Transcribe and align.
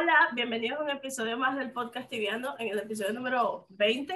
Hola, 0.00 0.30
bienvenidos 0.32 0.80
a 0.80 0.82
un 0.84 0.88
episodio 0.90 1.36
más 1.36 1.58
del 1.58 1.72
podcast 1.72 2.08
Tibiano, 2.08 2.54
en 2.58 2.68
el 2.68 2.78
episodio 2.78 3.12
número 3.12 3.66
20. 3.68 4.14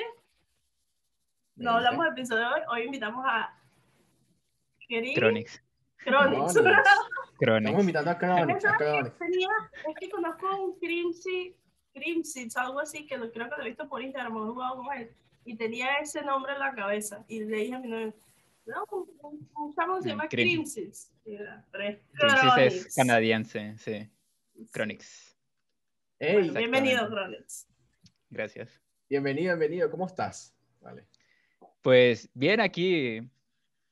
No 1.56 1.72
hablamos 1.72 2.04
del 2.06 2.14
episodio 2.14 2.40
de 2.40 2.54
hoy, 2.54 2.60
hoy 2.70 2.82
invitamos 2.84 3.22
a 3.28 3.54
Cronix. 4.88 5.14
Cronix. 5.18 5.62
Cronix. 5.98 6.54
Cronix. 7.38 7.66
Estamos 7.66 7.80
invitando 7.80 8.10
a 8.10 8.16
Cronix. 8.18 8.64
a. 8.64 8.76
Cronix. 8.78 9.18
Tenía, 9.18 9.48
es 9.86 9.94
que 10.00 10.08
conozco 10.08 10.64
un 10.64 10.78
Crimsy, 10.78 11.54
Crimsy, 11.92 12.48
algo 12.56 12.80
así, 12.80 13.06
que 13.06 13.18
lo, 13.18 13.30
creo 13.30 13.50
que 13.50 13.56
lo 13.58 13.62
he 13.64 13.68
visto 13.68 13.86
por 13.86 14.00
Instagram, 14.00 14.36
o 14.36 14.44
he 14.46 14.52
jugado 14.52 14.76
con 14.76 14.96
él, 14.96 15.10
y 15.44 15.54
tenía 15.54 15.98
ese 15.98 16.22
nombre 16.22 16.54
en 16.54 16.60
la 16.60 16.74
cabeza, 16.74 17.26
y 17.28 17.44
le 17.44 17.58
dije 17.58 17.74
a 17.74 17.78
mi 17.80 17.88
novio, 17.88 18.14
no, 18.64 18.84
un, 18.90 19.10
un, 19.22 19.50
un 19.56 19.74
chamo 19.74 20.00
se 20.00 20.08
llama 20.08 20.28
Crim- 20.28 20.62
Crimsy. 20.64 20.90
Es 21.26 22.94
canadiense, 22.96 23.76
sí. 23.76 24.08
Cronix. 24.72 25.33
Hey, 26.26 26.32
Bueno, 26.32 26.52
bienvenido. 26.54 27.06
Cronix. 27.10 27.68
Gracias. 28.30 28.80
bienvenido, 29.10 29.58
bienvenido. 29.58 29.90
¿Cómo 29.90 30.06
estás? 30.06 30.56
Vale. 30.80 31.06
Pues 31.82 32.30
bien 32.32 32.62
aquí, 32.62 33.20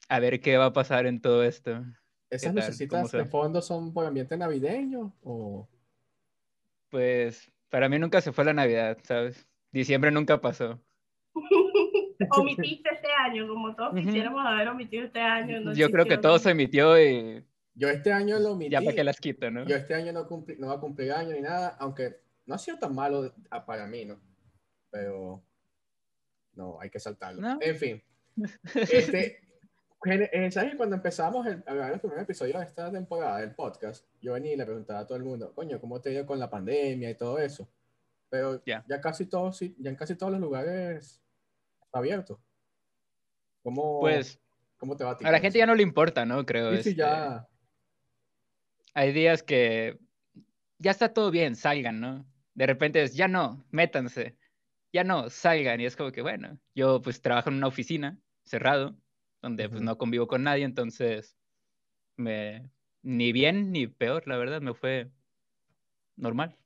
a 0.08 0.18
ver 0.18 0.41
qué 0.41 0.56
va 0.56 0.66
a 0.66 0.72
pasar 0.72 1.05
en 1.05 1.20
todo 1.20 1.45
esto. 1.45 1.84
¿Esas 2.30 2.55
lucecitas 2.55 3.12
de 3.12 3.27
fondo 3.27 3.60
son 3.60 3.92
por 3.92 4.06
ambiente 4.06 4.34
navideño 4.38 5.14
o 5.22 5.68
Pues 6.88 7.52
para 7.68 7.91
mí 7.91 7.98
nunca 7.98 8.22
se 8.22 8.33
fue 8.33 8.47
la 8.47 8.55
Navidad, 8.55 8.97
¿sabes? 9.03 9.47
Diciembre 9.70 10.10
nunca 10.10 10.41
pasó. 10.41 10.80
Omitiste 12.30 12.88
este 12.94 13.08
año, 13.12 13.47
como 13.47 13.77
todos 13.77 13.94
quisiéramos 13.94 14.42
haber 14.47 14.69
omitido 14.69 15.05
este 15.05 15.20
año. 15.20 15.60
no 15.60 15.75
Yo 15.75 15.91
creo 15.91 16.06
que 16.06 16.16
todo 16.16 16.38
se 16.38 16.53
emitió 16.53 16.98
y 16.98 17.44
yo 17.75 17.89
este 17.89 18.12
año 18.12 18.39
lo 18.39 18.53
omití? 18.53 18.70
ya 18.73 18.81
para 18.81 18.95
qué 18.95 19.05
las 19.05 19.19
quito, 19.19 19.51
¿no? 19.51 19.65
Yo 19.67 19.77
este 19.77 19.95
año 19.95 20.12
no, 20.12 20.28
cumpli- 20.28 20.59
no 20.59 20.69
va 20.69 20.75
a 20.75 20.81
cumplir 20.81 21.12
año 21.12 21.33
ni 21.34 21.41
nada, 21.41 21.77
aunque 21.78 22.20
no 22.47 22.55
ha 22.55 22.59
sido 22.59 22.78
tan 22.78 22.95
malo 22.95 23.34
para 23.67 23.87
mí, 23.87 24.05
¿no? 24.05 24.20
Pero 24.91 25.42
no, 26.55 26.78
hay 26.81 26.91
que 26.91 27.00
saltarlo. 27.00 27.41
No. 27.41 27.59
En 27.61 27.77
fin, 27.77 28.03
este, 28.75 29.41
eh, 30.05 30.50
¿sabes? 30.50 30.73
que 30.73 30.77
Cuando 30.77 30.97
empezamos 30.97 31.47
el, 31.47 31.62
a 31.67 31.75
grabar 31.75 31.93
el 31.95 32.00
primer 32.00 32.19
episodio 32.19 32.59
de 32.59 32.65
esta 32.65 32.91
temporada 32.91 33.39
del 33.39 33.55
podcast, 33.55 34.06
yo 34.20 34.33
venía 34.34 34.53
y 34.53 34.56
le 34.56 34.65
preguntaba 34.67 35.00
a 35.00 35.06
todo 35.06 35.17
el 35.17 35.25
mundo, 35.25 35.55
coño, 35.55 35.81
¿cómo 35.81 36.00
te 36.00 36.11
ha 36.11 36.12
ido 36.12 36.27
con 36.27 36.39
la 36.39 36.50
pandemia 36.50 37.09
y 37.11 37.17
todo 37.17 37.39
eso? 37.39 37.70
Pero 38.28 38.62
Ya. 38.65 38.84
ya 38.89 39.00
casi 39.00 39.27
todos, 39.27 39.61
ya 39.61 39.91
en 39.91 39.97
casi 39.97 40.17
todos 40.17 40.33
los 40.33 40.41
lugares 40.41 41.23
está 41.84 41.98
abierto. 41.98 42.41
¿Cómo, 43.62 44.00
Pues 44.00 44.41
¿cómo 44.77 44.97
te 44.97 45.05
va 45.05 45.12
a 45.12 45.17
ti 45.17 45.25
a 45.25 45.31
la 45.31 45.39
gente 45.39 45.59
ya 45.59 45.67
no 45.67 45.75
le 45.75 45.83
importa, 45.84 46.25
¿no? 46.27 46.45
Creo. 46.45 46.70
Sí, 46.77 46.83
sí, 46.83 46.89
este, 46.91 47.00
ya. 47.00 47.48
Hay 48.94 49.12
días 49.12 49.42
que 49.42 49.98
ya 50.78 50.90
está 50.90 51.12
todo 51.12 51.30
bien, 51.30 51.56
salgan, 51.56 52.00
¿no? 52.00 52.26
De 52.54 52.66
repente 52.66 53.02
es, 53.02 53.14
ya 53.14 53.28
no, 53.28 53.64
métanse, 53.70 54.36
ya 54.92 55.04
no, 55.04 55.30
salgan. 55.30 55.80
Y 55.80 55.86
es 55.86 55.96
como 55.96 56.12
que, 56.12 56.22
bueno, 56.22 56.58
yo 56.74 57.00
pues 57.00 57.22
trabajo 57.22 57.48
en 57.50 57.56
una 57.56 57.68
oficina 57.68 58.18
cerrado, 58.44 58.96
donde 59.40 59.68
pues 59.68 59.80
no 59.80 59.96
convivo 59.96 60.26
con 60.26 60.42
nadie, 60.42 60.64
entonces 60.64 61.36
me, 62.16 62.70
ni 63.02 63.32
bien 63.32 63.72
ni 63.72 63.86
peor, 63.86 64.26
la 64.26 64.36
verdad, 64.36 64.60
me 64.60 64.74
fue 64.74 65.10
normal. 66.16 66.56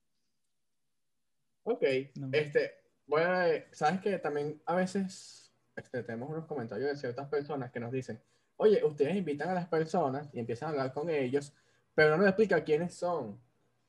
Ok, 1.64 1.82
No. 2.16 2.28
este, 2.32 2.72
bueno, 3.06 3.64
sabes 3.72 4.00
que 4.00 4.18
también 4.18 4.60
a 4.66 4.76
veces 4.76 5.52
este, 5.74 6.02
tenemos 6.02 6.30
unos 6.30 6.46
comentarios 6.46 6.90
de 6.90 6.96
ciertas 6.96 7.28
personas 7.28 7.70
que 7.70 7.80
nos 7.80 7.92
dicen, 7.92 8.20
oye, 8.56 8.84
ustedes 8.84 9.16
invitan 9.16 9.48
a 9.50 9.54
las 9.54 9.68
personas 9.68 10.28
y 10.32 10.38
empiezan 10.40 10.68
a 10.68 10.70
hablar 10.72 10.92
con 10.92 11.10
ellos, 11.10 11.52
pero 11.96 12.10
no 12.10 12.18
nos 12.18 12.28
explican 12.28 12.62
quiénes 12.62 12.94
son. 12.94 13.40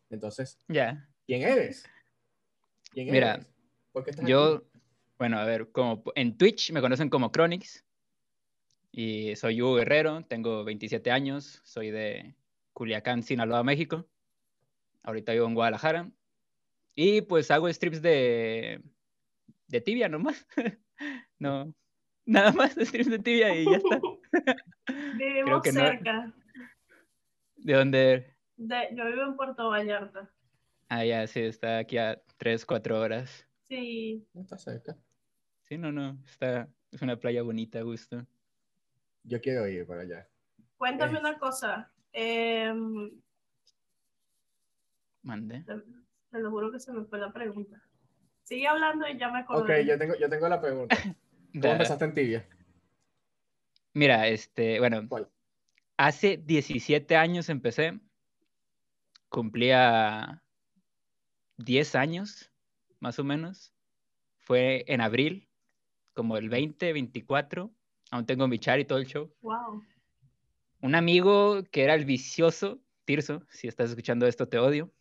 Entonces, 0.09 0.57
Ya. 0.67 1.07
¿quién 1.27 1.43
eres? 1.43 1.85
¿Quién 2.91 3.11
Mira, 3.11 3.35
eres? 3.35 3.47
¿Por 3.91 4.03
qué 4.03 4.11
estás 4.11 4.25
Yo, 4.27 4.55
aquí? 4.55 4.79
bueno, 5.19 5.37
a 5.37 5.45
ver, 5.45 5.69
como 5.71 6.01
en 6.15 6.37
Twitch 6.37 6.71
me 6.71 6.81
conocen 6.81 7.09
como 7.09 7.29
Chronix 7.31 7.85
y 8.91 9.35
soy 9.35 9.61
Hugo 9.61 9.75
Guerrero, 9.75 10.23
tengo 10.25 10.63
27 10.63 11.11
años, 11.11 11.61
soy 11.63 11.91
de 11.91 12.33
Culiacán, 12.73 13.21
Sinaloa, 13.23 13.63
México. 13.63 14.07
Ahorita 15.03 15.33
vivo 15.33 15.45
en 15.47 15.53
Guadalajara 15.53 16.09
y 16.95 17.21
pues 17.21 17.51
hago 17.51 17.71
streams 17.71 18.01
de, 18.01 18.81
de 19.67 19.81
tibia 19.81 20.07
nomás. 20.09 20.47
no, 21.39 21.73
nada 22.25 22.51
más 22.53 22.71
streams 22.79 23.09
de 23.09 23.19
tibia 23.19 23.53
y 23.53 23.65
ya 23.65 23.77
está. 23.77 23.99
Vivimos 25.17 25.61
que 25.61 25.71
no- 25.73 26.33
De 27.67 27.73
donde, 27.73 28.33
De, 28.55 28.87
yo 28.95 29.05
vivo 29.07 29.23
en 29.23 29.35
Puerto 29.35 29.67
Vallarta. 29.67 30.31
ah, 30.87 31.03
ya, 31.03 31.27
sí, 31.27 31.41
está 31.41 31.79
aquí 31.79 31.97
a 31.97 32.17
3, 32.37 32.65
4 32.65 32.97
horas. 32.97 33.45
Sí. 33.63 34.25
No 34.33 34.39
está 34.43 34.57
cerca. 34.57 34.97
Sí, 35.65 35.77
no, 35.77 35.91
no, 35.91 36.17
está, 36.25 36.69
es 36.93 37.01
una 37.01 37.19
playa 37.19 37.41
bonita, 37.41 37.81
gusto. 37.81 38.25
Yo 39.23 39.41
quiero 39.41 39.67
ir 39.67 39.85
para 39.85 40.03
allá. 40.03 40.29
Cuéntame 40.77 41.15
Es- 41.15 41.19
una 41.19 41.37
cosa. 41.37 41.91
em, 42.13 43.11
Mande. 45.23 45.61
te, 45.65 45.73
te 46.31 46.39
lo 46.39 46.49
juro 46.51 46.71
que 46.71 46.79
se 46.79 46.93
me 46.93 47.03
fue 47.03 47.19
la 47.19 47.33
pregunta. 47.33 47.83
Sigue 48.43 48.65
hablando 48.65 49.05
y 49.09 49.19
ya 49.19 49.27
me 49.29 49.39
Ok, 49.39 49.43
acordé. 49.43 49.85
yo 49.85 49.97
tengo, 49.97 50.15
yo 50.15 50.29
tengo 50.29 50.47
la 50.47 50.61
pregunta. 50.61 50.95
¿Cómo 51.61 51.73
empezaste 51.73 52.05
en 52.05 52.13
tibia? 52.13 52.47
Mira, 53.93 54.25
este, 54.29 54.79
bueno, 54.79 55.05
¿Cuál? 55.09 55.29
Hace 55.97 56.37
17 56.37 57.15
años 57.15 57.49
empecé, 57.49 57.99
cumplía 59.29 60.43
10 61.57 61.95
años, 61.95 62.51
más 62.99 63.19
o 63.19 63.23
menos. 63.23 63.73
Fue 64.37 64.85
en 64.87 65.01
abril, 65.01 65.49
como 66.13 66.37
el 66.37 66.49
20, 66.49 66.93
24. 66.93 67.71
Aún 68.11 68.25
tengo 68.25 68.47
mi 68.47 68.59
chat 68.59 68.79
y 68.79 68.85
todo 68.85 68.99
el 68.99 69.07
show. 69.07 69.33
Wow. 69.41 69.83
Un 70.81 70.95
amigo 70.95 71.63
que 71.71 71.83
era 71.83 71.95
el 71.95 72.05
vicioso, 72.05 72.79
Tirso, 73.03 73.43
si 73.49 73.67
estás 73.67 73.89
escuchando 73.89 74.27
esto, 74.27 74.47
te 74.47 74.59
odio. 74.59 74.91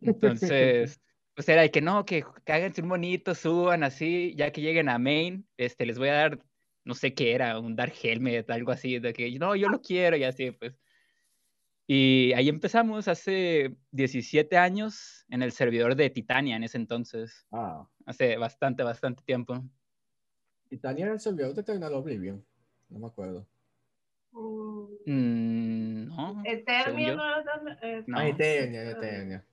Entonces, 0.00 1.00
pues 1.34 1.48
era 1.48 1.62
de 1.62 1.70
que 1.70 1.80
no, 1.80 2.04
que, 2.04 2.24
que 2.44 2.52
háganse 2.52 2.82
un 2.82 2.88
bonito, 2.88 3.34
suban 3.34 3.82
así, 3.82 4.34
ya 4.36 4.52
que 4.52 4.60
lleguen 4.60 4.88
a 4.88 4.98
main, 4.98 5.46
este, 5.56 5.86
les 5.86 5.98
voy 5.98 6.08
a 6.08 6.14
dar, 6.14 6.44
no 6.84 6.94
sé 6.94 7.14
qué 7.14 7.34
era, 7.34 7.58
un 7.58 7.76
Dark 7.76 7.94
Helmet, 8.02 8.48
algo 8.50 8.72
así, 8.72 8.98
de 8.98 9.12
que 9.12 9.38
no, 9.38 9.56
yo 9.56 9.68
lo 9.68 9.80
quiero, 9.80 10.16
y 10.16 10.24
así, 10.24 10.50
pues. 10.50 10.74
Y 11.86 12.32
ahí 12.32 12.48
empezamos 12.48 13.08
hace 13.08 13.76
17 13.90 14.56
años 14.56 15.26
en 15.28 15.42
el 15.42 15.52
servidor 15.52 15.96
de 15.96 16.08
Titania 16.08 16.56
en 16.56 16.64
ese 16.64 16.78
entonces, 16.78 17.46
Ah, 17.52 17.86
hace 18.06 18.36
bastante, 18.36 18.82
bastante 18.82 19.22
tiempo. 19.22 19.62
Titania 20.68 21.04
era 21.04 21.14
el 21.14 21.20
servidor 21.20 21.54
de 21.54 21.60
Eternal 21.60 21.92
Oblivion. 21.92 22.44
No 22.88 22.98
me 22.98 23.06
acuerdo. 23.06 23.46
Mm, 25.06 26.06
no, 26.06 26.42
Eternia 26.44 27.14
no 27.14 27.24
era 27.24 27.78
eh, 27.82 28.04
No. 28.06 28.20
Eternia, 28.20 28.90
Eternia. 28.90 29.44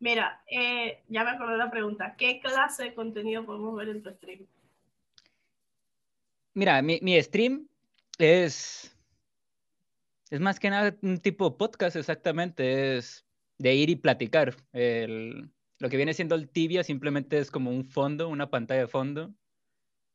Mira, 0.00 0.42
eh, 0.46 1.02
ya 1.08 1.24
me 1.24 1.30
acordé 1.30 1.52
de 1.52 1.58
la 1.58 1.70
pregunta. 1.70 2.14
¿Qué 2.16 2.38
clase 2.38 2.84
de 2.84 2.94
contenido 2.94 3.44
podemos 3.44 3.74
ver 3.74 3.88
en 3.88 4.02
tu 4.02 4.10
stream? 4.10 4.46
Mira, 6.58 6.82
mi, 6.82 6.98
mi 7.02 7.22
stream 7.22 7.68
es, 8.18 8.92
es 10.28 10.40
más 10.40 10.58
que 10.58 10.70
nada 10.70 10.96
un 11.02 11.18
tipo 11.18 11.56
podcast 11.56 11.94
exactamente, 11.94 12.96
es 12.96 13.24
de 13.58 13.76
ir 13.76 13.90
y 13.90 13.94
platicar. 13.94 14.56
El- 14.72 15.52
lo 15.78 15.88
que 15.88 15.96
viene 15.96 16.14
siendo 16.14 16.34
el 16.34 16.48
tibia 16.50 16.82
simplemente 16.82 17.38
es 17.38 17.52
como 17.52 17.70
un 17.70 17.84
fondo, 17.84 18.28
una 18.28 18.50
pantalla 18.50 18.80
de 18.80 18.88
fondo, 18.88 19.32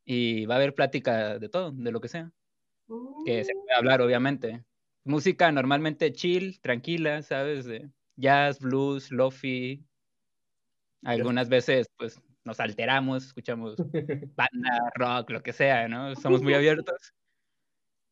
y 0.05 0.45
va 0.45 0.55
a 0.55 0.57
haber 0.57 0.75
plática 0.75 1.39
de 1.39 1.49
todo, 1.49 1.71
de 1.71 1.91
lo 1.93 2.01
que 2.01 2.09
sea, 2.09 2.33
que 3.25 3.43
se 3.45 3.53
Mm, 3.53 3.59
puede 3.65 3.77
hablar 3.77 4.01
obviamente. 4.01 4.65
Música 5.05 5.51
normalmente 5.51 6.11
chill, 6.11 6.59
tranquila, 6.61 7.21
¿sabes? 7.23 7.65
De 7.65 7.89
jazz, 8.17 8.59
blues, 8.59 9.11
lofi. 9.11 9.85
Algunas 11.03 11.49
veces 11.49 11.87
pues 11.97 12.19
nos 12.45 12.59
alteramos, 12.59 13.25
escuchamos 13.25 13.75
banda, 14.35 14.91
rock, 14.95 15.29
lo 15.31 15.43
que 15.43 15.53
sea, 15.53 15.87
¿no? 15.87 16.15
Somos 16.15 16.41
muy 16.41 16.53
abiertos. 16.53 17.13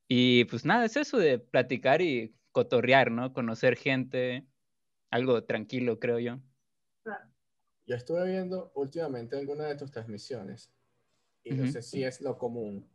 Y 0.08 0.46
pues 0.46 0.66
nada, 0.66 0.86
es 0.86 0.98
eso 0.98 1.18
de 1.18 1.40
platicar 1.40 2.02
y 2.02 2.36
cotorrear, 2.52 3.12
¿no? 3.12 3.34
Conocer 3.34 3.78
gente, 3.78 4.46
algo 5.10 5.44
tranquilo, 5.46 6.00
creo 6.00 6.20
yo. 6.20 6.40
Yo 7.88 7.96
estuve 7.96 8.26
viendo 8.30 8.72
últimamente 8.76 9.38
alguna 9.38 9.66
de 9.66 9.76
tus 9.76 9.92
transmisiones 9.92 10.74
y 11.44 11.52
no 11.54 11.68
sé 11.68 11.82
si 11.82 12.04
es 12.04 12.22
lo 12.22 12.38
común, 12.38 12.88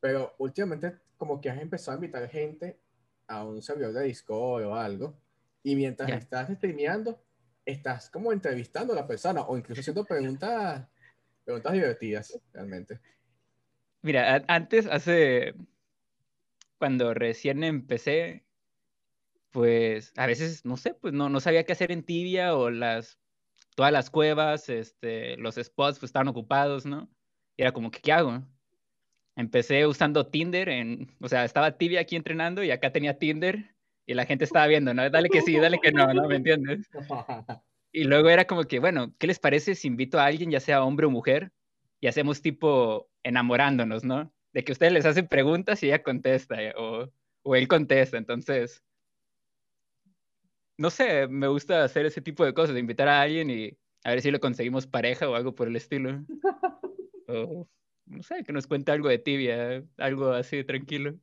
pero 0.00 0.34
últimamente 0.38 0.98
como 1.16 1.40
que 1.40 1.50
has 1.50 1.60
empezado 1.60 1.92
a 1.92 2.00
invitar 2.00 2.28
gente 2.28 2.80
a 3.26 3.44
un 3.44 3.62
servidor 3.62 3.92
de 3.92 4.04
Discord 4.04 4.64
o 4.64 4.74
algo 4.74 5.20
y 5.62 5.76
mientras 5.76 6.08
Ya. 6.08 6.16
estás 6.16 6.50
streameando 6.50 7.23
estás 7.64 8.10
como 8.10 8.32
entrevistando 8.32 8.92
a 8.92 8.96
la 8.96 9.06
persona 9.06 9.42
o 9.42 9.56
incluso 9.56 9.80
haciendo 9.80 10.04
preguntas, 10.04 10.86
preguntas 11.44 11.72
divertidas 11.72 12.40
realmente. 12.52 13.00
Mira, 14.02 14.44
antes, 14.48 14.86
hace, 14.86 15.54
cuando 16.78 17.14
recién 17.14 17.64
empecé, 17.64 18.44
pues 19.50 20.12
a 20.16 20.26
veces, 20.26 20.64
no 20.64 20.76
sé, 20.76 20.94
pues 20.94 21.14
no, 21.14 21.28
no 21.28 21.40
sabía 21.40 21.64
qué 21.64 21.72
hacer 21.72 21.90
en 21.90 22.02
tibia 22.02 22.54
o 22.54 22.70
las 22.70 23.18
todas 23.74 23.92
las 23.92 24.10
cuevas, 24.10 24.68
este, 24.68 25.36
los 25.36 25.56
spots 25.56 25.98
pues, 25.98 26.10
estaban 26.10 26.28
ocupados, 26.28 26.86
¿no? 26.86 27.10
Y 27.56 27.62
era 27.62 27.72
como 27.72 27.90
que, 27.90 28.00
¿qué 28.00 28.12
hago? 28.12 28.42
Empecé 29.36 29.86
usando 29.86 30.28
Tinder, 30.28 30.68
en, 30.68 31.16
o 31.20 31.28
sea, 31.28 31.44
estaba 31.44 31.76
tibia 31.76 32.00
aquí 32.00 32.14
entrenando 32.16 32.62
y 32.62 32.70
acá 32.70 32.92
tenía 32.92 33.18
Tinder 33.18 33.73
y 34.06 34.14
la 34.14 34.26
gente 34.26 34.44
estaba 34.44 34.66
viendo, 34.66 34.92
¿no? 34.92 35.08
Dale 35.08 35.28
que 35.28 35.42
sí, 35.42 35.56
dale 35.58 35.78
que 35.80 35.92
no, 35.92 36.12
¿no? 36.12 36.28
¿Me 36.28 36.36
entiendes? 36.36 36.88
Y 37.92 38.04
luego 38.04 38.28
era 38.28 38.44
como 38.44 38.64
que, 38.64 38.80
bueno, 38.80 39.14
¿qué 39.18 39.26
les 39.26 39.38
parece 39.38 39.74
si 39.74 39.86
invito 39.88 40.18
a 40.18 40.26
alguien, 40.26 40.50
ya 40.50 40.60
sea 40.60 40.84
hombre 40.84 41.06
o 41.06 41.10
mujer, 41.10 41.52
y 42.00 42.08
hacemos 42.08 42.42
tipo 42.42 43.08
enamorándonos, 43.22 44.04
¿no? 44.04 44.32
De 44.52 44.64
que 44.64 44.72
ustedes 44.72 44.92
les 44.92 45.06
hacen 45.06 45.28
preguntas 45.28 45.82
y 45.82 45.86
ella 45.86 46.02
contesta, 46.02 46.60
eh, 46.62 46.74
o, 46.76 47.08
o 47.42 47.56
él 47.56 47.68
contesta. 47.68 48.18
Entonces, 48.18 48.82
no 50.76 50.90
sé, 50.90 51.28
me 51.28 51.46
gusta 51.46 51.84
hacer 51.84 52.06
ese 52.06 52.20
tipo 52.20 52.44
de 52.44 52.52
cosas, 52.52 52.74
de 52.74 52.80
invitar 52.80 53.08
a 53.08 53.22
alguien 53.22 53.48
y 53.48 53.76
a 54.04 54.10
ver 54.10 54.20
si 54.20 54.30
le 54.30 54.40
conseguimos 54.40 54.86
pareja 54.86 55.28
o 55.28 55.34
algo 55.34 55.54
por 55.54 55.68
el 55.68 55.76
estilo. 55.76 56.24
o, 57.28 57.68
no 58.06 58.22
sé, 58.22 58.44
que 58.44 58.52
nos 58.52 58.66
cuente 58.66 58.92
algo 58.92 59.08
de 59.08 59.18
tibia, 59.18 59.84
algo 59.96 60.30
así 60.32 60.64
tranquilo. 60.64 61.14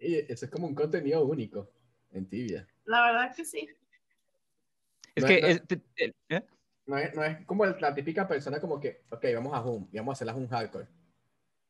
Y 0.00 0.16
eso 0.32 0.46
es 0.46 0.50
como 0.50 0.66
un 0.66 0.74
contenido 0.74 1.24
único 1.24 1.70
en 2.12 2.28
tibia. 2.28 2.66
La 2.86 3.02
verdad 3.06 3.26
es 3.30 3.36
que 3.36 3.44
sí. 3.44 3.68
Es 5.14 5.22
No 5.22 5.28
que, 5.28 5.38
es- 5.38 5.62
es- 5.96 6.12
¿eh? 6.30 6.42
No 6.86 6.96
es, 6.98 7.14
no 7.14 7.22
es 7.22 7.44
como 7.46 7.66
la 7.66 7.94
típica 7.94 8.26
persona 8.26 8.60
como 8.60 8.80
que, 8.80 9.02
ok, 9.10 9.24
vamos 9.34 9.54
a 9.56 9.62
Zoom 9.62 9.88
y 9.92 9.98
vamos 9.98 10.12
a 10.12 10.14
hacer 10.14 10.26
la 10.26 10.32
Zoom 10.32 10.48
hardcore. 10.48 10.88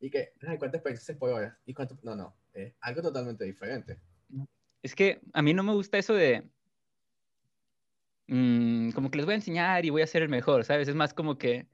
Y 0.00 0.10
que, 0.10 0.32
ay, 0.46 0.56
¿cuántas 0.56 0.78
experiencias 0.78 1.18
por 1.18 1.30
hora? 1.30 1.58
¿Y 1.66 1.74
cuánto? 1.74 1.98
No, 2.02 2.14
no, 2.16 2.34
es 2.54 2.72
algo 2.80 3.02
totalmente 3.02 3.44
diferente. 3.44 3.98
Es 4.82 4.94
que 4.94 5.20
a 5.34 5.42
mí 5.42 5.52
no 5.52 5.62
me 5.62 5.74
gusta 5.74 5.98
eso 5.98 6.14
de. 6.14 6.48
mm, 8.28 8.92
como 8.92 9.10
que 9.10 9.18
les 9.18 9.26
voy 9.26 9.32
a 9.32 9.36
enseñar 9.36 9.84
y 9.84 9.90
voy 9.90 10.02
a 10.02 10.06
ser 10.06 10.22
el 10.22 10.28
mejor, 10.28 10.64
¿sabes? 10.64 10.88
Es 10.88 10.94
más 10.94 11.12
como 11.12 11.36
que. 11.36 11.66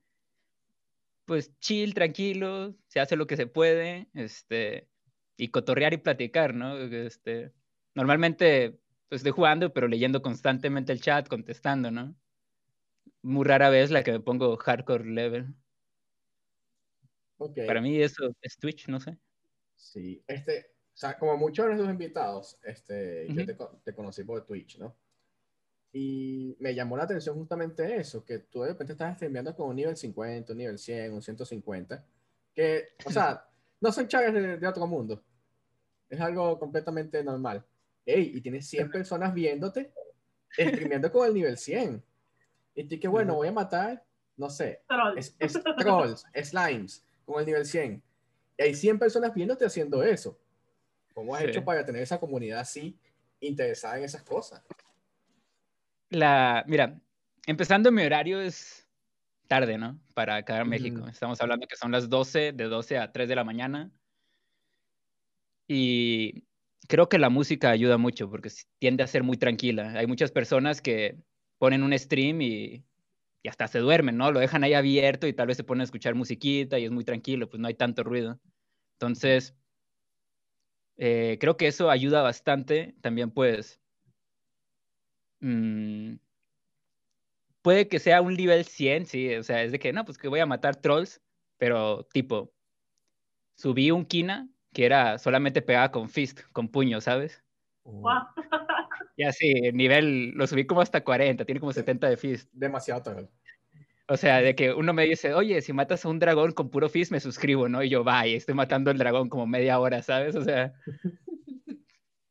Pues 1.24 1.52
chill, 1.60 1.92
tranquilo, 1.94 2.74
se 2.88 3.00
hace 3.00 3.16
lo 3.16 3.26
que 3.26 3.36
se 3.36 3.46
puede, 3.46 4.08
este. 4.14 4.88
Y 5.36 5.48
cotorrear 5.48 5.92
y 5.92 5.98
platicar, 5.98 6.54
¿no? 6.54 6.76
Este. 6.78 7.52
Normalmente, 7.94 8.78
pues 9.08 9.20
estoy 9.20 9.32
jugando, 9.32 9.72
pero 9.72 9.88
leyendo 9.88 10.22
constantemente 10.22 10.92
el 10.92 11.00
chat, 11.00 11.28
contestando, 11.28 11.90
¿no? 11.90 12.14
Muy 13.22 13.44
rara 13.44 13.70
vez 13.70 13.90
la 13.90 14.02
que 14.02 14.12
me 14.12 14.20
pongo 14.20 14.56
hardcore 14.56 15.04
level. 15.04 15.54
Ok. 17.38 17.58
Para 17.66 17.80
mí 17.80 18.00
eso 18.00 18.34
es 18.40 18.56
Twitch, 18.56 18.88
no 18.88 19.00
sé. 19.00 19.18
Sí, 19.74 20.22
este, 20.26 20.70
o 20.94 20.96
sea, 20.96 21.18
como 21.18 21.36
muchos 21.36 21.64
de 21.66 21.72
nuestros 21.72 21.90
invitados, 21.90 22.58
este, 22.62 23.26
yo 23.34 23.44
te, 23.44 23.56
co- 23.56 23.80
te 23.84 23.94
conocí 23.94 24.24
por 24.24 24.44
Twitch, 24.46 24.78
¿no? 24.78 24.96
Y 25.92 26.56
me 26.60 26.74
llamó 26.74 26.96
la 26.96 27.04
atención 27.04 27.36
justamente 27.36 27.96
eso, 27.96 28.24
que 28.24 28.40
tú 28.40 28.62
de 28.62 28.68
repente 28.68 28.92
estás 28.92 29.16
streameando 29.16 29.54
con 29.54 29.68
un 29.70 29.76
nivel 29.76 29.96
50, 29.96 30.52
un 30.52 30.58
nivel 30.58 30.78
100, 30.78 31.12
un 31.12 31.22
150, 31.22 32.04
que, 32.54 32.88
o 33.04 33.10
sea, 33.10 33.46
no 33.80 33.92
son 33.92 34.08
chagas 34.08 34.32
de, 34.34 34.56
de 34.58 34.66
otro 34.66 34.86
mundo. 34.86 35.22
Es 36.08 36.20
algo 36.20 36.58
completamente 36.58 37.22
normal. 37.24 37.64
Ey, 38.04 38.32
y 38.34 38.40
tienes 38.40 38.68
100 38.68 38.90
personas 38.90 39.34
viéndote, 39.34 39.92
streameando 40.52 41.10
con 41.10 41.26
el 41.26 41.34
nivel 41.34 41.56
100. 41.58 42.02
Y 42.74 42.84
tú 42.84 43.00
que, 43.00 43.08
bueno, 43.08 43.34
voy 43.34 43.48
a 43.48 43.52
matar, 43.52 44.04
no 44.36 44.48
sé, 44.50 44.82
es, 45.16 45.34
es 45.38 45.58
trolls, 45.78 46.24
slimes, 46.44 47.04
con 47.24 47.40
el 47.40 47.46
nivel 47.46 47.64
100. 47.64 48.02
Y 48.58 48.62
hay 48.62 48.74
100 48.74 48.98
personas 48.98 49.34
viéndote 49.34 49.64
haciendo 49.66 50.02
eso. 50.02 50.38
¿Cómo 51.14 51.34
has 51.34 51.42
Sí. 51.42 51.48
hecho 51.48 51.64
para 51.64 51.84
tener 51.84 52.02
esa 52.02 52.20
comunidad 52.20 52.60
así 52.60 52.98
interesada 53.40 53.98
en 53.98 54.04
esas 54.04 54.22
cosas? 54.22 54.62
La, 56.10 56.64
mira, 56.68 57.00
empezando 57.46 57.90
mi 57.90 58.02
horario 58.04 58.40
es 58.40 58.86
tarde, 59.48 59.78
¿no? 59.78 59.98
Para 60.14 60.36
acá 60.36 60.60
en 60.60 60.68
México. 60.68 61.00
Ujú. 61.00 61.08
Estamos 61.08 61.40
hablando 61.40 61.66
que 61.66 61.76
son 61.76 61.90
las 61.90 62.08
12, 62.08 62.52
de 62.52 62.64
12 62.64 62.98
a 62.98 63.10
3 63.12 63.28
de 63.28 63.34
la 63.34 63.44
mañana. 63.44 63.90
Y 65.68 66.44
creo 66.88 67.08
que 67.08 67.18
la 67.18 67.30
música 67.30 67.70
ayuda 67.70 67.98
mucho 67.98 68.30
porque 68.30 68.50
tiende 68.78 69.02
a 69.02 69.06
ser 69.06 69.22
muy 69.22 69.36
tranquila. 69.36 69.92
Hay 69.96 70.06
muchas 70.06 70.32
personas 70.32 70.80
que 70.80 71.18
ponen 71.58 71.82
un 71.82 71.96
stream 71.98 72.40
y, 72.42 72.84
y 73.42 73.48
hasta 73.48 73.68
se 73.68 73.78
duermen, 73.80 74.16
¿no? 74.16 74.32
Lo 74.32 74.40
dejan 74.40 74.64
ahí 74.64 74.74
abierto 74.74 75.26
y 75.26 75.32
tal 75.32 75.48
vez 75.48 75.56
se 75.56 75.64
ponen 75.64 75.82
a 75.82 75.84
escuchar 75.84 76.14
musiquita 76.14 76.78
y 76.78 76.84
es 76.84 76.90
muy 76.90 77.04
tranquilo, 77.04 77.48
pues 77.48 77.60
no 77.60 77.68
hay 77.68 77.74
tanto 77.74 78.04
ruido. 78.04 78.40
Entonces, 78.94 79.56
eh, 80.96 81.38
creo 81.40 81.56
que 81.56 81.68
eso 81.68 81.90
ayuda 81.90 82.22
bastante. 82.22 82.94
También, 83.02 83.30
pues, 83.30 83.80
mm, 85.40 86.16
puede 87.62 87.88
que 87.88 87.98
sea 87.98 88.20
un 88.22 88.34
nivel 88.34 88.64
100, 88.64 89.06
sí, 89.06 89.34
o 89.34 89.42
sea, 89.42 89.62
es 89.62 89.72
de 89.72 89.78
que, 89.78 89.92
no, 89.92 90.04
pues 90.04 90.18
que 90.18 90.28
voy 90.28 90.40
a 90.40 90.46
matar 90.46 90.76
trolls, 90.76 91.20
pero 91.58 92.04
tipo, 92.12 92.52
subí 93.56 93.90
un 93.90 94.04
Kina 94.06 94.48
que 94.76 94.84
era 94.84 95.17
solamente 95.17 95.62
pegada 95.62 95.90
con 95.90 96.11
fist, 96.11 96.43
con 96.52 96.69
puño, 96.69 97.00
¿sabes? 97.00 97.43
Guau. 97.82 98.26
Y 99.19 99.23
así, 99.23 99.50
el 99.50 99.75
nivel, 99.75 100.32
lo 100.32 100.46
subí 100.46 100.67
como 100.67 100.82
hasta 100.82 101.02
40, 101.02 101.46
tiene 101.46 101.58
como 101.58 101.73
70 101.73 102.11
de 102.11 102.19
fist. 102.19 102.50
Demasiado 102.52 103.02
troll. 103.02 103.25
O 104.08 104.19
sea, 104.19 104.43
de 104.43 104.55
que 104.55 104.75
uno 104.75 104.93
me 104.93 105.05
dice, 105.06 105.32
oye, 105.32 105.62
si 105.62 105.73
matas 105.73 106.05
a 106.05 106.11
un 106.11 106.19
dragón 106.19 106.52
con 106.52 106.69
puro 106.69 106.90
fist, 106.90 107.11
me 107.11 107.20
suscribo, 107.20 107.67
¿no? 107.67 107.82
Y 107.82 107.88
yo, 107.88 108.05
vaya, 108.05 108.37
estoy 108.37 108.55
matando 108.55 108.90
al 108.90 108.99
dragón 108.99 109.31
como 109.31 109.46
media 109.46 109.81
hora, 109.81 110.02
¿sabes? 110.02 110.37
O 110.37 110.44
sea, 110.44 110.75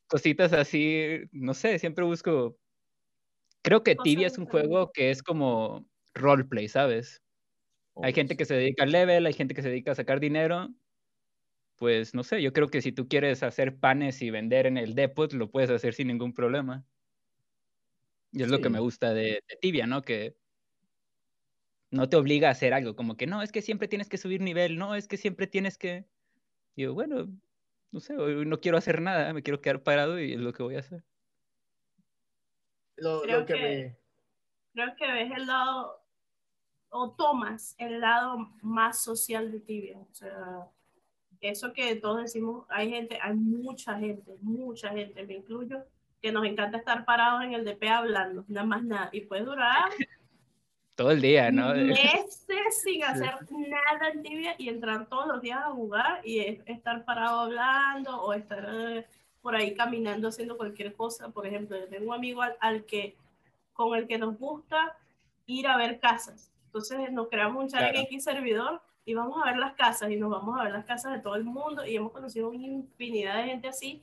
cositas 0.08 0.54
así, 0.54 1.22
no 1.32 1.56
sé, 1.56 1.80
siempre 1.80 2.06
busco. 2.06 2.56
Creo 3.64 3.82
que 3.82 3.96
Tibia 3.96 4.28
es 4.28 4.38
un 4.38 4.46
juego 4.46 4.92
que 4.92 5.10
es 5.10 5.24
como 5.24 5.88
roleplay, 6.14 6.68
¿sabes? 6.68 7.24
Hay 8.04 8.14
gente 8.14 8.38
que 8.38 8.46
se 8.46 8.54
dedica 8.54 8.84
al 8.84 8.92
level, 8.92 9.26
hay 9.26 9.34
gente 9.34 9.56
que 9.56 9.64
se 9.64 9.70
dedica 9.70 9.94
a 9.94 9.96
sacar 9.96 10.20
dinero. 10.20 10.70
Pues 11.78 12.14
no 12.14 12.24
sé, 12.24 12.42
yo 12.42 12.54
creo 12.54 12.70
que 12.70 12.82
si 12.82 12.92
tú 12.92 13.08
quieres 13.08 13.44
hacer 13.44 13.78
panes 13.78 14.22
y 14.22 14.30
vender 14.30 14.66
en 14.66 14.78
el 14.78 14.96
depot, 14.96 15.32
lo 15.34 15.52
puedes 15.52 15.70
hacer 15.70 15.94
sin 15.94 16.08
ningún 16.08 16.34
problema. 16.34 16.86
Y 18.32 18.44
es 18.44 18.50
lo 18.50 18.60
que 18.60 18.70
me 18.70 18.80
gusta 18.80 19.14
de, 19.14 19.44
de 19.48 19.58
Tibia, 19.62 19.88
¿no? 19.88 20.02
Que 20.02 20.38
no 21.92 22.10
te 22.10 22.18
obliga 22.18 22.50
a 22.50 22.52
hacer 22.52 22.74
algo, 22.74 22.96
como 22.96 23.16
que 23.16 23.28
no, 23.28 23.42
es 23.42 23.52
que 23.52 23.62
siempre 23.62 23.88
tienes 23.88 24.10
que 24.10 24.18
subir 24.18 24.42
nivel, 24.42 24.78
no, 24.78 24.96
es 24.96 25.08
que 25.08 25.18
siempre 25.18 25.48
tienes 25.48 25.78
que... 25.78 26.06
Y 26.76 26.84
yo, 26.84 26.94
bueno, 26.94 27.28
no 27.92 28.00
sé, 28.02 28.18
hoy 28.18 28.46
no 28.46 28.60
quiero 28.60 28.78
hacer 28.78 29.02
nada, 29.02 29.34
me 29.34 29.44
quiero 29.44 29.62
quedar 29.62 29.84
parado 29.84 30.20
y 30.20 30.34
es 30.34 30.40
lo 30.40 30.52
que 30.52 30.64
voy 30.64 30.76
a 30.76 30.80
hacer. 30.80 31.04
Lo, 32.98 33.22
Creo 33.22 33.40
lo 33.42 33.46
que, 33.46 33.54
que- 33.54 33.60
me... 33.62 33.98
Creo 34.74 34.96
que 34.98 35.08
ves 35.10 35.32
el 35.38 35.48
lado, 35.48 36.06
o 36.90 37.16
tomas 37.16 37.76
el 37.78 38.02
lado 38.02 38.38
más 38.62 39.02
social 39.02 39.50
de 39.54 39.62
Tibia. 39.62 40.00
O 40.00 40.14
sea, 40.14 40.70
eso 41.42 41.74
que 41.74 41.96
todos 41.96 42.22
decimos, 42.24 42.66
hay 42.70 42.90
gente, 42.90 43.18
hay 43.22 43.34
mucha 43.36 43.98
gente, 43.98 44.36
mucha 44.42 44.90
gente, 44.90 45.24
me 45.26 45.36
incluyo, 45.36 45.84
que 46.22 46.32
nos 46.32 46.46
encanta 46.46 46.78
estar 46.78 47.06
parados 47.06 47.44
en 47.44 47.54
el 47.54 47.64
DP 47.66 47.84
hablando, 47.90 48.44
nada 48.48 48.66
más 48.66 48.84
nada. 48.84 49.10
Y 49.12 49.22
puede 49.22 49.44
durar 49.44 49.90
Todo 50.96 51.12
el 51.12 51.22
día, 51.22 51.52
¿no? 51.52 51.74
meses 51.74 52.42
sin 52.82 53.04
hacer 53.04 53.34
nada 53.52 54.10
en 54.14 54.24
tibia 54.24 54.56
y 54.58 54.70
entrar 54.70 55.08
todos 55.08 55.28
los 55.28 55.42
días 55.42 55.60
a 55.62 55.72
jugar 55.72 56.22
y 56.24 56.40
es- 56.40 56.62
estar 56.68 57.04
parado 57.04 57.42
hablando 57.42 58.22
o 58.22 58.32
estar 58.34 58.66
eh, 58.72 59.06
por 59.42 59.56
ahí 59.56 59.76
caminando 59.76 60.30
haciendo 60.30 60.56
cualquier 60.56 60.94
cosa. 60.96 61.30
Por 61.30 61.46
ejemplo, 61.46 61.78
yo 61.78 61.88
tengo 61.90 62.08
un 62.10 62.16
amigo 62.16 62.42
al, 62.42 62.56
al 62.62 62.86
que 62.86 63.18
con 63.74 63.94
el 63.98 64.08
que 64.08 64.18
nos 64.18 64.38
gusta 64.40 64.96
ir 65.48 65.68
a 65.68 65.76
ver 65.76 66.00
casas. 66.00 66.50
Entonces 66.68 67.12
nos 67.12 67.28
creamos 67.28 67.62
un 67.64 67.70
chat 67.70 67.82
en 67.84 67.92
Claro. 67.92 68.08
X 68.08 68.24
servidor 68.24 68.82
y 69.06 69.14
vamos 69.14 69.40
a 69.42 69.46
ver 69.46 69.58
las 69.58 69.74
casas 69.74 70.10
y 70.10 70.18
nos 70.18 70.32
vamos 70.32 70.60
a 70.60 70.64
ver 70.64 70.74
las 70.74 70.86
casas 70.86 71.14
de 71.14 71.20
todo 71.20 71.36
el 71.36 71.44
mundo 71.44 71.86
y 71.86 71.96
hemos 71.96 72.12
conocido 72.12 72.50
una 72.50 72.66
infinidad 72.66 73.38
de 73.38 73.50
gente 73.50 73.68
así 73.68 74.02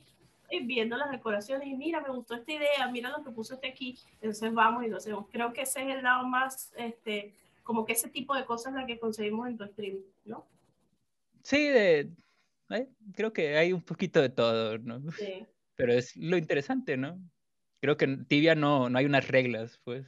y 0.49 0.59
viendo 0.65 0.95
las 0.97 1.11
decoraciones 1.11 1.67
y 1.67 1.73
mira, 1.75 2.01
me 2.01 2.09
gustó 2.09 2.35
esta 2.35 2.51
idea, 2.51 2.87
mira 2.91 3.09
lo 3.09 3.23
que 3.23 3.31
puso 3.31 3.55
este 3.55 3.67
aquí, 3.67 3.97
entonces 4.21 4.53
vamos 4.53 4.83
y 4.83 4.87
lo 4.87 4.97
hacemos. 4.97 5.25
Creo 5.31 5.51
que 5.51 5.61
ese 5.61 5.81
es 5.81 5.95
el 5.95 6.03
lado 6.03 6.25
más, 6.27 6.71
este, 6.77 7.33
como 7.63 7.85
que 7.85 7.93
ese 7.93 8.09
tipo 8.09 8.35
de 8.35 8.45
cosas 8.45 8.73
la 8.73 8.85
que 8.85 8.99
conseguimos 8.99 9.47
en 9.47 9.57
tu 9.57 9.65
stream, 9.65 9.97
¿no? 10.25 10.45
Sí, 11.43 11.67
de... 11.67 12.09
eh, 12.69 12.87
creo 13.15 13.33
que 13.33 13.57
hay 13.57 13.73
un 13.73 13.81
poquito 13.81 14.21
de 14.21 14.29
todo, 14.29 14.77
¿no? 14.77 15.11
Sí. 15.11 15.45
Pero 15.75 15.93
es 15.93 16.15
lo 16.15 16.37
interesante, 16.37 16.97
¿no? 16.97 17.19
Creo 17.81 17.97
que 17.97 18.05
en 18.05 18.25
Tibia 18.25 18.55
no, 18.55 18.89
no 18.89 18.97
hay 18.97 19.05
unas 19.05 19.27
reglas, 19.27 19.79
pues. 19.83 20.05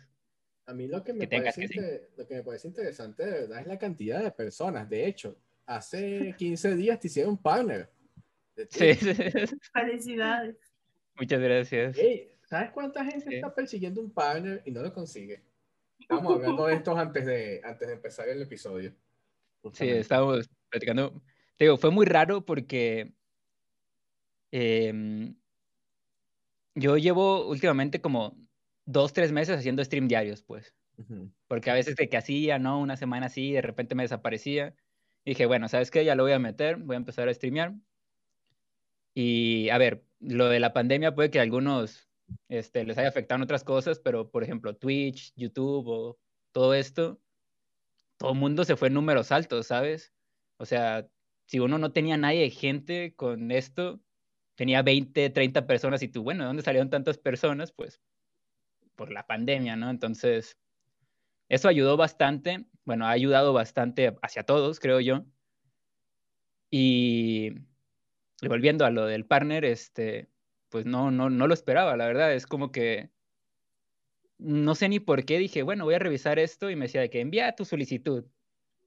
A 0.68 0.74
mí 0.74 0.88
lo 0.88 1.04
que 1.04 1.14
me, 1.14 1.28
Que 1.28 1.38
parece 1.38 1.68
que 1.68 2.10
lo 2.18 2.26
que 2.28 2.36
me 2.36 2.44
parece 2.44 2.68
interesante 2.68 3.24
de 3.26 3.32
verdad 3.32 3.60
es 3.62 3.68
la 3.68 3.78
cantidad 3.78 4.24
de 4.24 4.32
personas. 4.32 4.90
De 4.90 5.06
hecho, 5.06 5.38
hace 5.66 6.34
15 6.38 6.76
días 6.76 7.00
te 7.00 7.08
hicieron 7.08 7.38
partner. 7.38 7.90
Sí, 8.70 8.96
Twitch. 8.96 9.00
sí. 9.50 9.56
Felicidades. 9.74 10.56
Muchas 11.18 11.40
gracias. 11.42 11.98
Ey, 11.98 12.32
¿sabes 12.44 12.72
cuánta 12.72 13.04
gente 13.06 13.30
Sí. 13.30 13.36
está 13.36 13.54
persiguiendo 13.54 14.02
un 14.02 14.12
partner 14.12 14.62
y 14.66 14.72
no 14.72 14.82
lo 14.82 14.94
consigue? 14.94 15.44
Estamos 16.00 16.36
hablando 16.36 16.66
de 16.68 16.74
esto 16.76 16.98
antes 16.98 17.26
de, 17.26 17.62
antes 17.64 17.88
de 17.88 17.94
empezar 17.94 18.28
el 18.30 18.42
episodio. 18.42 18.94
Sí, 19.74 19.90
estábamos 19.90 20.48
platicando. 20.70 21.22
Te 21.58 21.66
digo, 21.66 21.78
fue 21.78 21.90
muy 21.90 22.06
raro 22.06 22.46
porque 22.46 23.14
em, 24.52 25.36
yo 26.76 26.98
llevo 26.98 27.48
últimamente 27.48 28.02
como 28.02 28.38
dos, 28.86 29.14
tres 29.14 29.32
meses 29.32 29.58
haciendo 29.58 29.84
stream 29.84 30.08
diarios, 30.08 30.44
pues. 30.44 30.74
Porque 31.48 31.72
a 31.72 31.74
veces 31.74 31.96
de 31.96 32.08
que 32.08 32.18
hacía, 32.18 32.58
¿no? 32.58 32.80
Una 32.80 32.96
semana 32.96 33.26
así, 33.26 33.52
de 33.52 33.62
repente 33.62 33.96
me 33.96 34.04
desaparecía. 34.04 34.76
Y 35.26 35.32
dije, 35.32 35.46
bueno, 35.46 35.68
¿sabes 35.68 35.92
qué? 35.92 36.06
Ya 36.06 36.16
lo 36.16 36.24
voy 36.24 36.32
a 36.32 36.40
meter, 36.40 36.78
voy 36.78 36.96
a 36.96 36.98
empezar 36.98 37.28
a 37.28 37.34
streamear. 37.34 37.74
Y 39.14 39.70
a 39.70 39.78
ver, 39.78 40.06
lo 40.20 40.50
de 40.50 40.60
la 40.60 40.74
pandemia 40.74 41.16
puede 41.16 41.32
que 41.32 41.40
a 41.40 41.42
algunos 41.42 42.10
este, 42.50 42.84
les 42.86 42.98
haya 42.98 43.10
afectado 43.10 43.38
en 43.38 43.44
otras 43.44 43.64
cosas, 43.64 44.00
pero 44.00 44.30
por 44.30 44.44
ejemplo, 44.44 44.76
Twitch, 44.76 45.34
YouTube 45.36 45.88
o 45.88 46.20
todo 46.52 46.74
esto, 46.74 47.20
todo 48.18 48.32
el 48.34 48.40
mundo 48.40 48.64
se 48.64 48.76
fue 48.76 48.88
en 48.90 48.94
números 48.94 49.32
altos, 49.32 49.68
¿sabes? 49.68 50.14
O 50.58 50.66
sea, 50.66 51.10
si 51.48 51.60
uno 51.60 51.78
no 51.78 51.92
tenía 51.92 52.18
nadie 52.18 52.42
de 52.42 52.50
gente 52.50 53.14
con 53.16 53.52
esto, 53.52 54.02
tenía 54.56 54.82
20, 54.82 55.30
30 55.30 55.68
personas 55.68 56.02
y 56.02 56.08
tú, 56.08 56.24
bueno, 56.24 56.44
¿de 56.44 56.48
dónde 56.48 56.64
salieron 56.64 56.90
tantas 56.90 57.18
personas? 57.18 57.72
Pues 57.72 58.02
por 58.96 59.12
la 59.12 59.28
pandemia, 59.28 59.76
¿no? 59.76 59.90
Entonces, 59.90 60.58
eso 61.50 61.68
ayudó 61.68 61.98
bastante, 61.98 62.66
bueno, 62.86 63.06
ha 63.08 63.12
ayudado 63.12 63.54
bastante 63.54 64.16
hacia 64.22 64.44
todos, 64.44 64.80
creo 64.80 65.00
yo. 65.00 65.26
Y, 66.72 67.54
volviendo 68.42 68.86
a 68.86 68.90
lo 68.92 69.06
del 69.06 69.26
partner, 69.26 69.66
este, 69.66 70.30
pues 70.70 70.86
no, 70.86 71.12
no, 71.12 71.30
no 71.30 71.48
lo 71.48 71.54
esperaba, 71.54 71.96
la 71.98 72.08
verdad, 72.08 72.34
es 72.34 72.48
como 72.48 72.72
que 72.72 73.12
no 74.38 74.76
sé 74.76 74.90
ni 74.90 75.00
por 75.00 75.26
qué 75.26 75.40
dije, 75.40 75.64
bueno, 75.64 75.86
voy 75.86 75.96
a 75.96 76.00
revisar 76.00 76.40
esto 76.40 76.70
y 76.70 76.76
me 76.76 76.86
decía 76.86 77.02
de 77.02 77.10
que 77.10 77.22
envía 77.22 77.56
tu 77.56 77.66
solicitud. 77.66 78.26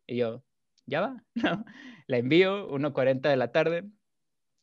Y 0.07 0.17
yo, 0.17 0.45
ya 0.87 1.01
va, 1.01 1.25
¿no? 1.35 1.65
La 2.07 2.19
envío, 2.19 2.69
1.40 2.71 3.29
de 3.29 3.37
la 3.37 3.53
tarde. 3.53 3.85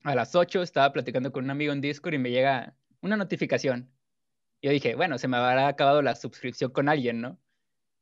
A 0.04 0.16
las 0.16 0.36
8 0.36 0.62
estaba 0.62 0.92
platicando 0.94 1.32
con 1.32 1.46
un 1.46 1.50
amigo 1.50 1.74
en 1.74 1.82
Discord 1.82 2.14
y 2.16 2.20
me 2.20 2.32
llega 2.32 2.76
una 3.02 3.18
notificación. 3.18 3.92
Yo 4.66 4.72
dije, 4.72 4.96
bueno, 4.96 5.20
se 5.20 5.28
me 5.28 5.38
habrá 5.38 5.68
acabado 5.68 6.02
la 6.02 6.16
suscripción 6.16 6.72
con 6.72 6.90
alguien, 6.90 7.22
¿no? 7.22 7.40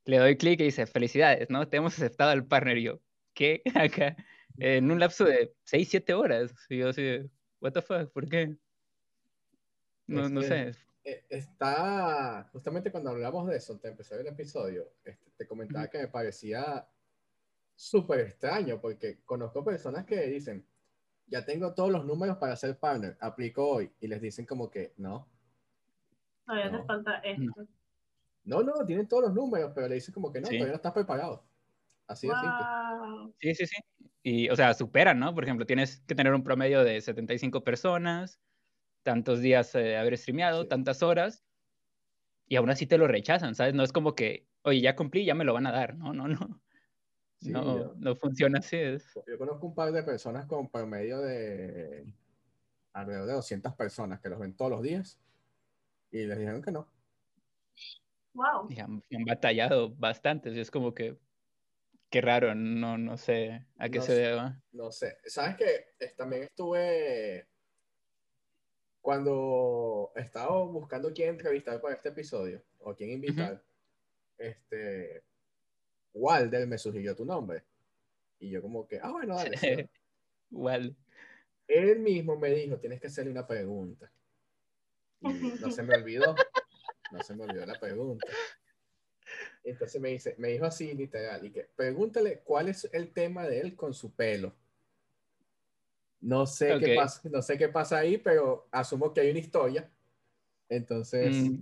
Le 0.06 0.18
doy 0.18 0.38
clic 0.38 0.62
y 0.62 0.64
dice, 0.64 0.86
felicidades, 0.86 1.50
¿no? 1.50 1.68
Te 1.68 1.76
hemos 1.76 1.94
aceptado 1.96 2.32
al 2.32 2.46
partner. 2.46 2.78
Y 2.78 2.84
yo, 2.84 3.02
¿qué? 3.34 3.62
Acá, 3.76 4.16
en 4.58 4.90
un 4.90 4.98
lapso 4.98 5.26
de 5.26 5.54
6, 5.66 5.90
7 5.90 6.14
horas. 6.14 6.56
Y 6.70 6.78
yo 6.78 6.88
así, 6.88 7.30
¿what 7.60 7.74
the 7.74 7.82
fuck? 7.82 8.10
¿Por 8.14 8.30
qué? 8.30 8.56
No, 10.08 10.30
no 10.30 10.42
sé. 10.42 10.72
Eh, 11.04 11.26
está, 11.28 12.48
justamente 12.54 12.94
cuando 12.94 13.10
hablamos 13.10 13.46
de 13.50 13.58
eso, 13.58 13.78
te 13.78 13.90
empecé 13.90 14.16
el 14.22 14.28
episodio, 14.28 14.90
este, 15.04 15.32
te 15.36 15.46
comentaba 15.46 15.90
que 15.90 15.98
me 15.98 16.08
parecía 16.08 16.88
súper 17.76 18.22
extraño, 18.22 18.80
porque 18.80 19.20
conozco 19.26 19.66
personas 19.66 20.06
que 20.06 20.28
dicen, 20.28 20.66
ya 21.28 21.44
tengo 21.44 21.74
todos 21.74 21.92
los 21.92 22.06
números 22.06 22.38
para 22.38 22.56
ser 22.56 22.80
partner, 22.80 23.18
aplico 23.20 23.68
hoy, 23.68 23.92
y 24.00 24.08
les 24.08 24.22
dicen 24.22 24.46
como 24.46 24.72
que, 24.72 24.94
no. 24.96 25.33
Todavía 26.46 26.72
no. 26.72 26.80
te 26.80 26.86
falta 26.86 27.18
esto. 27.20 27.68
No, 28.46 28.62
no, 28.62 28.86
tienen 28.86 29.08
todos 29.08 29.24
los 29.24 29.34
números, 29.34 29.72
pero 29.74 29.88
le 29.88 29.96
dicen 29.96 30.14
como 30.14 30.32
que 30.32 30.42
no, 30.42 30.48
todavía 30.48 30.68
no 30.68 30.76
estás 30.76 30.94
preparado. 30.94 31.46
Así 32.08 32.28
de 32.28 32.34
simple. 32.34 33.34
Sí, 33.40 33.56
sí, 33.56 33.68
sí. 33.68 34.10
Y, 34.24 34.50
o 34.50 34.56
sea, 34.56 34.74
superan, 34.74 35.20
¿no? 35.20 35.34
Por 35.34 35.44
ejemplo, 35.44 35.66
tienes 35.66 36.02
que 36.02 36.16
tener 36.16 36.34
un 36.34 36.44
promedio 36.44 36.84
de 36.84 37.00
75 37.00 37.64
personas, 37.64 38.40
tantos 39.04 39.40
días 39.40 39.74
eh, 39.76 39.98
haber 39.98 40.18
streameado, 40.18 40.68
tantas 40.68 41.04
horas, 41.04 41.46
y 42.48 42.58
aún 42.58 42.70
así 42.70 42.86
te 42.86 42.98
lo 42.98 43.08
rechazan, 43.08 43.56
¿sabes? 43.56 43.74
No 43.74 43.84
es 43.84 43.92
como 43.94 44.16
que, 44.16 44.48
oye, 44.64 44.82
ya 44.82 44.96
cumplí, 44.96 45.26
ya 45.26 45.36
me 45.36 45.46
lo 45.46 45.54
van 45.54 45.68
a 45.68 45.72
dar, 45.72 45.96
no, 45.96 46.14
no, 46.14 46.28
no. 46.28 46.62
no, 47.42 47.94
no 47.96 48.16
funciona 48.16 48.60
así. 48.60 48.78
Yo 49.28 49.38
conozco 49.38 49.68
un 49.68 49.76
par 49.76 49.92
de 49.92 50.04
personas 50.04 50.46
con 50.46 50.70
promedio 50.70 51.20
de 51.20 52.06
alrededor 52.94 53.28
de 53.28 53.34
200 53.34 53.74
personas 53.76 54.20
que 54.20 54.30
los 54.30 54.40
ven 54.40 54.56
todos 54.56 54.72
los 54.72 54.82
días 54.82 55.20
y 56.14 56.26
les 56.26 56.38
dijeron 56.38 56.62
que 56.62 56.72
no. 56.72 56.88
Wow. 58.34 58.70
Y 58.70 58.80
han, 58.80 59.02
batallado 59.26 59.94
bastante, 59.96 60.60
es 60.60 60.72
como 60.72 60.94
que 60.94 61.18
qué 62.10 62.22
raro, 62.22 62.54
no, 62.56 62.98
no 62.98 63.18
sé 63.18 63.66
a 63.78 63.90
qué 63.90 64.00
se 64.00 64.14
deba. 64.14 64.62
No 64.72 64.92
sé, 64.92 65.18
sabes 65.26 65.56
que 65.58 66.14
también 66.16 66.44
estuve 66.44 67.48
cuando 69.02 70.12
estaba 70.16 70.64
buscando 70.64 71.12
quién 71.14 71.30
entrevistar 71.30 71.82
para 71.82 71.96
este 71.96 72.10
episodio 72.10 72.64
o 72.80 72.96
quién 72.96 73.10
invitar, 73.10 73.62
este, 74.38 75.24
Walder 76.14 76.68
me 76.68 76.78
sugirió 76.78 77.16
tu 77.16 77.26
nombre. 77.26 77.64
Y 78.40 78.50
yo 78.50 78.62
como 78.62 78.88
que, 78.88 79.00
ah, 79.02 79.12
bueno, 79.12 79.36
dale. 79.36 79.90
Walder. 80.52 80.96
Él 81.68 82.00
mismo 82.00 82.38
me 82.38 82.52
dijo, 82.52 82.78
tienes 82.78 83.02
que 83.02 83.08
hacerle 83.08 83.32
una 83.32 83.48
pregunta. 83.48 84.12
Y 85.24 85.54
no 85.60 85.72
se 85.72 85.84
me 85.84 85.96
olvidó. 85.96 86.36
No 87.12 87.22
se 87.22 87.36
me 87.36 87.44
olvidó 87.44 87.66
la 87.66 87.80
pregunta. 87.80 88.28
Entonces 89.64 90.02
me 90.02 90.10
dice, 90.10 90.36
me 90.38 90.50
dijo 90.50 90.66
así 90.66 90.94
literal, 90.94 91.46
y 91.46 91.52
que 91.52 91.70
pregúntale 91.76 92.40
cuál 92.40 92.70
es 92.70 92.90
el 92.92 93.12
tema 93.12 93.44
de 93.44 93.62
él 93.62 93.76
con 93.76 93.94
su 93.94 94.12
pelo. 94.14 94.54
No 96.20 96.46
sé, 96.46 96.78
qué 96.80 96.96
pasa, 96.96 97.30
no 97.30 97.42
sé 97.42 97.58
qué 97.58 97.70
pasa 97.70 97.98
ahí, 98.00 98.18
pero 98.18 98.68
asumo 98.72 99.14
que 99.14 99.22
hay 99.22 99.30
una 99.32 99.40
historia. 99.40 99.90
Entonces, 100.70 101.36
mm. 101.36 101.60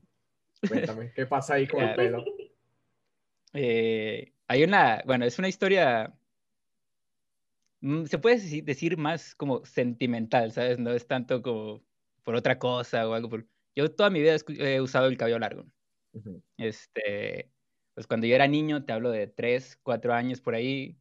cuéntame, 0.68 1.12
¿qué 1.14 1.26
pasa 1.26 1.56
ahí 1.56 1.68
con 1.68 1.84
el 1.84 1.96
pelo? 1.96 2.24
Eh, 3.54 4.32
hay 4.48 4.64
una, 4.64 5.02
bueno, 5.06 5.26
es 5.26 5.38
una 5.40 5.50
historia, 5.50 6.14
mm, 7.82 8.06
se 8.06 8.18
puede 8.20 8.62
decir 8.62 8.98
más 8.98 9.36
como 9.36 9.66
sentimental, 9.66 10.52
¿sabes? 10.52 10.80
No 10.80 10.92
es 10.92 11.06
tanto 11.08 11.42
como 11.42 11.84
por 12.24 12.36
otra 12.36 12.60
cosa 12.60 13.08
o 13.08 13.14
algo. 13.14 13.30
Yo 13.76 13.94
toda 13.94 14.10
mi 14.10 14.22
vida 14.22 14.36
he 14.60 14.82
usado 14.82 15.08
el 15.08 15.18
cabello 15.18 15.40
largo. 15.40 15.66
Este, 16.58 17.52
pues 17.94 18.08
cuando 18.08 18.28
yo 18.28 18.36
era 18.36 18.48
niño, 18.48 18.86
te 18.86 18.94
hablo 18.94 19.12
de 19.12 19.28
tres, 19.28 19.80
cuatro 19.82 20.14
años 20.14 20.42
por 20.42 20.56
ahí, 20.56 20.98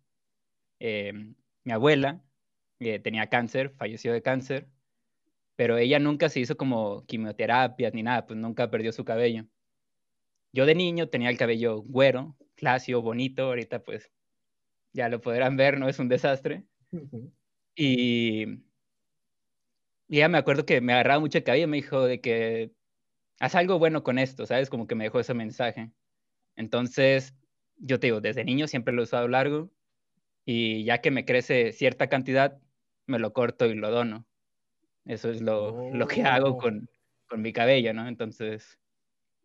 eh, 0.78 1.12
mi 1.64 1.72
abuela 1.72 2.22
tenía 3.02 3.28
cáncer, 3.28 3.74
falleció 3.76 4.12
de 4.12 4.22
cáncer, 4.22 4.68
pero 5.56 5.76
ella 5.76 5.98
nunca 5.98 6.28
se 6.30 6.40
hizo 6.40 6.56
como 6.56 7.04
quimioterapias 7.06 7.92
ni 7.92 8.02
nada, 8.02 8.26
pues 8.26 8.38
nunca 8.38 8.70
perdió 8.70 8.92
su 8.92 9.04
cabello. 9.04 9.46
Yo 10.52 10.66
de 10.66 10.74
niño 10.74 11.08
tenía 11.08 11.28
el 11.28 11.36
cabello 11.36 11.82
güero, 11.82 12.36
clásico, 12.56 13.02
bonito, 13.02 13.44
ahorita 13.44 13.82
pues 13.82 14.10
ya 14.92 15.08
lo 15.08 15.20
podrán 15.20 15.56
ver, 15.56 15.78
no 15.78 15.88
es 15.88 15.98
un 15.98 16.08
desastre. 16.08 16.64
Y, 17.76 18.46
y 20.10 20.18
ya 20.18 20.28
me 20.28 20.38
acuerdo 20.38 20.66
que 20.66 20.80
me 20.80 20.92
agarraba 20.92 21.20
mucho 21.20 21.38
el 21.38 21.44
cabello, 21.44 21.68
me 21.68 21.76
dijo 21.76 22.04
de 22.04 22.20
que 22.20 22.72
haz 23.38 23.54
algo 23.54 23.78
bueno 23.78 24.02
con 24.02 24.18
esto, 24.18 24.44
¿sabes? 24.44 24.68
Como 24.68 24.88
que 24.88 24.96
me 24.96 25.04
dejó 25.04 25.20
ese 25.20 25.34
mensaje. 25.34 25.92
Entonces, 26.56 27.36
yo 27.76 28.00
te 28.00 28.08
digo, 28.08 28.20
desde 28.20 28.44
niño 28.44 28.66
siempre 28.66 28.92
lo 28.92 29.02
he 29.02 29.04
usado 29.04 29.28
largo 29.28 29.70
y 30.44 30.82
ya 30.82 31.00
que 31.00 31.12
me 31.12 31.24
crece 31.24 31.72
cierta 31.72 32.08
cantidad, 32.08 32.58
me 33.06 33.20
lo 33.20 33.32
corto 33.32 33.66
y 33.66 33.74
lo 33.74 33.92
dono. 33.92 34.26
Eso 35.04 35.30
es 35.30 35.42
lo, 35.42 35.94
lo 35.94 36.08
que 36.08 36.24
hago 36.24 36.50
oh. 36.50 36.58
con, 36.58 36.90
con, 37.28 37.40
mi 37.40 37.52
cabello, 37.52 37.94
¿no? 37.94 38.08
Entonces, 38.08 38.80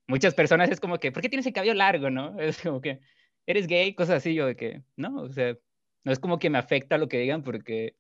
muchas 0.07 0.34
personas 0.34 0.72
es 0.72 0.79
como 0.79 0.98
que, 0.98 1.12
¿por 1.12 1.22
qué 1.22 1.29
tienes 1.29 1.45
el 1.45 1.53
cabello 1.53 1.75
largo, 1.75 2.10
no? 2.10 2.36
Es 2.39 2.60
como 2.60 2.81
que, 2.81 3.01
¿eres 3.45 3.67
gay? 3.67 3.93
Cosas 3.93 4.15
así, 4.17 4.34
yo 4.34 4.48
de 4.48 4.55
que, 4.55 4.81
no, 4.95 5.22
o 5.22 5.31
sea, 5.31 5.55
no 6.03 6.12
es 6.12 6.17
como 6.17 6.39
que 6.39 6.50
me 6.50 6.57
afecta 6.57 6.98
lo 6.98 7.07
que 7.07 7.19
digan 7.19 7.43
porque 7.43 7.95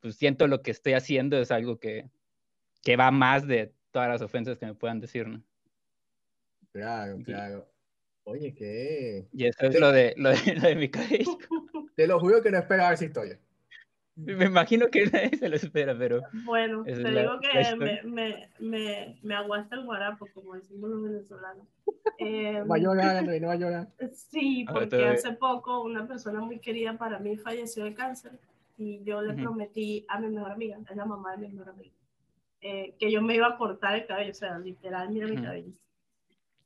pues, 0.00 0.16
siento 0.16 0.46
lo 0.46 0.62
que 0.62 0.70
estoy 0.70 0.94
haciendo 0.94 1.38
es 1.38 1.50
algo 1.50 1.78
que, 1.78 2.08
que 2.82 2.96
va 2.96 3.10
más 3.10 3.46
de 3.46 3.72
todas 3.90 4.08
las 4.08 4.22
ofensas 4.22 4.58
que 4.58 4.66
me 4.66 4.74
puedan 4.74 5.00
decir, 5.00 5.28
¿no? 5.28 5.42
Claro, 6.72 7.18
claro. 7.24 7.68
Oye, 8.24 8.54
¿qué? 8.54 9.28
Y 9.32 9.46
eso 9.46 9.66
es 9.66 9.78
lo 9.78 9.92
de, 9.92 10.14
lo 10.16 10.30
de, 10.30 10.54
lo 10.54 10.68
de 10.68 10.76
mi 10.76 10.88
cabello. 10.88 11.38
Te 11.96 12.06
lo 12.06 12.18
juro 12.18 12.42
que 12.42 12.50
no 12.50 12.58
esperaba 12.58 12.92
esa 12.92 13.04
historia. 13.04 13.38
Me 14.16 14.46
imagino 14.46 14.88
que 14.88 15.06
nadie 15.06 15.36
se 15.36 15.48
lo 15.48 15.56
espera, 15.56 15.96
pero. 15.96 16.22
Bueno, 16.44 16.84
te 16.84 16.94
digo 16.94 17.40
que 17.40 17.76
me, 17.76 18.02
me, 18.04 18.48
me, 18.60 19.18
me, 19.22 19.34
aguanta 19.34 19.74
el 19.74 19.84
guarapo, 19.84 20.28
como 20.32 20.54
decimos 20.54 20.90
los 20.90 21.02
venezolanos. 21.02 21.66
Eh, 22.18 22.62
va 22.70 22.76
a 22.76 22.78
llorar, 22.78 23.24
no 23.24 23.46
va 23.48 23.52
a 23.52 23.56
llorar. 23.56 23.88
Sí, 24.12 24.64
porque 24.72 25.04
hace 25.04 25.32
poco 25.32 25.82
una 25.82 26.06
persona 26.06 26.40
muy 26.40 26.60
querida 26.60 26.96
para 26.96 27.18
mí 27.18 27.36
falleció 27.36 27.84
de 27.84 27.94
cáncer 27.94 28.38
y 28.76 29.02
yo 29.04 29.22
le 29.22 29.34
prometí 29.34 30.04
a 30.08 30.18
mi 30.20 30.28
mejor 30.28 30.52
amiga, 30.52 30.78
es 30.88 30.96
la 30.96 31.04
mamá 31.04 31.32
de 31.32 31.48
mi 31.48 31.54
mejor 31.54 31.70
amiga, 31.70 31.94
eh, 32.60 32.94
que 32.98 33.10
yo 33.10 33.22
me 33.22 33.34
iba 33.34 33.46
a 33.46 33.56
cortar 33.56 33.94
el 33.94 34.06
cabello, 34.06 34.30
o 34.30 34.34
sea, 34.34 34.58
literal, 34.58 35.10
mira 35.10 35.26
mi 35.26 35.36
cabello. 35.36 35.72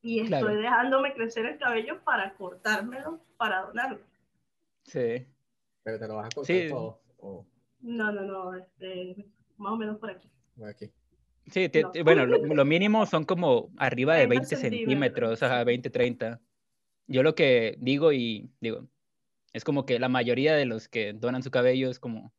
Y 0.00 0.20
estoy 0.20 0.56
dejándome 0.56 1.12
crecer 1.12 1.44
el 1.44 1.58
cabello 1.58 2.02
para 2.04 2.34
cortármelo, 2.34 3.20
para 3.36 3.62
donarlo. 3.62 3.98
Sí. 4.84 5.26
Pero 5.82 5.98
te 5.98 6.08
lo 6.08 6.16
vas 6.16 6.26
a 6.26 6.34
cortar 6.34 6.68
todo. 6.68 7.00
No, 7.80 8.12
no, 8.12 8.22
no, 8.22 8.54
este, 8.54 9.26
más 9.56 9.72
o 9.72 9.76
menos 9.76 9.98
por 9.98 10.10
aquí. 10.10 10.28
Por 10.56 10.68
aquí. 10.68 10.90
Sí, 11.46 11.70
bueno, 12.04 12.26
lo, 12.26 12.64
mínimo 12.64 13.06
son 13.06 13.24
como 13.24 13.70
arriba 13.78 14.16
de 14.16 14.26
20 14.26 14.56
centímetros, 14.56 15.32
o 15.32 15.36
sea, 15.36 15.64
20, 15.64 15.88
30. 15.88 16.40
Yo 17.06 17.22
lo 17.22 17.34
que 17.34 17.76
digo 17.80 18.12
y 18.12 18.50
digo, 18.60 18.86
es 19.52 19.64
como 19.64 19.87
que 19.87 19.99
la 19.99 20.09
mayoría 20.09 20.55
de 20.55 20.67
los 20.67 20.88
que 20.88 21.12
donan 21.12 21.43
su 21.43 21.50
cabello 21.50 21.90
es 21.90 21.99
como 21.99 22.35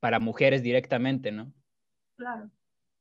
para 0.00 0.18
mujeres 0.20 0.62
directamente, 0.62 1.30
¿no? 1.30 1.52
Claro. 2.16 2.50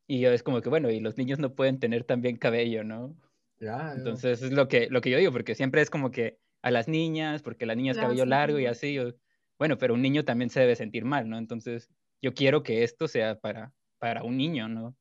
Y 0.07 0.19
yo 0.21 0.31
es 0.31 0.43
como 0.43 0.61
que, 0.61 0.69
bueno, 0.69 0.89
y 0.89 0.99
los 0.99 1.17
niños 1.17 1.39
no 1.39 1.53
pueden 1.55 1.79
tener 1.79 2.03
también 2.03 2.37
cabello, 2.37 2.83
¿no? 2.83 3.15
Ya, 3.59 3.93
Entonces 3.93 4.41
es 4.41 4.51
lo 4.51 4.67
que, 4.67 4.89
lo 4.89 5.01
que 5.01 5.09
yo 5.11 5.17
digo, 5.17 5.31
porque 5.31 5.55
siempre 5.55 5.81
es 5.81 5.89
como 5.89 6.11
que 6.11 6.39
a 6.61 6.71
las 6.71 6.87
niñas, 6.87 7.43
porque 7.43 7.65
la 7.65 7.75
niña 7.75 7.91
es 7.91 7.97
Le 7.97 8.01
cabello 8.03 8.25
largo 8.25 8.59
y 8.59 8.65
así. 8.65 8.97
o- 8.99 9.15
bueno, 9.59 9.77
pero 9.77 9.93
un 9.93 10.01
niño 10.01 10.25
también 10.25 10.49
se 10.49 10.61
debe 10.61 10.75
sentir 10.75 11.05
mal, 11.05 11.29
¿no? 11.29 11.37
Entonces 11.37 11.89
yo 12.21 12.33
quiero 12.33 12.63
que 12.63 12.83
esto 12.83 13.07
sea 13.07 13.39
para, 13.39 13.73
para 13.99 14.23
un 14.23 14.37
niño, 14.37 14.67
¿no? 14.67 14.97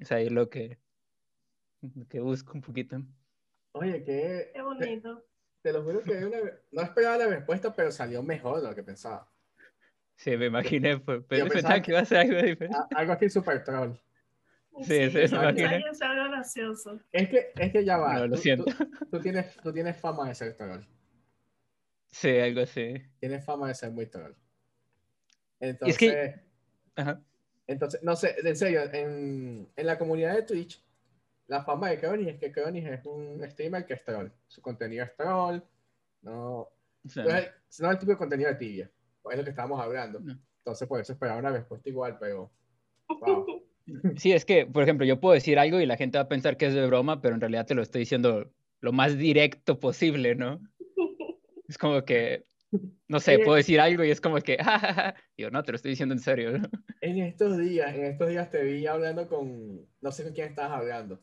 O 0.00 0.04
sea, 0.04 0.20
es 0.20 0.30
lo 0.32 0.48
que, 0.48 0.78
lo 1.82 2.06
que 2.08 2.20
busco 2.20 2.52
un 2.54 2.60
poquito. 2.62 2.96
Oye, 3.72 4.04
que 4.04 4.50
Qué 4.54 4.62
bonito. 4.62 5.24
Te 5.64 5.72
lo 5.72 5.82
juro 5.82 6.02
que 6.02 6.12
una- 6.26 6.36
no 6.72 6.82
esperaba 6.82 7.16
la 7.16 7.26
respuesta, 7.26 7.74
pero 7.74 7.90
salió 7.90 8.22
mejor 8.22 8.60
de 8.60 8.68
lo 8.68 8.74
que 8.74 8.82
pensaba. 8.82 9.26
Sí, 10.14 10.36
me 10.36 10.46
imaginé, 10.46 10.98
pues, 10.98 11.22
pero 11.26 11.46
Yo 11.46 11.50
pensaba 11.50 11.74
pensaba 11.76 11.82
que 11.82 11.90
iba 11.90 12.00
a 12.00 12.04
ser 12.04 12.18
algo 12.18 12.36
diferente. 12.42 12.78
Algo 12.94 13.12
así 13.14 13.30
súper 13.30 13.64
troll. 13.64 13.92
Sí, 14.82 15.10
sí, 15.10 15.26
yo 15.26 15.40
me 15.40 15.50
imaginé. 15.50 15.76
es 15.90 15.98
gracioso. 15.98 17.00
Es 17.10 17.28
que, 17.30 17.52
es 17.56 17.72
que 17.72 17.82
ya 17.84 17.96
va. 17.96 18.14
No, 18.18 18.26
lo 18.26 18.36
tú- 18.36 18.42
siento. 18.42 18.64
Tú, 18.66 19.06
tú 19.10 19.20
tienes, 19.20 19.56
tú 19.56 19.72
tienes 19.72 19.96
fama 19.96 20.28
de 20.28 20.34
ser 20.34 20.54
troll. 20.54 20.82
Sí, 22.10 22.38
algo 22.38 22.60
así. 22.60 23.02
Tienes 23.20 23.42
fama 23.42 23.68
de 23.68 23.74
ser 23.74 23.90
muy 23.90 24.04
troll. 24.06 24.32
es 25.60 25.70
Entonces, 25.70 25.96
que- 25.98 26.40
Ajá. 26.96 27.22
entonces 27.66 28.02
no 28.02 28.14
sé, 28.16 28.36
en 28.44 28.54
serio, 28.56 28.82
en, 28.92 29.72
en 29.74 29.86
la 29.86 29.96
comunidad 29.98 30.34
de 30.34 30.42
Twitch, 30.42 30.83
la 31.46 31.62
fama 31.64 31.90
de 31.90 31.98
Kronis 32.00 32.28
es 32.28 32.38
que 32.40 32.52
Kronis 32.52 32.86
es 32.86 33.04
un 33.04 33.42
streamer 33.50 33.84
que 33.86 33.94
es 33.94 34.04
troll. 34.04 34.30
Su 34.46 34.62
contenido 34.62 35.04
es 35.04 35.14
troll. 35.16 35.60
No, 36.22 36.68
no 37.16 37.36
es, 37.36 37.50
no 37.80 37.88
es 37.88 37.92
el 37.92 37.98
tipo 37.98 38.12
de 38.12 38.18
contenido 38.18 38.50
de 38.50 38.56
tibia. 38.56 38.90
Es 39.30 39.38
lo 39.38 39.44
que 39.44 39.50
estábamos 39.50 39.80
hablando. 39.80 40.20
No. 40.20 40.38
Entonces, 40.58 40.88
por 40.88 41.00
eso 41.00 41.12
esperaba 41.12 41.38
una 41.38 41.50
respuesta 41.50 41.88
igual, 41.88 42.16
pero. 42.18 42.50
Wow. 43.08 43.62
Sí, 44.16 44.32
es 44.32 44.46
que, 44.46 44.64
por 44.64 44.82
ejemplo, 44.82 45.04
yo 45.04 45.20
puedo 45.20 45.34
decir 45.34 45.58
algo 45.58 45.78
y 45.78 45.84
la 45.84 45.98
gente 45.98 46.16
va 46.16 46.22
a 46.22 46.28
pensar 46.28 46.56
que 46.56 46.64
es 46.64 46.72
de 46.72 46.86
broma, 46.86 47.20
pero 47.20 47.34
en 47.34 47.40
realidad 47.42 47.66
te 47.66 47.74
lo 47.74 47.82
estoy 47.82 47.98
diciendo 47.98 48.50
lo 48.80 48.92
más 48.92 49.18
directo 49.18 49.78
posible, 49.78 50.34
¿no? 50.34 50.58
Es 51.68 51.76
como 51.76 52.02
que, 52.02 52.46
no 53.08 53.20
sé, 53.20 53.38
puedo 53.40 53.56
decir 53.56 53.80
algo 53.80 54.02
y 54.02 54.10
es 54.10 54.22
como 54.22 54.40
que, 54.40 54.56
"Ja, 54.64 54.78
ja, 54.78 54.94
ja". 54.94 55.14
Digo, 55.36 55.50
no, 55.50 55.62
te 55.62 55.72
lo 55.72 55.76
estoy 55.76 55.90
diciendo 55.90 56.14
en 56.14 56.20
serio, 56.20 56.58
¿no? 56.58 56.68
En 57.02 57.18
estos 57.18 57.58
días, 57.58 57.94
en 57.94 58.04
estos 58.04 58.28
días 58.30 58.50
te 58.50 58.62
vi 58.62 58.86
hablando 58.86 59.28
con, 59.28 59.86
no 60.00 60.12
sé 60.12 60.24
con 60.24 60.32
quién 60.32 60.48
estabas 60.48 60.80
hablando, 60.80 61.22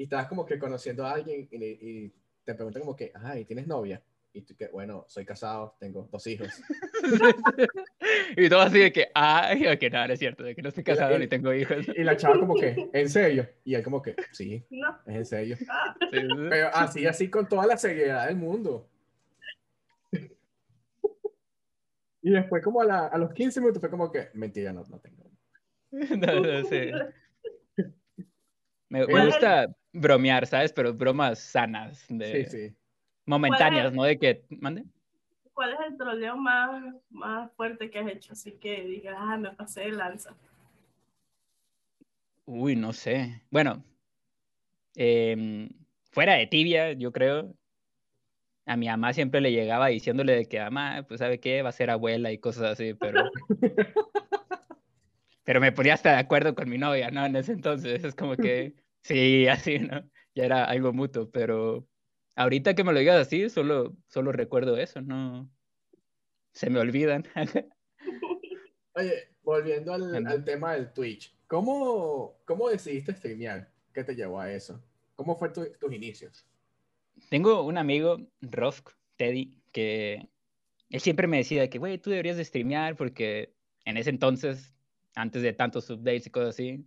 y 0.00 0.04
estabas 0.04 0.28
como 0.28 0.46
que 0.46 0.58
conociendo 0.58 1.04
a 1.04 1.12
alguien 1.12 1.46
y, 1.50 1.56
y 1.66 2.14
te 2.42 2.54
preguntan 2.54 2.80
como 2.80 2.96
que, 2.96 3.12
ay, 3.14 3.44
¿tienes 3.44 3.66
novia? 3.66 4.02
Y 4.32 4.40
tú 4.42 4.56
que, 4.56 4.68
bueno, 4.68 5.04
soy 5.08 5.26
casado, 5.26 5.76
tengo 5.78 6.08
dos 6.10 6.26
hijos. 6.26 6.48
Y 8.36 8.48
todo 8.48 8.60
así 8.60 8.78
de 8.78 8.92
que, 8.92 9.08
ay, 9.14 9.76
que 9.78 9.90
nada, 9.90 10.06
no 10.08 10.12
es 10.14 10.18
cierto, 10.18 10.42
de 10.42 10.54
que 10.54 10.62
no 10.62 10.68
estoy 10.70 10.82
casado 10.84 11.18
ni 11.18 11.26
tengo 11.26 11.52
hijos. 11.52 11.86
Y 11.94 12.02
la 12.02 12.16
chava 12.16 12.38
como 12.40 12.54
que, 12.54 12.88
¿en 12.92 13.08
serio? 13.10 13.46
Y 13.64 13.74
él 13.74 13.82
como 13.82 14.00
que, 14.00 14.14
sí, 14.32 14.64
No. 14.70 14.98
es 15.06 15.16
en 15.16 15.26
serio. 15.26 15.56
Ah, 15.68 15.94
Sí, 16.10 16.16
sí. 16.20 16.26
Pero 16.48 16.68
así, 16.72 17.06
así 17.06 17.28
con 17.30 17.48
toda 17.48 17.66
la 17.66 17.76
seriedad 17.76 18.26
del 18.26 18.36
mundo. 18.36 18.88
Y 22.22 22.30
después 22.30 22.62
como 22.62 22.80
a, 22.82 22.84
la- 22.84 23.06
a 23.08 23.18
los 23.18 23.32
15 23.32 23.60
minutos 23.60 23.80
fue 23.80 23.90
como 23.90 24.10
que, 24.10 24.28
mentira, 24.34 24.72
no, 24.72 24.84
no 24.88 24.98
tengo. 25.00 25.24
No, 25.92 26.40
no, 26.40 26.64
sí. 26.68 26.90
Me, 28.90 28.98
me 29.00 29.06
¿Cuál 29.06 29.28
es 29.28 29.34
gusta 29.34 29.74
bromear, 29.92 30.46
¿sabes? 30.46 30.72
Pero 30.72 30.92
bromas 30.92 31.38
sanas, 31.38 32.04
de 32.08 32.44
Sí, 32.44 32.50
sí. 32.50 32.76
momentáneas, 33.24 33.92
¿no? 33.92 34.02
De 34.02 34.18
que, 34.18 34.44
mande. 34.50 34.84
¿Cuál 35.54 35.74
es 35.74 35.78
el 35.88 35.96
troleo 35.96 36.36
más, 36.36 36.94
más 37.08 37.52
fuerte 37.52 37.88
que 37.88 38.00
has 38.00 38.08
hecho? 38.08 38.32
Así 38.32 38.52
que 38.52 38.82
digas, 38.82 39.16
ah, 39.18 39.36
me 39.36 39.52
pasé 39.52 39.82
de 39.82 39.92
lanza. 39.92 40.34
Uy, 42.46 42.74
no 42.74 42.92
sé. 42.92 43.42
Bueno, 43.50 43.84
em, 44.96 45.68
fuera 46.10 46.34
de 46.34 46.46
tibia, 46.48 46.92
yo 46.92 47.12
creo. 47.12 47.54
A 48.66 48.76
mi 48.76 48.86
mamá 48.86 49.12
siempre 49.12 49.40
le 49.40 49.52
llegaba 49.52 49.88
diciéndole 49.88 50.34
de 50.34 50.46
que, 50.46 50.58
mamá, 50.58 51.04
pues 51.06 51.18
sabe 51.18 51.38
qué, 51.38 51.62
va 51.62 51.68
a 51.68 51.72
ser 51.72 51.90
abuela 51.90 52.32
y 52.32 52.38
cosas 52.38 52.72
así, 52.72 52.94
pero... 52.94 53.30
pero 55.44 55.60
me 55.60 55.72
ponía 55.72 55.94
hasta 55.94 56.12
de 56.12 56.18
acuerdo 56.18 56.54
con 56.54 56.68
mi 56.68 56.78
novia, 56.78 57.10
¿no? 57.10 57.26
En 57.26 57.34
ese 57.36 57.52
entonces 57.52 58.04
es 58.04 58.14
como 58.14 58.36
que, 58.36 58.74
sí, 59.02 59.46
así, 59.48 59.78
¿no? 59.78 60.02
Ya 60.34 60.44
era 60.44 60.64
algo 60.64 60.92
mutuo, 60.92 61.30
pero 61.30 61.86
ahorita 62.36 62.74
que 62.74 62.84
me 62.84 62.92
lo 62.92 62.98
digas 62.98 63.26
así, 63.26 63.48
solo, 63.50 63.96
solo 64.08 64.32
recuerdo 64.32 64.76
eso, 64.76 65.00
¿no? 65.00 65.50
Se 66.52 66.70
me 66.70 66.80
olvidan. 66.80 67.26
Oye, 68.94 69.28
volviendo 69.42 69.94
al, 69.94 70.44
tema 70.44 70.74
del 70.74 70.92
Twitch, 70.92 71.34
¿cómo, 71.46 72.40
cómo 72.44 72.68
decidiste 72.68 73.14
streamear? 73.14 73.70
¿Qué 73.92 74.04
te 74.04 74.14
llevó 74.14 74.40
a 74.40 74.52
eso? 74.52 74.82
¿Cómo 75.16 75.36
fue 75.36 75.50
tu- 75.50 75.72
tus 75.78 75.92
inicios? 75.92 76.46
Tengo 77.28 77.62
un 77.62 77.78
amigo, 77.78 78.18
Rofk, 78.40 78.90
Teddy, 79.16 79.54
que 79.72 80.28
él 80.90 81.00
siempre 81.00 81.26
me 81.26 81.38
decía 81.38 81.68
que, 81.70 81.78
güey, 81.78 81.98
tú 81.98 82.10
deberías 82.10 82.36
de 82.36 82.44
streamear 82.44 82.96
porque 82.96 83.54
en 83.84 83.96
ese 83.96 84.10
entonces, 84.10 84.74
antes 85.14 85.42
de 85.42 85.52
tantos 85.52 85.88
updates 85.90 86.26
y 86.26 86.30
cosas 86.30 86.50
así, 86.50 86.84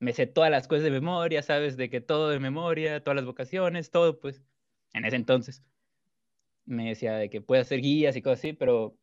me 0.00 0.12
sé 0.12 0.26
todas 0.26 0.50
las 0.50 0.68
cosas 0.68 0.84
de 0.84 0.90
memoria, 0.90 1.42
¿sabes? 1.42 1.76
De 1.76 1.90
que 1.90 2.00
todo 2.00 2.30
de 2.30 2.40
memoria, 2.40 3.02
todas 3.02 3.16
las 3.16 3.24
vocaciones, 3.24 3.90
todo, 3.90 4.20
pues, 4.20 4.42
en 4.92 5.04
ese 5.04 5.16
entonces. 5.16 5.64
Me 6.64 6.88
decía 6.88 7.14
de 7.14 7.30
que 7.30 7.40
puedes 7.40 7.66
hacer 7.66 7.80
guías 7.80 8.16
y 8.16 8.22
cosas 8.22 8.40
así, 8.40 8.52
pero 8.52 8.98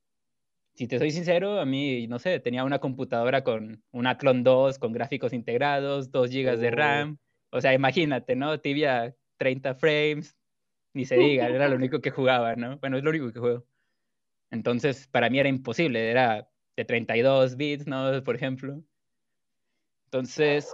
si 0.75 0.87
te 0.87 0.99
soy 0.99 1.11
sincero, 1.11 1.59
a 1.59 1.65
mí, 1.65 2.07
no 2.07 2.19
sé, 2.19 2.39
tenía 2.39 2.63
una 2.63 2.79
computadora 2.79 3.43
con 3.43 3.83
un 3.91 4.07
Athlon 4.07 4.43
2, 4.43 4.79
con 4.79 4.93
gráficos 4.93 5.33
integrados, 5.33 6.11
2 6.11 6.31
GB 6.31 6.59
de 6.59 6.67
Oh. 6.67 6.71
RAM. 6.71 7.17
O 7.51 7.61
sea, 7.61 7.73
imagínate, 7.73 8.35
¿no? 8.35 8.59
Tibia 8.59 9.15
30 9.37 9.75
frames, 9.75 10.37
ni 10.93 11.05
se 11.05 11.15
diga, 11.17 11.47
era 11.49 11.67
lo 11.69 11.75
único 11.77 12.01
que 12.01 12.11
jugaba, 12.11 12.55
¿no? 12.55 12.77
Bueno, 12.79 12.97
es 12.97 13.03
lo 13.03 13.09
único 13.11 13.31
que 13.31 13.39
juego. 13.39 13.65
Entonces, 14.51 15.07
para 15.07 15.29
mí 15.29 15.39
era 15.39 15.49
imposible, 15.49 16.09
era 16.11 16.49
de 16.77 16.85
32 16.85 17.57
bits, 17.57 17.87
¿no? 17.87 18.23
Por 18.23 18.35
ejemplo. 18.35 18.83
Entonces, 20.05 20.73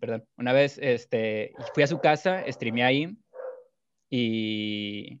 perdón, 0.00 0.24
una 0.36 0.52
vez 0.52 0.78
este, 0.78 1.54
fui 1.74 1.82
a 1.82 1.86
su 1.86 1.98
casa, 2.00 2.44
streameé 2.50 2.84
ahí 2.84 3.16
y, 4.10 5.20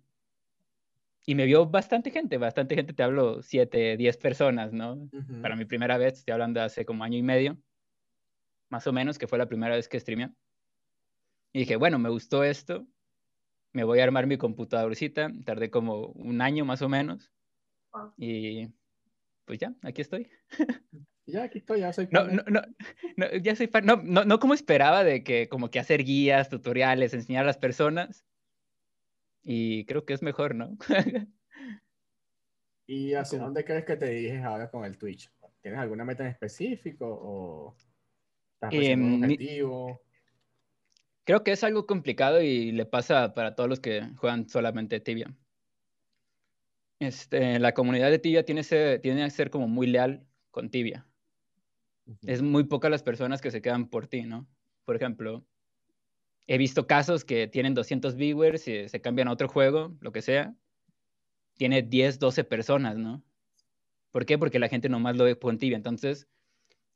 y 1.24 1.34
me 1.34 1.44
vio 1.46 1.66
bastante 1.66 2.10
gente, 2.10 2.38
bastante 2.38 2.74
gente, 2.74 2.92
te 2.92 3.02
hablo 3.02 3.42
7, 3.42 3.96
10 3.96 4.16
personas, 4.16 4.72
¿no? 4.72 5.08
Para 5.42 5.56
mi 5.56 5.64
primera 5.64 5.98
vez, 5.98 6.14
estoy 6.18 6.32
hablando 6.32 6.60
de 6.60 6.66
hace 6.66 6.84
como 6.84 7.04
año 7.04 7.18
y 7.18 7.22
medio, 7.22 7.58
más 8.68 8.86
o 8.86 8.92
menos, 8.92 9.18
que 9.18 9.26
fue 9.26 9.38
la 9.38 9.46
primera 9.48 9.74
vez 9.74 9.88
que 9.88 10.00
streameé. 10.00 10.30
Y 11.52 11.60
dije, 11.60 11.76
bueno, 11.76 11.98
me 11.98 12.10
gustó 12.10 12.44
esto, 12.44 12.86
me 13.72 13.84
voy 13.84 14.00
a 14.00 14.04
armar 14.04 14.26
mi 14.26 14.36
computadorcita, 14.36 15.30
tardé 15.44 15.70
como 15.70 16.06
un 16.08 16.40
año 16.40 16.64
más 16.64 16.82
o 16.82 16.88
menos, 16.88 17.30
Wow. 17.92 18.12
y 18.18 18.68
pues 19.46 19.58
ya, 19.58 19.74
aquí 19.82 20.02
estoy. 20.02 20.28
Ya 21.26 21.42
aquí 21.42 21.58
estoy, 21.58 21.80
ya 21.80 21.92
soy 21.92 22.06
No, 22.06 22.24
fan. 22.24 22.36
no, 22.36 22.42
no, 22.46 22.62
no, 23.16 23.32
ya 23.42 23.56
soy 23.56 23.66
fan, 23.66 23.84
no, 23.84 23.96
no, 23.96 24.24
no 24.24 24.38
como 24.38 24.54
esperaba 24.54 25.02
de 25.04 25.24
que 25.24 25.48
como 25.48 25.70
que 25.70 25.80
hacer 25.80 26.04
guías, 26.04 26.48
tutoriales, 26.48 27.14
enseñar 27.14 27.42
a 27.42 27.46
las 27.46 27.58
personas, 27.58 28.24
y 29.42 29.84
creo 29.86 30.04
que 30.04 30.12
es 30.14 30.22
mejor, 30.22 30.54
¿no? 30.54 30.76
¿Y 32.88 33.14
hacia 33.14 33.40
dónde 33.40 33.64
crees 33.64 33.84
que 33.84 33.96
te 33.96 34.06
diriges 34.06 34.44
ahora 34.44 34.70
con 34.70 34.84
el 34.84 34.96
Twitch? 34.96 35.30
¿Tienes 35.60 35.80
alguna 35.80 36.04
meta 36.04 36.22
en 36.24 36.30
específico 36.30 37.06
o 37.08 37.76
estás 38.54 38.72
un 38.72 39.20
mi- 39.20 39.24
objetivo? 39.24 40.00
Creo 41.24 41.42
que 41.42 41.50
es 41.52 41.64
algo 41.64 41.86
complicado 41.86 42.40
y 42.40 42.70
le 42.70 42.86
pasa 42.86 43.34
para 43.34 43.56
todos 43.56 43.68
los 43.68 43.80
que 43.80 44.02
juegan 44.16 44.48
solamente 44.48 45.00
Tibia. 45.00 45.34
Este, 47.00 47.58
la 47.58 47.74
comunidad 47.74 48.10
de 48.10 48.18
Tibia 48.20 48.44
tiene, 48.44 48.62
tiene 48.62 49.24
que 49.24 49.30
ser 49.30 49.50
como 49.50 49.66
muy 49.68 49.86
leal 49.88 50.26
con 50.50 50.70
Tibia. 50.70 51.06
Es 52.22 52.42
muy 52.42 52.64
pocas 52.64 52.90
las 52.90 53.02
personas 53.02 53.40
que 53.40 53.50
se 53.50 53.62
quedan 53.62 53.88
por 53.88 54.06
ti, 54.06 54.22
¿no? 54.22 54.46
Por 54.84 54.96
ejemplo, 54.96 55.44
he 56.46 56.58
visto 56.58 56.86
casos 56.86 57.24
que 57.24 57.48
tienen 57.48 57.74
200 57.74 58.16
viewers 58.16 58.68
y 58.68 58.88
se 58.88 59.00
cambian 59.00 59.28
a 59.28 59.32
otro 59.32 59.48
juego, 59.48 59.96
lo 60.00 60.12
que 60.12 60.22
sea. 60.22 60.54
Tiene 61.56 61.82
10, 61.82 62.18
12 62.18 62.44
personas, 62.44 62.96
¿no? 62.96 63.22
¿Por 64.12 64.26
qué? 64.26 64.38
Porque 64.38 64.58
la 64.58 64.68
gente 64.68 64.88
nomás 64.88 65.16
lo 65.16 65.24
ve 65.24 65.36
por 65.36 65.56
Tibia. 65.56 65.76
Entonces, 65.76 66.28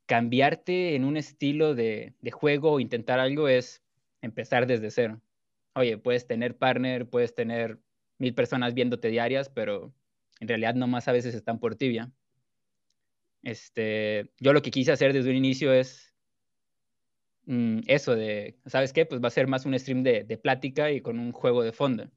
cambiarte 0.07 0.95
en 0.95 1.05
un 1.05 1.17
estilo 1.17 1.75
de, 1.75 2.15
de 2.21 2.31
juego 2.31 2.73
o 2.73 2.81
intentar 2.81 3.19
algo 3.19 3.49
es 3.49 3.83
empezar 4.23 4.67
desde 4.67 4.91
cero. 4.91 5.21
Oye, 5.75 5.99
puedes 5.99 6.27
tener 6.27 6.57
partner, 6.57 7.09
puedes 7.09 7.35
tener 7.35 7.79
mil 8.19 8.35
personas 8.35 8.75
viéndote 8.75 9.09
diarias, 9.09 9.49
pero 9.49 9.93
en 10.41 10.49
realidad 10.49 10.75
nomás 10.75 11.09
a 11.09 11.13
veces 11.13 11.35
están 11.35 11.59
por 11.59 11.75
tibia. 11.75 12.11
Este, 13.43 14.31
yo 14.39 14.53
lo 14.53 14.63
que 14.63 14.71
quise 14.71 14.93
hacer 14.93 15.13
desde 15.13 15.31
un 15.31 15.37
inicio 15.37 15.73
es 15.73 16.15
mm, 17.47 17.81
eso 17.87 18.15
de, 18.15 18.59
¿sabes 18.67 18.93
qué? 18.93 19.07
Pues 19.07 19.23
va 19.23 19.29
a 19.29 19.33
ser 19.33 19.47
más 19.47 19.65
un 19.67 19.79
stream 19.79 20.03
de, 20.03 20.25
de 20.25 20.39
plática 20.39 20.91
y 20.91 21.01
con 21.01 21.19
un 21.19 21.33
juego 21.33 21.63
de 21.63 21.73
fondo, 21.73 22.11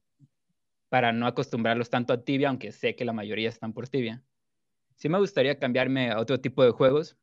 para 0.89 1.11
no 1.11 1.27
acostumbrarlos 1.27 1.89
tanto 1.89 2.13
a 2.13 2.23
tibia, 2.23 2.49
aunque 2.49 2.71
sé 2.71 2.95
que 2.95 3.05
la 3.05 3.13
mayoría 3.13 3.49
están 3.49 3.73
por 3.73 3.87
tibia. 3.87 4.23
Sí 4.95 5.09
me 5.09 5.19
gustaría 5.19 5.59
cambiarme 5.59 6.11
a 6.11 6.19
otro 6.19 6.39
tipo 6.39 6.63
de 6.63 6.71
juegos, 6.71 7.17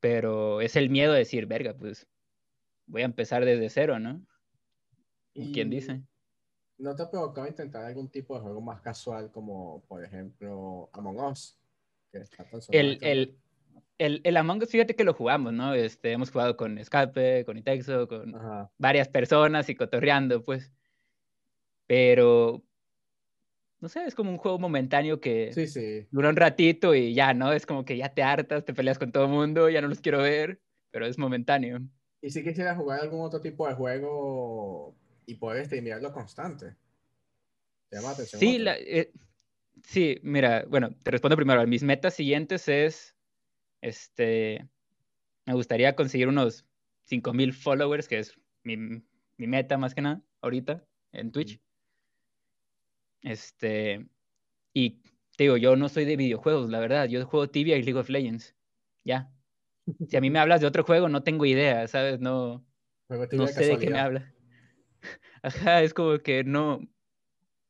pero 0.00 0.60
es 0.60 0.76
el 0.76 0.90
miedo 0.90 1.12
de 1.12 1.20
decir, 1.20 1.46
verga, 1.46 1.76
pues 1.76 2.08
voy 2.86 3.02
a 3.02 3.06
empezar 3.06 3.44
desde 3.44 3.68
cero, 3.68 3.98
¿no? 3.98 4.24
Y 5.34 5.52
¿Quién 5.52 5.70
dice? 5.70 6.02
¿No 6.78 6.96
te 6.96 7.02
ha 7.02 7.10
provocado 7.10 7.46
intentar 7.46 7.84
algún 7.84 8.08
tipo 8.08 8.34
de 8.34 8.40
juego 8.40 8.60
más 8.60 8.80
casual, 8.80 9.30
como 9.30 9.84
por 9.86 10.02
ejemplo 10.02 10.88
Among 10.92 11.20
Us? 11.20 11.59
El, 12.70 12.98
el, 13.02 13.38
el, 13.98 14.20
el 14.24 14.36
Among 14.36 14.62
Us, 14.62 14.70
fíjate 14.70 14.94
que 14.96 15.04
lo 15.04 15.14
jugamos, 15.14 15.52
¿no? 15.52 15.74
Este, 15.74 16.12
hemos 16.12 16.30
jugado 16.30 16.56
con 16.56 16.78
Escape, 16.78 17.44
con 17.44 17.56
Itexo, 17.56 18.08
con 18.08 18.34
Ajá. 18.34 18.70
varias 18.78 19.08
personas 19.08 19.68
y 19.68 19.74
cotorreando, 19.74 20.44
pues. 20.44 20.72
Pero, 21.86 22.62
no 23.80 23.88
sé, 23.88 24.04
es 24.04 24.14
como 24.14 24.30
un 24.30 24.38
juego 24.38 24.58
momentáneo 24.58 25.20
que 25.20 25.52
Sí, 25.52 25.66
sí. 25.66 26.06
dura 26.10 26.28
un 26.28 26.36
ratito 26.36 26.94
y 26.94 27.14
ya, 27.14 27.34
¿no? 27.34 27.52
Es 27.52 27.66
como 27.66 27.84
que 27.84 27.96
ya 27.96 28.14
te 28.14 28.22
hartas, 28.22 28.64
te 28.64 28.74
peleas 28.74 28.98
con 28.98 29.12
todo 29.12 29.24
el 29.24 29.30
mundo, 29.30 29.68
ya 29.68 29.80
no 29.80 29.88
los 29.88 30.00
quiero 30.00 30.18
ver, 30.18 30.60
pero 30.90 31.06
es 31.06 31.18
momentáneo. 31.18 31.80
Y 32.22 32.30
si 32.30 32.44
quisiera 32.44 32.76
jugar 32.76 33.00
algún 33.00 33.22
otro 33.22 33.40
tipo 33.40 33.66
de 33.66 33.74
juego 33.74 34.94
y 35.26 35.34
poder 35.36 35.64
streamearlo 35.64 36.12
constante. 36.12 36.76
¿Te 37.88 37.96
llama 37.96 38.08
la 38.08 38.14
atención? 38.14 38.40
Sí, 38.40 38.58
la- 38.58 38.76
eh, 38.78 39.10
sí, 39.84 40.18
mira, 40.22 40.64
bueno, 40.68 40.90
te 41.02 41.10
respondo 41.10 41.36
primero. 41.36 41.66
Mis 41.66 41.82
metas 41.82 42.14
siguientes 42.14 42.68
es, 42.68 43.16
este, 43.80 44.68
me 45.46 45.54
gustaría 45.54 45.96
conseguir 45.96 46.28
unos 46.28 46.66
5000 47.04 47.52
followers, 47.52 48.08
que 48.08 48.18
es 48.18 48.38
mi, 48.62 48.76
mi 48.76 49.46
meta 49.46 49.78
más 49.78 49.94
que 49.94 50.02
nada, 50.02 50.22
ahorita, 50.40 50.84
en 51.12 51.32
Twitch. 51.32 51.60
Este, 53.22 54.06
y 54.72 55.02
te 55.36 55.44
digo, 55.44 55.56
yo 55.56 55.76
no 55.76 55.88
soy 55.88 56.04
de 56.04 56.16
videojuegos, 56.16 56.70
la 56.70 56.80
verdad, 56.80 57.08
yo 57.08 57.24
juego 57.26 57.48
Tibia 57.48 57.76
y 57.76 57.82
League 57.82 57.98
of 57.98 58.08
Legends, 58.08 58.54
ya. 59.04 59.30
Si 60.08 60.16
a 60.16 60.20
mí 60.20 60.30
me 60.30 60.38
hablas 60.40 60.60
de 60.60 60.66
otro 60.66 60.84
juego, 60.84 61.08
no 61.08 61.22
tengo 61.22 61.44
idea, 61.46 61.86
¿sabes? 61.88 62.20
No, 62.20 62.64
no 63.08 63.46
sé 63.46 63.64
de 63.64 63.78
qué 63.78 63.90
me 63.90 63.98
hablas. 63.98 64.24
Ajá, 65.42 65.82
es 65.82 65.94
como 65.94 66.18
que 66.18 66.44
no, 66.44 66.80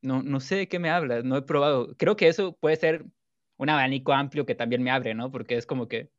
no, 0.03 0.23
no 0.23 0.41
sé 0.41 0.57
de 0.57 0.69
qué 0.69 0.79
me 0.79 0.91
hablas, 0.91 1.25
no 1.25 1.37
he 1.37 1.43
probado. 1.43 1.95
Creo 1.97 2.17
que 2.17 2.29
eso 2.29 2.57
puede 2.57 2.77
ser 2.77 3.05
un 3.57 3.69
abanico 3.69 4.13
amplio 4.13 4.47
que 4.47 4.55
también 4.55 4.83
me 4.83 4.91
abre, 4.91 5.15
¿no? 5.15 5.31
Porque 5.31 5.57
es 5.57 5.67
como 5.67 5.89
que, 5.89 6.11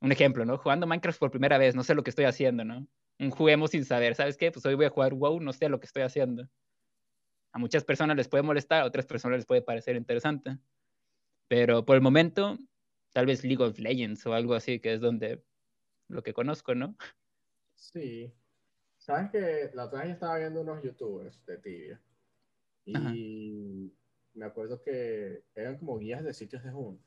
un 0.00 0.12
ejemplo, 0.12 0.44
¿no? 0.44 0.58
Jugando 0.58 0.86
Minecraft 0.86 1.18
por 1.18 1.30
primera 1.30 1.58
vez, 1.58 1.74
no 1.74 1.82
sé 1.82 1.94
lo 1.94 2.02
que 2.02 2.10
estoy 2.10 2.26
haciendo, 2.26 2.64
¿no? 2.64 2.86
Un 3.18 3.30
juguemos 3.30 3.70
sin 3.70 3.84
saber, 3.84 4.14
¿sabes 4.14 4.36
qué? 4.36 4.50
Pues 4.50 4.64
hoy 4.66 4.74
voy 4.74 4.86
a 4.86 4.90
jugar 4.90 5.14
WoW, 5.14 5.40
no 5.40 5.52
sé 5.52 5.68
lo 5.68 5.80
que 5.80 5.86
estoy 5.86 6.02
haciendo. 6.02 6.48
A 7.52 7.58
muchas 7.58 7.84
personas 7.84 8.16
les 8.16 8.28
puede 8.28 8.42
molestar, 8.42 8.82
a 8.82 8.86
otras 8.86 9.06
personas 9.06 9.38
les 9.38 9.46
puede 9.46 9.62
parecer 9.62 9.96
interesante. 9.96 10.58
Pero 11.48 11.84
por 11.84 11.96
el 11.96 12.02
momento, 12.02 12.58
tal 13.12 13.26
vez 13.26 13.44
League 13.44 13.62
of 13.62 13.78
Legends 13.78 14.24
o 14.26 14.34
algo 14.34 14.54
así, 14.54 14.78
que 14.78 14.94
es 14.94 15.00
donde 15.00 15.42
lo 16.08 16.22
que 16.22 16.32
conozco, 16.32 16.74
¿no? 16.74 16.96
Sí. 17.74 18.32
Sabes 18.98 19.30
que 19.30 19.70
la 19.74 19.86
otra 19.86 20.02
vez 20.02 20.10
estaba 20.10 20.38
viendo 20.38 20.60
unos 20.60 20.82
youtubers 20.82 21.44
de 21.46 21.56
tibia. 21.58 22.00
Ajá. 22.94 23.12
Y 23.14 23.92
me 24.34 24.44
acuerdo 24.46 24.80
que 24.82 25.42
eran 25.54 25.78
como 25.78 25.98
guías 25.98 26.22
de 26.24 26.32
sitios 26.34 26.62
de 26.62 26.70
Zoom. 26.70 26.98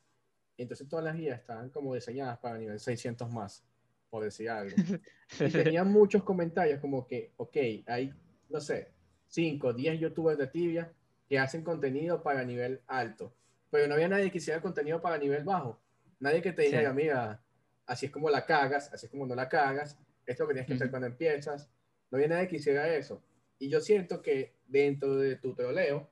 Entonces 0.57 0.87
todas 0.87 1.03
las 1.05 1.15
guías 1.15 1.39
estaban 1.39 1.69
como 1.69 1.95
diseñadas 1.95 2.37
para 2.39 2.57
nivel 2.57 2.79
600 2.79 3.29
más, 3.31 3.63
por 4.09 4.23
decir 4.23 4.49
algo. 4.49 4.75
Y 4.77 5.49
tenían 5.75 5.91
muchos 5.91 6.23
comentarios 6.23 6.79
como 6.79 7.07
que, 7.07 7.33
ok, 7.37 7.57
hay, 7.87 8.13
no 8.49 8.59
sé, 8.61 8.91
5, 9.27 9.73
10 9.73 9.99
youtubers 9.99 10.37
de 10.37 10.47
tibia 10.47 10.93
que 11.27 11.39
hacen 11.39 11.63
contenido 11.63 12.21
para 12.21 12.43
nivel 12.43 12.81
alto. 12.87 13.33
Pero 13.71 13.87
no 13.87 13.95
había 13.95 14.07
nadie 14.07 14.29
que 14.29 14.37
hiciera 14.37 14.61
contenido 14.61 15.01
para 15.01 15.17
nivel 15.17 15.43
bajo. 15.43 15.79
Nadie 16.19 16.41
que 16.41 16.53
te 16.53 16.63
Sí. 16.63 16.67
dijera, 16.69 16.93
mira, 16.93 17.43
así 17.87 18.05
es 18.05 18.11
como 18.11 18.29
la 18.29 18.45
cagas, 18.45 18.93
así 18.93 19.07
es 19.07 19.11
como 19.11 19.25
no 19.25 19.33
la 19.33 19.49
cagas, 19.49 19.97
esto 20.25 20.31
es 20.31 20.39
lo 20.39 20.47
que 20.47 20.53
tienes 20.53 20.67
que 20.67 20.73
hacer 20.75 20.87
Ujú. 20.87 20.91
cuando 20.91 21.07
empiezas. 21.07 21.69
No 22.11 22.17
había 22.17 22.27
nadie 22.27 22.47
que 22.47 22.57
hiciera 22.57 22.87
eso. 22.95 23.23
Y 23.57 23.69
yo 23.69 23.81
siento 23.81 24.21
que 24.21 24.53
dentro 24.73 25.15
de 25.15 25.37
tu 25.37 25.53
troleo 25.53 26.09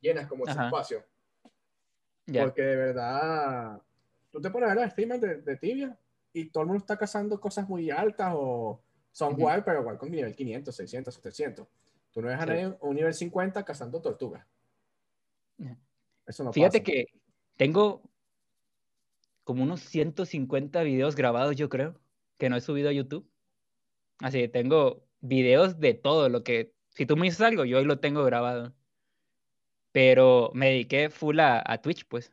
llenas 0.00 0.26
como 0.26 0.44
ese 0.44 0.52
Ajá. 0.52 0.64
espacio. 0.64 1.04
Porque 2.32 2.62
de 2.62 2.76
verdad, 2.76 3.80
tú 4.30 4.40
te 4.40 4.50
pones 4.50 4.70
a 4.70 4.74
ver 4.74 4.82
los 4.82 4.92
streamers 4.92 5.20
de, 5.20 5.42
de 5.42 5.56
tibia 5.56 5.98
y 6.32 6.50
todo 6.50 6.62
el 6.62 6.68
mundo 6.68 6.80
está 6.80 6.96
cazando 6.96 7.40
cosas 7.40 7.68
muy 7.68 7.90
altas 7.90 8.32
o 8.34 8.82
son 9.12 9.32
Ujú. 9.32 9.42
guay, 9.42 9.62
pero 9.64 9.80
igual 9.80 9.98
con 9.98 10.10
nivel 10.10 10.34
500, 10.34 10.74
600, 10.74 11.14
700. 11.14 11.66
Tú 12.12 12.22
no 12.22 12.28
ves 12.28 12.38
a 12.38 12.42
Sí. 12.42 12.48
nadie 12.48 12.76
un 12.80 12.96
nivel 12.96 13.14
50 13.14 13.64
cazando 13.64 14.00
tortugas. 14.00 14.46
Eso 16.26 16.44
no 16.44 16.52
Fíjate 16.52 16.80
pasa. 16.80 16.84
que 16.84 17.06
tengo 17.56 18.02
como 19.44 19.62
unos 19.62 19.80
150 19.80 20.82
videos 20.82 21.16
grabados, 21.16 21.56
yo 21.56 21.68
creo, 21.68 21.98
que 22.36 22.50
no 22.50 22.56
he 22.56 22.60
subido 22.60 22.90
a 22.90 22.92
YouTube. 22.92 23.26
Así 24.20 24.38
que 24.40 24.48
tengo 24.48 25.06
videos 25.20 25.80
de 25.80 25.94
todo 25.94 26.28
lo 26.28 26.44
que, 26.44 26.74
si 26.98 27.06
tú 27.06 27.16
me 27.16 27.26
dices 27.26 27.40
algo, 27.42 27.64
yo 27.64 27.78
hoy 27.78 27.84
lo 27.84 28.00
tengo 28.00 28.24
grabado. 28.24 28.74
Pero 29.92 30.50
me 30.52 30.66
dediqué 30.70 31.10
full 31.10 31.38
a, 31.38 31.62
a 31.64 31.80
Twitch, 31.80 32.04
pues. 32.08 32.32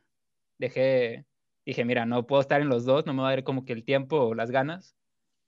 Dejé, 0.58 1.24
dije, 1.64 1.84
mira, 1.84 2.04
no 2.04 2.26
puedo 2.26 2.42
estar 2.42 2.60
en 2.60 2.68
los 2.68 2.84
dos, 2.84 3.06
no 3.06 3.14
me 3.14 3.22
va 3.22 3.28
a 3.28 3.30
dar 3.30 3.44
como 3.44 3.64
que 3.64 3.72
el 3.72 3.84
tiempo 3.84 4.16
o 4.18 4.34
las 4.34 4.50
ganas. 4.50 4.96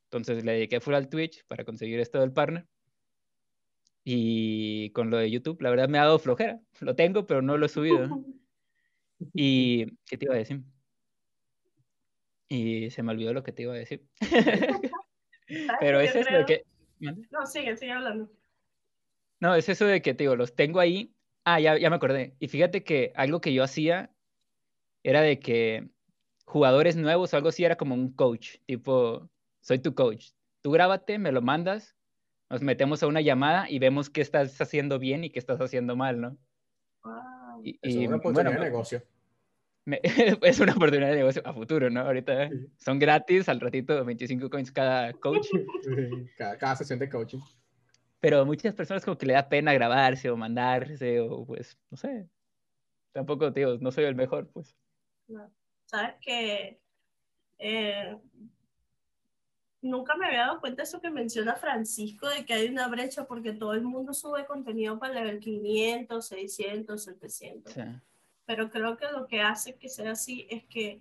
Entonces 0.05 0.45
le 0.45 0.53
dediqué 0.53 0.79
full 0.79 0.95
al 0.95 1.09
Twitch 1.09 1.45
para 1.49 1.65
conseguir 1.65 1.99
esto 1.99 2.21
del 2.21 2.33
partner. 2.33 2.69
Y 4.05 4.91
con 4.91 5.11
lo 5.11 5.17
de 5.17 5.33
YouTube, 5.33 5.61
la 5.63 5.71
verdad 5.71 5.89
me 5.89 5.99
ha 5.99 6.05
dado 6.05 6.21
flojera. 6.21 6.61
Lo 6.79 6.95
tengo, 6.95 7.27
pero 7.27 7.43
no 7.43 7.57
lo 7.57 7.67
he 7.67 7.69
subido. 7.69 8.09
Y, 9.35 9.97
¿qué 10.07 10.17
te 10.17 10.27
iba 10.27 10.35
a 10.37 10.39
decir? 10.39 10.63
Y 12.49 12.89
se 12.93 13.03
me 13.03 13.11
olvidó 13.11 13.33
lo 13.33 13.43
que 13.43 13.51
te 13.51 13.65
iba 13.65 13.75
a 13.75 13.77
decir. 13.79 14.07
Pero 15.81 15.99
es 15.99 16.15
eso 16.15 16.29
creo- 16.29 16.47
que... 16.47 16.63
¿Mande? 17.01 17.27
No, 17.33 17.45
sigue, 17.45 17.77
sigue 17.77 17.91
hablando. 17.91 18.31
No, 19.41 19.55
es 19.55 19.69
eso 19.69 19.87
de 19.87 20.03
que, 20.03 20.15
te 20.15 20.25
digo, 20.25 20.37
los 20.37 20.55
tengo 20.55 20.81
ahí. 20.81 21.15
Ah, 21.45 21.61
ya, 21.61 21.79
ya 21.79 21.91
me 21.91 21.97
acordé. 21.97 22.35
Y 22.41 22.49
fíjate 22.49 22.83
que 22.85 23.13
algo 23.15 23.41
que 23.41 23.53
yo 23.53 23.63
hacía 23.63 24.11
era 25.03 25.21
de 25.23 25.39
que 25.39 25.89
jugadores 26.45 26.97
nuevos 26.97 27.33
o 27.33 27.37
algo 27.37 27.49
así 27.51 27.65
era 27.65 27.77
como 27.77 27.95
un 27.95 28.13
coach. 28.13 28.57
Tipo, 28.67 29.31
soy 29.61 29.79
tu 29.79 29.95
coach. 29.95 30.31
Tú 30.61 30.73
grábate, 30.73 31.19
me 31.19 31.31
lo 31.33 31.41
mandas, 31.41 31.95
nos 32.51 32.63
metemos 32.63 33.03
a 33.03 33.07
una 33.07 33.21
llamada 33.21 33.71
y 33.71 33.79
vemos 33.79 34.11
qué 34.11 34.21
estás 34.21 34.61
haciendo 34.61 34.99
bien 34.99 35.25
y 35.25 35.31
qué 35.31 35.39
estás 35.39 35.61
haciendo 35.61 35.95
mal, 35.97 36.21
¿no? 36.21 36.37
Wow. 37.05 37.63
Y, 37.65 37.79
es 37.83 37.97
una 37.97 38.17
oportunidad 38.17 38.51
bueno, 38.51 38.61
de 38.65 38.71
negocio. 38.71 39.03
me- 39.85 40.01
es 40.43 40.61
una 40.61 40.73
oportunidad 40.75 41.11
de 41.11 41.17
negocio 41.17 41.43
a 41.45 41.53
futuro, 41.55 41.89
¿no? 41.91 42.01
Ahorita 42.01 42.49
Sí. 42.51 42.67
son 42.77 42.99
gratis, 42.99 43.49
al 43.49 43.61
ratito 43.61 44.05
25 44.05 44.51
coins 44.51 44.73
cada 44.73 45.13
coach. 45.15 45.47
cada, 46.37 46.59
cada 46.59 46.77
sesión 46.77 46.99
de 46.99 47.09
coaching. 47.09 47.41
Pero 48.21 48.41
a 48.41 48.45
muchas 48.45 48.75
personas 48.75 49.05
como 49.05 49.17
que 49.17 49.27
le 49.27 49.35
da 49.35 49.49
pena 49.49 49.73
grabarse 49.73 50.31
o 50.31 50.37
mandarse 50.37 51.21
o 51.21 51.47
pues, 51.47 51.79
no 51.91 51.97
sé. 51.97 52.29
Tampoco, 53.13 53.53
tío, 53.53 53.79
no 53.79 53.91
soy 53.91 54.05
el 54.05 54.15
mejor, 54.15 54.49
pues. 54.51 54.77
No. 55.29 55.51
Sabes 55.87 56.17
que 56.21 56.81
eh, 57.59 58.19
nunca 59.81 60.17
me 60.17 60.27
había 60.27 60.47
dado 60.47 60.61
cuenta 60.61 60.83
de 60.83 60.89
eso 60.89 61.01
que 61.01 61.11
menciona 61.11 61.57
Francisco, 61.57 62.29
de 62.29 62.45
que 62.45 62.55
hay 62.55 62.69
una 62.69 62.89
brecha 62.89 63.27
porque 63.27 63.53
todo 63.53 63.73
el 63.73 63.83
mundo 63.83 64.13
sube 64.13 64.47
contenido 64.47 64.99
para 64.99 65.13
el 65.19 65.25
level 65.25 65.41
500, 65.41 66.27
600, 66.27 67.05
700. 67.05 67.73
Sí. 67.73 67.81
Pero 68.45 68.71
creo 68.71 68.97
que 68.97 69.07
lo 69.13 69.27
que 69.27 69.41
hace 69.41 69.77
que 69.77 69.89
sea 69.89 70.13
así 70.13 70.47
es 70.51 70.65
que 70.65 71.01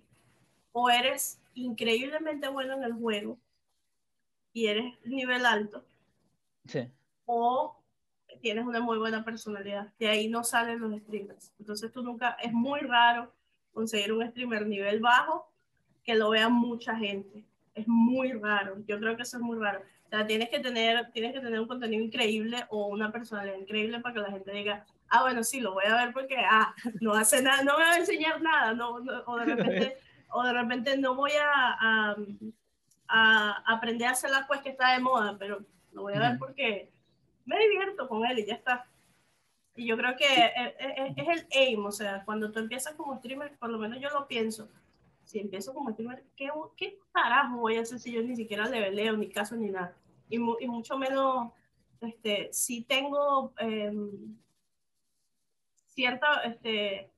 o 0.72 0.88
eres 0.90 1.40
increíblemente 1.54 2.48
bueno 2.48 2.74
en 2.74 2.84
el 2.84 2.92
juego 2.92 3.38
y 4.52 4.66
eres 4.66 4.94
nivel 5.04 5.44
alto, 5.44 5.84
Sí. 6.66 6.90
O 7.30 7.76
tienes 8.40 8.64
una 8.64 8.80
muy 8.80 8.96
buena 8.98 9.22
personalidad. 9.24 9.92
De 9.98 10.08
ahí 10.08 10.28
no 10.28 10.42
salen 10.44 10.80
los 10.80 10.98
streamers. 11.02 11.52
Entonces 11.58 11.92
tú 11.92 12.02
nunca, 12.02 12.30
es 12.42 12.52
muy 12.52 12.80
raro 12.80 13.32
conseguir 13.72 14.12
un 14.14 14.26
streamer 14.30 14.66
nivel 14.66 15.00
bajo 15.00 15.52
que 16.04 16.14
lo 16.14 16.30
vea 16.30 16.48
mucha 16.48 16.96
gente. 16.96 17.44
Es 17.74 17.86
muy 17.86 18.32
raro. 18.32 18.76
Yo 18.86 18.98
creo 18.98 19.14
que 19.16 19.22
eso 19.22 19.36
es 19.36 19.42
muy 19.42 19.58
raro. 19.58 19.80
O 20.06 20.08
sea, 20.08 20.26
tienes 20.26 20.48
que 20.48 20.60
tener, 20.60 21.10
tienes 21.12 21.34
que 21.34 21.40
tener 21.40 21.60
un 21.60 21.68
contenido 21.68 22.02
increíble 22.02 22.64
o 22.70 22.86
una 22.86 23.12
personalidad 23.12 23.58
increíble 23.58 24.00
para 24.00 24.14
que 24.14 24.20
la 24.20 24.30
gente 24.30 24.50
diga, 24.52 24.86
ah, 25.10 25.22
bueno, 25.22 25.44
sí, 25.44 25.60
lo 25.60 25.74
voy 25.74 25.84
a 25.86 25.96
ver 26.06 26.14
porque, 26.14 26.36
ah, 26.38 26.74
no 27.02 27.12
hace 27.12 27.42
nada, 27.42 27.62
no 27.62 27.76
me 27.76 27.84
va 27.84 27.90
a 27.92 27.98
enseñar 27.98 28.40
nada, 28.40 28.72
no, 28.72 29.00
no- 29.00 29.22
o 29.26 29.36
de 29.36 29.44
repente, 29.44 29.98
o 30.30 30.42
de 30.42 30.52
repente 30.54 30.96
no 30.96 31.14
voy 31.14 31.32
a, 31.32 31.76
a, 31.78 32.16
a 33.08 33.62
aprender 33.66 34.08
a 34.08 34.12
hacer 34.12 34.30
la 34.30 34.46
quest 34.46 34.62
que 34.62 34.70
está 34.70 34.94
de 34.94 35.00
moda, 35.00 35.36
pero 35.38 35.60
lo 35.92 36.02
voy 36.02 36.14
a 36.14 36.20
ver 36.20 36.38
porque 36.38 36.90
me 37.48 37.58
divierto 37.58 38.08
con 38.08 38.24
él 38.26 38.38
y 38.40 38.46
ya 38.46 38.54
está. 38.54 38.86
Y 39.74 39.86
yo 39.86 39.96
creo 39.96 40.16
que 40.16 40.24
es, 40.26 40.74
es- 40.78 41.12
es 41.16 41.28
el 41.28 41.46
aim, 41.60 41.84
o 41.86 41.92
sea, 41.92 42.22
cuando 42.24 42.50
tú 42.52 42.58
empiezas 42.58 42.94
como 42.94 43.16
streamer, 43.16 43.56
por 43.58 43.70
lo 43.70 43.78
menos 43.78 44.00
yo 44.00 44.10
lo 44.10 44.26
pienso, 44.26 44.68
si 45.24 45.38
empiezo 45.40 45.72
como 45.74 45.90
streamer, 45.92 46.24
¿qué, 46.36 46.50
qué 46.76 46.98
carajo 47.12 47.58
voy 47.58 47.76
a 47.76 47.82
hacer 47.82 47.98
si 47.98 48.12
yo 48.12 48.22
ni 48.22 48.34
siquiera 48.36 48.66
leveleo, 48.68 49.16
ni 49.16 49.28
caso, 49.30 49.56
ni 49.56 49.68
nada? 49.70 49.94
Y, 50.28 50.38
mu- 50.38 50.56
y 50.60 50.66
mucho 50.66 50.98
menos, 50.98 51.52
este, 52.00 52.48
si 52.52 52.82
tengo 52.82 53.52
em, 53.58 54.36
cierta, 55.94 56.42
este, 56.42 57.10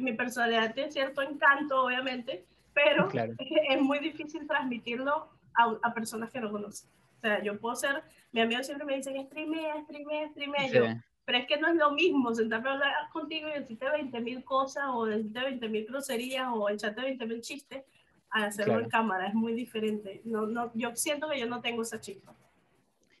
mi 0.00 0.12
personalidad 0.12 0.74
tiene 0.74 0.90
cierto 0.92 1.22
encanto, 1.22 1.84
obviamente, 1.84 2.44
pero 2.72 3.08
Claro. 3.08 3.34
es 3.38 3.80
muy 3.80 3.98
difícil 3.98 4.46
transmitirlo 4.46 5.28
a, 5.54 5.76
a 5.82 5.94
personas 5.94 6.30
que 6.30 6.40
no 6.40 6.50
conocen. 6.50 6.88
O 7.18 7.20
sea, 7.20 7.42
yo 7.42 7.58
puedo 7.60 7.76
ser, 7.76 8.02
mi 8.32 8.40
amigo 8.40 8.62
siempre 8.62 8.86
me 8.86 8.96
dice, 8.96 9.10
streamea, 9.26 9.82
streamea, 9.82 10.28
streamea. 10.30 10.68
Yo, 10.68 10.84
pero 11.24 11.38
es 11.38 11.46
que 11.46 11.58
no 11.58 11.68
es 11.68 11.76
lo 11.76 11.92
mismo 11.92 12.34
sentarme 12.34 12.70
a 12.70 12.72
hablar 12.72 12.92
contigo 13.12 13.48
y 13.48 13.60
decirte 13.60 13.88
20 13.88 14.20
mil 14.20 14.44
cosas 14.44 14.84
o 14.92 15.06
decirte 15.06 15.40
20 15.40 15.68
mil 15.68 15.86
groserías 15.86 16.48
o 16.52 16.68
echarte 16.68 17.02
20 17.02 17.26
mil 17.26 17.40
chistes 17.40 17.84
a 18.30 18.46
hacerlo 18.46 18.80
en 18.80 18.88
cámara. 18.88 19.28
Es 19.28 19.34
muy 19.34 19.52
diferente. 19.52 20.22
No, 20.24 20.46
no, 20.46 20.72
yo 20.74 20.94
siento 20.96 21.28
que 21.28 21.38
yo 21.38 21.46
no 21.46 21.60
tengo 21.60 21.82
esa 21.82 22.00
chispa. 22.00 22.34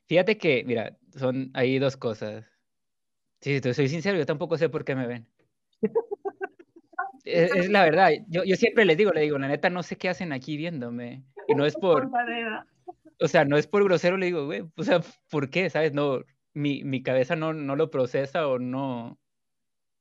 Fíjate 0.06 0.38
que, 0.38 0.64
mira, 0.64 0.96
son 1.16 1.50
ahí 1.54 1.78
dos 1.78 1.96
cosas. 1.96 2.44
Sí, 3.40 3.60
te 3.60 3.72
soy 3.74 3.88
sincero, 3.88 4.18
yo 4.18 4.26
tampoco 4.26 4.58
sé 4.58 4.68
por 4.68 4.84
qué 4.84 4.96
me 4.96 5.06
ven. 5.06 5.26
es, 7.24 7.68
la 7.70 7.84
verdad, 7.84 8.10
yo, 8.26 8.42
yo 8.42 8.56
siempre 8.56 8.84
les 8.84 8.96
digo, 8.96 9.12
le 9.12 9.20
digo, 9.20 9.38
la 9.38 9.46
neta, 9.46 9.70
no 9.70 9.84
sé 9.84 9.96
qué 9.96 10.08
hacen 10.08 10.32
aquí 10.32 10.56
viéndome. 10.56 11.22
Y 11.46 11.54
no 11.54 11.64
es 11.64 11.76
por... 11.76 12.10
o 13.20 13.28
sea, 13.28 13.44
no 13.44 13.56
es 13.56 13.66
por 13.66 13.84
grosero, 13.84 14.16
le 14.16 14.26
digo, 14.26 14.46
güey, 14.46 14.64
o 14.76 14.82
sea, 14.82 15.00
¿por 15.30 15.50
qué? 15.50 15.70
¿Sabes? 15.70 15.92
No, 15.92 16.20
mi, 16.54 16.84
mi 16.84 17.02
cabeza 17.02 17.36
no, 17.36 17.52
no 17.52 17.76
lo 17.76 17.90
procesa 17.90 18.48
o 18.48 18.58
no, 18.58 19.20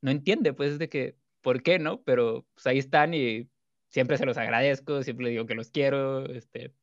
no 0.01 0.11
entiende, 0.11 0.53
pues, 0.53 0.79
de 0.79 0.89
que, 0.89 1.17
¿por 1.41 1.63
qué, 1.63 1.79
no? 1.79 2.03
Pero 2.03 2.47
pues 2.53 2.67
ahí 2.67 2.79
están 2.79 3.13
y 3.13 3.49
siempre 3.89 4.17
se 4.17 4.25
los 4.25 4.37
agradezco, 4.37 5.03
siempre 5.03 5.25
les 5.25 5.33
digo 5.33 5.45
que 5.47 5.55
los 5.55 5.71
quiero, 5.71 6.25
este, 6.27 6.73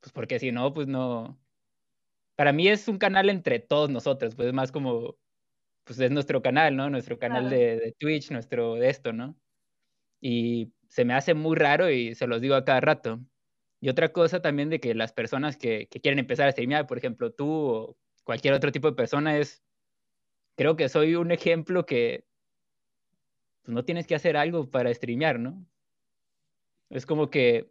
pues 0.00 0.12
porque 0.12 0.38
si 0.38 0.52
no, 0.52 0.74
pues 0.74 0.88
no. 0.88 1.40
Para 2.36 2.52
mí 2.52 2.68
es 2.68 2.88
un 2.88 2.98
canal 2.98 3.30
entre 3.30 3.60
todos 3.60 3.90
nosotros, 3.90 4.34
pues 4.34 4.48
es 4.48 4.54
más 4.54 4.72
como, 4.72 5.18
pues 5.84 6.00
es 6.00 6.10
nuestro 6.10 6.42
canal, 6.42 6.76
¿no? 6.76 6.90
Nuestro 6.90 7.18
canal 7.18 7.50
de, 7.50 7.76
de, 7.78 7.92
Twitch, 7.98 8.30
nuestro 8.30 8.76
de 8.76 8.90
esto, 8.90 9.12
¿no? 9.12 9.36
Y 10.20 10.72
se 10.88 11.04
me 11.04 11.14
hace 11.14 11.34
muy 11.34 11.56
raro 11.56 11.90
y 11.90 12.14
se 12.14 12.26
los 12.26 12.40
digo 12.40 12.54
a 12.56 12.64
cada 12.64 12.80
rato. 12.80 13.20
Y 13.80 13.88
otra 13.88 14.12
cosa 14.12 14.42
también 14.42 14.68
de 14.68 14.78
que 14.78 14.94
las 14.94 15.12
personas 15.12 15.56
que, 15.56 15.88
que 15.88 16.00
quieren 16.00 16.18
empezar 16.18 16.46
a 16.46 16.52
streamear, 16.52 16.86
por 16.86 16.98
ejemplo, 16.98 17.32
tú 17.32 17.50
o 17.50 17.96
cualquier 18.24 18.54
otro 18.54 18.70
tipo 18.72 18.88
de 18.88 18.96
persona, 18.96 19.38
es, 19.38 19.62
creo 20.56 20.76
que 20.76 20.88
soy 20.88 21.14
un 21.14 21.30
ejemplo 21.32 21.86
que 21.86 22.24
pues, 23.62 23.74
no 23.74 23.84
tienes 23.84 24.06
que 24.06 24.14
hacer 24.14 24.36
algo 24.36 24.70
para 24.70 24.92
streamear, 24.92 25.38
¿no? 25.38 25.64
Es 26.90 27.06
como 27.06 27.30
que 27.30 27.70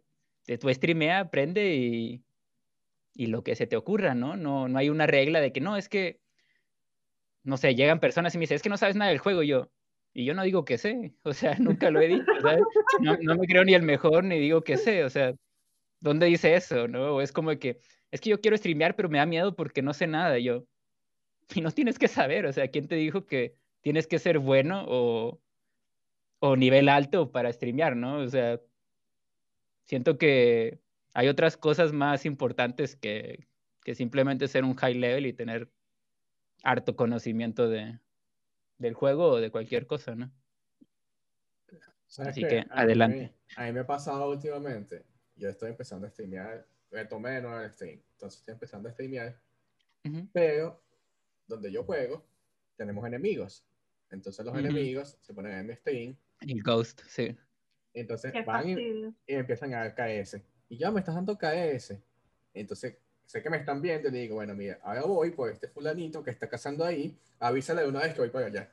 tú 0.60 0.68
streamea, 0.68 1.20
aprende 1.20 1.76
y, 1.76 2.24
y 3.14 3.26
lo 3.26 3.44
que 3.44 3.54
se 3.54 3.66
te 3.66 3.76
ocurra, 3.76 4.14
¿no? 4.14 4.36
¿no? 4.36 4.66
No 4.66 4.78
hay 4.78 4.88
una 4.88 5.06
regla 5.06 5.40
de 5.40 5.52
que 5.52 5.60
no, 5.60 5.76
es 5.76 5.88
que, 5.88 6.20
no 7.44 7.56
sé, 7.56 7.74
llegan 7.74 8.00
personas 8.00 8.34
y 8.34 8.38
me 8.38 8.42
dicen, 8.42 8.56
es 8.56 8.62
que 8.62 8.68
no 8.68 8.76
sabes 8.76 8.96
nada 8.96 9.10
del 9.10 9.18
juego, 9.18 9.42
yo. 9.42 9.70
Y 10.12 10.24
yo 10.24 10.34
no 10.34 10.42
digo 10.42 10.64
que 10.64 10.78
sé, 10.78 11.14
o 11.22 11.32
sea, 11.32 11.54
nunca 11.60 11.90
lo 11.90 12.00
he 12.00 12.08
dicho, 12.08 12.32
¿sabes? 12.42 12.64
No, 13.00 13.16
no 13.20 13.36
me 13.36 13.46
creo 13.46 13.64
ni 13.64 13.74
el 13.74 13.82
mejor 13.82 14.24
ni 14.24 14.38
digo 14.40 14.62
que 14.62 14.76
sé, 14.76 15.04
o 15.04 15.10
sea, 15.10 15.34
¿dónde 16.00 16.26
dice 16.26 16.54
eso, 16.54 16.88
no? 16.88 17.16
O 17.16 17.20
es 17.20 17.32
como 17.32 17.50
que, 17.58 17.78
es 18.10 18.20
que 18.20 18.30
yo 18.30 18.40
quiero 18.40 18.56
streamear, 18.56 18.96
pero 18.96 19.08
me 19.08 19.18
da 19.18 19.26
miedo 19.26 19.54
porque 19.54 19.82
no 19.82 19.94
sé 19.94 20.06
nada, 20.06 20.38
yo. 20.38 20.64
Y 21.54 21.62
no 21.62 21.72
tienes 21.72 21.98
que 21.98 22.06
saber, 22.06 22.46
o 22.46 22.52
sea, 22.52 22.68
¿quién 22.68 22.86
te 22.86 22.94
dijo 22.94 23.26
que 23.26 23.56
tienes 23.80 24.06
que 24.06 24.20
ser 24.20 24.38
bueno 24.38 24.84
o, 24.86 25.40
o 26.38 26.56
nivel 26.56 26.88
alto 26.88 27.32
para 27.32 27.52
streamear, 27.52 27.96
no? 27.96 28.18
O 28.18 28.28
sea, 28.28 28.60
siento 29.84 30.16
que 30.16 30.78
hay 31.12 31.26
otras 31.26 31.56
cosas 31.56 31.92
más 31.92 32.24
importantes 32.24 32.94
que, 32.94 33.48
que 33.82 33.96
simplemente 33.96 34.46
ser 34.46 34.64
un 34.64 34.76
high 34.76 34.94
level 34.94 35.26
y 35.26 35.32
tener 35.32 35.68
harto 36.62 36.94
conocimiento 36.94 37.68
de, 37.68 37.98
del 38.78 38.94
juego 38.94 39.28
o 39.28 39.40
de 39.40 39.50
cualquier 39.50 39.86
cosa, 39.86 40.14
¿no? 40.14 40.30
Así 42.18 42.42
que, 42.42 42.64
adelante. 42.70 43.32
a 43.56 43.64
mí 43.64 43.72
me 43.72 43.80
ha 43.80 43.86
pasado 43.86 44.30
últimamente, 44.30 45.04
yo 45.40 45.48
estoy 45.48 45.70
empezando 45.70 46.06
a 46.06 46.10
streamear, 46.10 46.66
retomé 46.90 47.30
de 47.30 47.42
nuevo 47.42 47.60
el 47.60 47.70
stream, 47.70 48.00
entonces 48.12 48.40
estoy 48.40 48.54
empezando 48.54 48.88
a 48.88 48.92
streamear, 48.92 49.36
pero 50.32 50.80
donde 51.46 51.72
yo 51.72 51.82
juego, 51.84 52.24
tenemos 52.76 53.04
enemigos. 53.06 53.64
Entonces 54.10 54.44
los 54.44 54.56
enemigos 54.56 55.16
se 55.20 55.34
ponen 55.34 55.52
en 55.52 55.66
mi 55.66 55.74
stream. 55.74 56.16
Y 56.40 56.60
Ghost, 56.60 57.02
sí. 57.06 57.36
Entonces 57.92 58.32
van 58.44 58.68
y, 58.68 59.14
empiezan 59.26 59.74
a 59.74 59.88
dar 59.88 59.94
KS. 59.94 60.40
Y 60.68 60.78
ya 60.78 60.90
me 60.90 61.00
estás 61.00 61.14
dando 61.14 61.36
KS. 61.36 61.98
Entonces 62.54 62.96
sé 63.26 63.42
que 63.42 63.50
me 63.50 63.58
están 63.58 63.80
viendo 63.80 64.08
y 64.08 64.12
digo, 64.12 64.36
bueno, 64.36 64.54
mira, 64.54 64.78
ahora 64.82 65.02
voy 65.02 65.30
por 65.30 65.50
este 65.50 65.68
fulanito 65.68 66.22
que 66.22 66.30
está 66.30 66.48
cazando 66.48 66.84
ahí, 66.84 67.16
avísale 67.38 67.82
de 67.82 67.88
una 67.88 68.00
vez 68.00 68.14
que 68.14 68.20
voy 68.20 68.30
para 68.30 68.46
allá. 68.46 68.72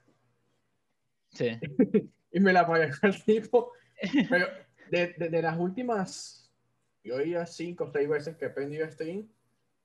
Sí. 1.30 1.60
y 2.32 2.39
me 2.39 2.53
la 2.53 2.65
pagué 2.65 2.89
al 3.01 3.23
tipo. 3.23 3.71
Pero 4.30 4.47
de, 4.91 5.30
de, 5.30 5.41
las 5.41 5.58
últimas, 5.58 6.47
yo 7.08 7.22
iba 7.22 7.46
cinco 7.46 7.86
o 7.86 7.91
seis 7.91 8.08
veces 8.08 8.36
que 8.36 8.46
he 8.46 8.48
aprendido 8.50 8.89
stream. 8.91 9.28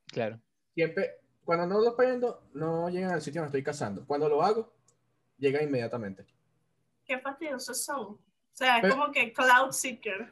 Claro. 0.07 0.41
Siempre, 0.75 1.21
cuando 1.45 1.67
no 1.67 1.81
lo 1.81 1.97
prendo, 1.97 2.43
no 2.55 2.89
llegan 2.89 3.13
al 3.13 3.23
sitio 3.23 3.41
donde 3.41 3.57
estoy 3.57 3.63
cazando. 3.63 4.05
Cuando 4.07 4.29
lo 4.29 4.43
hago, 4.43 4.73
llega 5.39 5.63
inmediatamente. 5.63 6.27
Qué 7.05 7.19
fastidiosos 7.19 7.83
son. 7.83 8.07
O 8.53 8.55
sea, 8.55 8.79
es 8.79 8.91
como 8.91 9.11
que 9.11 9.33
Cloud 9.33 9.73
Seeker. 9.73 10.29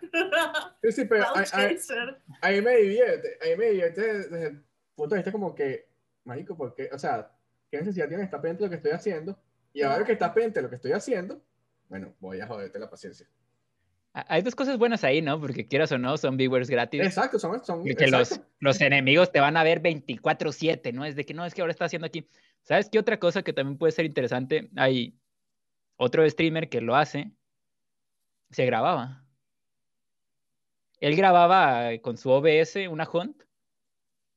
Sí, 0.82 0.92
sí, 0.92 1.04
pero 1.04 1.24
a, 1.24 2.50
mí 2.50 2.60
me 2.60 2.76
divierte, 2.76 3.38
a 3.40 3.46
mí 3.46 3.56
me 3.56 3.66
divierte 3.70 4.00
desde 4.00 4.46
el 4.48 4.64
punto 4.94 5.14
de 5.14 5.20
vista 5.20 5.32
como 5.32 5.54
que, 5.54 5.88
marico, 6.24 6.56
porque, 6.56 6.90
o 6.92 6.98
sea, 6.98 7.30
¿qué 7.70 7.78
necesidad 7.78 8.08
tiene 8.08 8.24
estar 8.24 8.40
pendiente 8.40 8.64
de 8.64 8.66
lo 8.66 8.70
que 8.70 8.76
estoy 8.76 8.92
haciendo? 8.92 9.38
Y 9.72 9.82
ahora 9.82 10.04
que 10.04 10.12
estás 10.12 10.30
pendiente 10.30 10.58
de 10.58 10.64
lo 10.64 10.68
que 10.68 10.76
estoy 10.76 10.92
haciendo, 10.92 11.42
bueno, 11.88 12.14
voy 12.20 12.40
a 12.40 12.46
joderte 12.46 12.78
la 12.78 12.90
paciencia. 12.90 13.26
Hay 14.12 14.42
dos 14.42 14.56
cosas 14.56 14.76
buenas 14.76 15.04
ahí, 15.04 15.22
¿no? 15.22 15.40
Porque 15.40 15.68
quieras 15.68 15.92
o 15.92 15.98
no, 15.98 16.16
son 16.16 16.36
viewers 16.36 16.68
gratis. 16.68 17.00
Exacto, 17.02 17.38
son... 17.38 17.64
son 17.64 17.84
que 17.84 18.08
Los, 18.08 18.40
los 18.58 18.80
enemigos 18.80 19.30
te 19.30 19.38
van 19.38 19.56
a 19.56 19.62
ver 19.62 19.80
24/7, 19.80 20.92
¿no? 20.92 21.04
Es 21.04 21.14
de 21.14 21.24
que 21.24 21.32
no, 21.32 21.44
es 21.44 21.54
que 21.54 21.60
ahora 21.60 21.70
está 21.70 21.84
haciendo 21.84 22.06
aquí. 22.06 22.26
¿Sabes 22.62 22.88
qué 22.90 22.98
otra 22.98 23.18
cosa 23.20 23.42
que 23.42 23.52
también 23.52 23.78
puede 23.78 23.92
ser 23.92 24.04
interesante? 24.04 24.68
Hay 24.76 25.14
otro 25.96 26.28
streamer 26.28 26.68
que 26.68 26.80
lo 26.80 26.96
hace, 26.96 27.30
se 28.50 28.66
grababa. 28.66 29.24
Él 30.98 31.14
grababa 31.14 31.96
con 32.02 32.16
su 32.16 32.30
OBS 32.30 32.76
una 32.90 33.08
hunt 33.10 33.44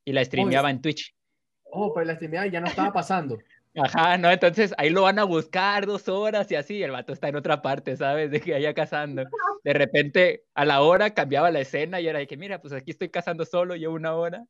y 0.05 0.13
la 0.13 0.23
streameaba 0.23 0.69
en 0.69 0.81
Twitch. 0.81 1.15
Oh, 1.63 1.93
pero 1.93 2.05
la 2.05 2.15
streameaba 2.15 2.47
ya 2.47 2.61
no 2.61 2.67
estaba 2.67 2.93
pasando. 2.93 3.39
Ajá, 3.75 4.17
no, 4.19 4.29
entonces 4.29 4.73
ahí 4.77 4.91
lo 4.91 5.01
van 5.01 5.17
a 5.17 5.23
buscar 5.23 5.87
dos 5.87 6.07
horas 6.07 6.51
y 6.51 6.55
así, 6.55 6.83
el 6.83 6.91
vato 6.91 7.11
está 7.11 7.29
en 7.29 7.35
otra 7.35 7.61
parte, 7.61 7.97
¿sabes? 7.97 8.29
De 8.29 8.39
que 8.39 8.53
allá 8.53 8.73
cazando. 8.73 9.23
De 9.63 9.73
repente, 9.73 10.45
a 10.53 10.63
la 10.63 10.81
hora 10.81 11.13
cambiaba 11.15 11.49
la 11.49 11.61
escena 11.61 11.99
y 11.99 12.07
era 12.07 12.19
de 12.19 12.27
que, 12.27 12.37
mira, 12.37 12.61
pues 12.61 12.73
aquí 12.73 12.91
estoy 12.91 13.09
cazando 13.09 13.45
solo, 13.45 13.75
llevo 13.75 13.95
una 13.95 14.15
hora, 14.15 14.45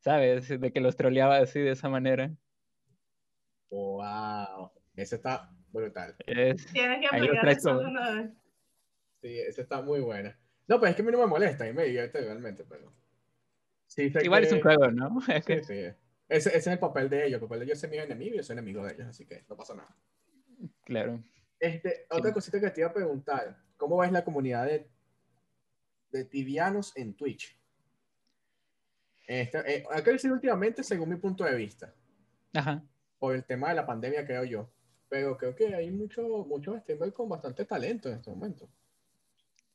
¿sabes? 0.00 0.48
De 0.48 0.72
que 0.72 0.80
los 0.80 0.96
troleaba 0.96 1.36
así 1.36 1.60
de 1.60 1.70
esa 1.70 1.88
manera. 1.88 2.34
Wow, 3.70 4.72
ese 4.96 5.16
está 5.16 5.48
brutal. 5.70 6.16
Tienes 6.24 6.66
que 6.72 7.06
aplicar 7.10 7.48
eso 7.48 7.80
Sí, 9.22 9.38
esa 9.40 9.62
está 9.62 9.80
muy 9.80 10.00
buena. 10.00 10.38
No, 10.66 10.80
pues 10.80 10.90
es 10.90 10.96
que 10.96 11.02
a 11.02 11.04
mí 11.04 11.12
no 11.12 11.18
me 11.18 11.26
molesta, 11.26 11.64
a 11.64 11.66
mí 11.68 11.72
me 11.72 11.84
divierte 11.84 12.20
realmente, 12.20 12.64
pero... 12.64 12.92
Sí, 13.86 14.12
Igual 14.22 14.44
es 14.44 14.52
un 14.52 14.60
juego, 14.60 14.90
¿no? 14.90 15.20
sí, 15.46 15.62
sí. 15.62 15.84
Ese, 16.28 16.48
ese, 16.48 16.58
es 16.58 16.66
el 16.66 16.78
papel 16.78 17.08
de 17.08 17.26
ellos. 17.26 17.40
El 17.40 17.48
papel 17.48 17.60
de 17.60 17.64
ellos 17.66 17.82
es 17.82 17.90
mi 17.90 17.98
enemigo 17.98 18.34
y 18.34 18.38
yo 18.38 18.42
soy 18.42 18.54
enemigo 18.54 18.84
de 18.84 18.94
ellos, 18.94 19.06
así 19.08 19.24
que 19.26 19.44
no 19.48 19.56
pasa 19.56 19.74
nada. 19.74 19.96
Claro. 20.84 21.22
Este, 21.58 22.06
otra 22.10 22.32
cosita 22.32 22.60
que 22.60 22.70
te 22.70 22.80
iba 22.80 22.90
a 22.90 22.94
preguntar. 22.94 23.56
¿Cómo 23.76 23.98
ves 23.98 24.12
la 24.12 24.24
comunidad 24.24 24.66
de, 24.66 24.88
de 26.10 26.24
tibianos 26.24 26.96
en 26.96 27.14
Twitch? 27.14 27.58
Este, 29.26 29.58
eh, 29.74 29.84
ha 29.90 30.02
crecido 30.02 30.34
últimamente 30.34 30.82
según 30.82 31.08
mi 31.10 31.16
punto 31.16 31.44
de 31.44 31.54
vista. 31.56 31.94
Ajá. 32.54 32.82
Por 33.18 33.34
el 33.34 33.44
tema 33.44 33.70
de 33.70 33.74
la 33.74 33.86
pandemia, 33.86 34.26
creo 34.26 34.44
yo. 34.44 34.70
Pero 35.08 35.36
creo 35.36 35.54
que 35.54 35.74
hay 35.74 35.90
muchos 35.90 36.46
mucho 36.46 36.78
streamers 36.78 37.12
con 37.12 37.28
bastante 37.28 37.64
talento 37.64 38.08
en 38.08 38.16
este 38.16 38.30
momento. 38.30 38.68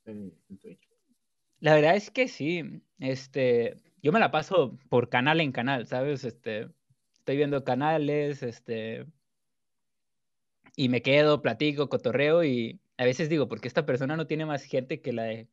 En, 0.05 0.33
en 0.49 0.57
Twitch. 0.57 0.89
La 1.59 1.75
verdad 1.75 1.95
es 1.95 2.09
que 2.09 2.27
sí. 2.27 2.83
Este, 2.99 3.77
yo 4.01 4.11
me 4.11 4.19
la 4.19 4.31
paso 4.31 4.77
por 4.89 5.09
canal 5.09 5.41
en 5.41 5.51
canal, 5.51 5.87
¿sabes? 5.87 6.23
Este, 6.23 6.69
estoy 7.13 7.37
viendo 7.37 7.63
canales, 7.63 8.43
este, 8.43 9.05
y 10.75 10.89
me 10.89 11.01
quedo, 11.01 11.41
platico, 11.41 11.89
cotorreo 11.89 12.43
y 12.43 12.79
a 12.97 13.05
veces 13.05 13.29
digo, 13.29 13.47
porque 13.47 13.67
esta 13.67 13.85
persona 13.85 14.15
no 14.15 14.27
tiene 14.27 14.45
más 14.45 14.63
gente 14.63 15.01
que 15.01 15.13
la 15.13 15.23
de, 15.23 15.47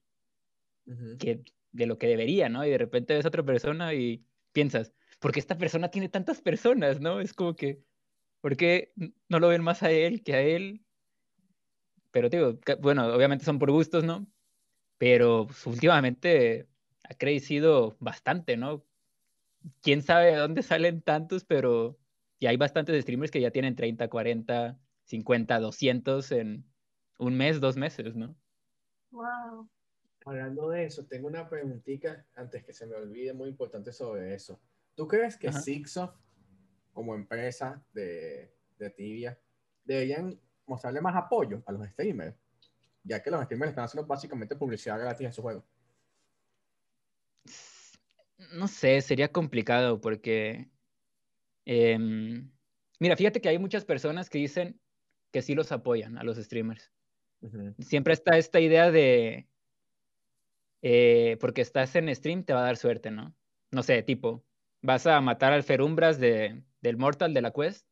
que 1.19 1.43
de 1.73 1.87
lo 1.87 1.99
que 1.99 2.07
debería, 2.07 2.49
¿no? 2.49 2.65
Y 2.65 2.71
de 2.71 2.79
repente 2.79 3.15
ves 3.15 3.25
a 3.25 3.29
otra 3.29 3.43
persona 3.43 3.95
y 3.95 4.25
piensas, 4.53 4.93
¿por 5.19 5.33
qué 5.33 5.41
esta 5.41 5.59
persona 5.59 5.91
tiene 5.91 6.09
tantas 6.09 6.41
personas, 6.41 7.01
no? 7.01 7.21
Es 7.21 7.33
como 7.35 7.57
que, 7.57 7.83
¿por 8.41 8.57
qué 8.57 8.93
no 9.29 9.41
lo 9.41 9.49
ven 9.49 9.63
más 9.63 9.83
a 9.83 9.91
él 9.91 10.23
que 10.23 10.35
a 10.35 10.43
él? 10.43 10.85
Pero 12.11 12.29
digo, 12.29 12.59
bueno, 12.81 13.07
obviamente 13.07 13.45
son 13.45 13.59
por 13.59 13.71
gustos, 13.71 14.05
¿no? 14.05 14.27
Pero 14.99 15.47
pues, 15.47 15.67
últimamente 15.67 16.69
ha 17.09 17.15
crecido 17.15 17.97
bastante, 18.01 18.57
¿no? 18.57 18.85
Quién 19.83 20.03
sabe 20.03 20.33
de 20.33 20.37
dónde 20.37 20.63
salen 20.63 21.01
tantos, 21.01 21.45
pero 21.45 21.99
ya 22.39 22.51
hay 22.51 22.57
bastantes 22.57 23.01
streamers 23.03 23.31
que 23.31 23.41
ya 23.41 23.51
tienen 23.51 23.75
30, 23.75 24.09
40, 24.09 24.79
50, 25.05 25.61
200 25.61 26.33
en 26.33 26.65
un 27.19 27.37
mes, 27.37 27.61
dos 27.61 27.77
meses, 27.77 28.15
¿no? 28.15 28.37
Wow. 29.11 29.69
Hablando 30.27 30.69
de 30.69 30.85
eso, 30.85 31.07
tengo 31.07 31.29
una 31.29 31.49
preguntita 31.49 32.27
antes 32.35 32.63
que 32.63 32.75
se 32.75 32.87
me 32.87 32.95
olvide 32.95 33.33
muy 33.33 33.49
importante 33.49 33.93
sobre 33.93 34.35
eso. 34.35 34.61
¿Tú 34.95 35.09
crees 35.09 35.37
que 35.39 35.49
Ajá. 35.49 35.61
Sixoft, 35.61 36.15
como 36.93 37.15
empresa 37.15 37.83
de, 37.95 38.53
de 38.79 38.91
Tibia, 38.91 39.39
deberían 39.85 40.39
mostrarle 40.67 41.01
más 41.01 41.17
apoyo 41.17 41.63
a 41.65 41.73
los 41.73 41.89
streamers? 41.89 42.37
Ya 43.03 43.23
que 43.23 43.31
los 43.31 43.43
streamers 43.45 43.71
están 43.71 43.87
haciendo 43.87 44.07
básicamente 44.07 44.55
publicidad 44.55 45.01
gratis 45.01 45.27
en 45.27 45.33
su 45.33 45.41
juego. 45.41 45.65
No 48.53 48.69
sé, 48.69 49.01
sería 49.01 49.33
complicado 49.33 50.01
porque... 50.01 50.71
em, 51.65 52.51
mira, 53.01 53.17
fíjate 53.17 53.41
que 53.41 53.49
hay 53.49 53.59
muchas 53.59 53.85
personas 53.85 54.31
que 54.31 54.39
dicen 54.39 54.81
que 55.33 55.43
sí 55.43 55.55
los 55.55 55.73
apoyan 55.73 56.19
a 56.19 56.25
los 56.25 56.39
streamers. 56.39 56.93
Siempre 57.79 58.15
está 58.15 58.37
esta 58.37 58.61
idea 58.61 58.91
de... 58.91 59.49
eh, 60.83 61.37
porque 61.41 61.61
estás 61.61 61.95
en 61.97 62.15
stream 62.15 62.45
te 62.45 62.53
va 62.53 62.61
a 62.61 62.65
dar 62.65 62.77
suerte, 62.77 63.11
¿no? 63.11 63.35
No 63.71 63.83
sé, 63.83 64.03
tipo, 64.03 64.45
vas 64.81 65.07
a 65.07 65.21
matar 65.21 65.53
al 65.53 65.63
Ferumbras 65.63 66.19
de, 66.19 66.63
del 66.81 66.97
Mortal 66.97 67.35
de 67.35 67.43
la 67.43 67.53
Quest 67.53 67.87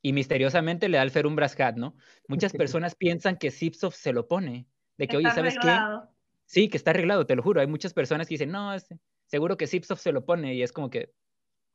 y 0.00 0.12
misteriosamente 0.12 0.88
le 0.88 0.96
da 0.96 1.02
el 1.02 1.10
Ferumbras 1.10 1.58
Hat, 1.60 1.76
¿no? 1.76 1.96
Muchas 2.28 2.52
personas 2.54 2.94
piensan 2.94 3.36
que 3.36 3.50
Zipsoft 3.50 3.96
se 3.96 4.12
lo 4.12 4.28
pone. 4.28 4.66
De 4.96 5.06
que, 5.06 5.16
oye, 5.16 5.30
¿sabes 5.30 5.56
qué? 5.60 5.68
Sí, 6.48 6.70
que 6.70 6.78
está 6.78 6.92
arreglado, 6.92 7.26
te 7.26 7.36
lo 7.36 7.42
juro. 7.42 7.60
Hay 7.60 7.66
muchas 7.66 7.92
personas 7.92 8.26
que 8.26 8.34
dicen, 8.34 8.50
no, 8.50 8.72
este, 8.72 8.98
seguro 9.26 9.58
que 9.58 9.66
Zipsoft 9.66 10.00
se 10.00 10.12
lo 10.12 10.24
pone. 10.24 10.54
Y 10.54 10.62
es 10.62 10.72
como 10.72 10.88
que, 10.88 11.12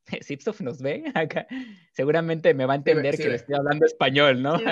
¿Zipsoft 0.24 0.62
nos 0.62 0.82
ve 0.82 1.04
acá? 1.16 1.46
Seguramente 1.92 2.54
me 2.56 2.66
va 2.66 2.74
a 2.74 2.78
entender 2.78 3.14
sí 3.16 3.18
que 3.20 3.24
le 3.26 3.30
ve. 3.30 3.36
estoy 3.36 3.56
hablando 3.56 3.86
español, 3.86 4.42
¿no? 4.42 4.58
Sí. 4.58 4.66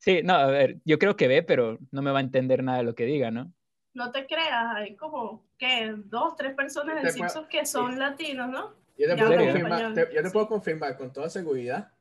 Sí, 0.00 0.20
no, 0.22 0.34
a 0.34 0.46
ver, 0.46 0.78
yo 0.84 0.98
creo 0.98 1.16
que 1.16 1.26
ve, 1.28 1.42
pero 1.42 1.76
no 1.90 2.02
me 2.02 2.10
va 2.12 2.18
a 2.18 2.22
entender 2.22 2.62
nada 2.62 2.78
de 2.78 2.84
lo 2.84 2.94
que 2.94 3.04
diga, 3.04 3.30
¿no? 3.32 3.52
No 3.94 4.12
te 4.12 4.26
creas, 4.26 4.76
hay 4.76 4.94
como, 4.96 5.44
¿qué? 5.58 5.92
Dos, 5.96 6.36
tres 6.36 6.54
personas 6.54 7.02
en 7.04 7.10
Simpsons 7.12 7.48
que 7.48 7.66
son 7.66 7.98
latinos, 7.98 8.48
¿no? 8.48 8.74
Yo 8.96 9.08
te, 9.08 9.16
Ya 9.16 9.26
puedo 9.26 9.40
confirmar, 9.40 9.72
español, 9.82 9.94
te- 9.94 10.14
yo 10.14 10.22
te 10.22 10.28
sí. 10.28 10.32
puedo 10.32 10.46
confirmar 10.48 10.96
con 10.96 11.12
toda 11.12 11.28
seguridad 11.28 11.92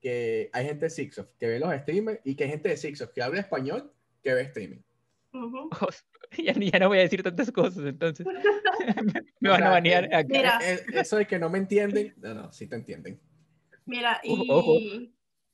que 0.00 0.50
hay 0.52 0.66
gente 0.66 0.84
de 0.86 0.90
Sixoft 0.90 1.30
que 1.38 1.46
ve 1.48 1.58
los 1.58 1.74
streamers 1.74 2.20
y 2.24 2.34
que 2.36 2.44
hay 2.44 2.50
gente 2.50 2.68
de 2.68 2.76
Sixoft 2.76 3.12
que 3.14 3.22
habla 3.22 3.40
español 3.40 3.90
que 4.22 4.34
ve 4.34 4.42
streaming. 4.42 4.82
Ujú. 5.32 5.70
ya, 6.44 6.52
ya 6.52 6.78
no 6.78 6.88
voy 6.88 6.98
a 6.98 7.02
decir 7.02 7.22
tantas 7.22 7.50
cosas, 7.52 7.84
entonces. 7.84 8.26
me 9.40 9.50
van 9.50 9.62
a 9.62 9.70
banear 9.70 10.04
eh, 10.04 10.16
acá. 10.16 10.28
Mira. 10.28 10.58
Eh, 10.62 10.74
eh, 10.92 11.00
Eso 11.00 11.16
de 11.16 11.26
que 11.26 11.38
no 11.38 11.48
me 11.50 11.58
entienden, 11.58 12.14
no, 12.18 12.34
no, 12.34 12.52
sí 12.52 12.66
te 12.66 12.76
entienden. 12.76 13.18
Mira, 13.84 14.20
y 14.24 14.32
Ojo, 14.32 14.44
ojo. 14.48 14.78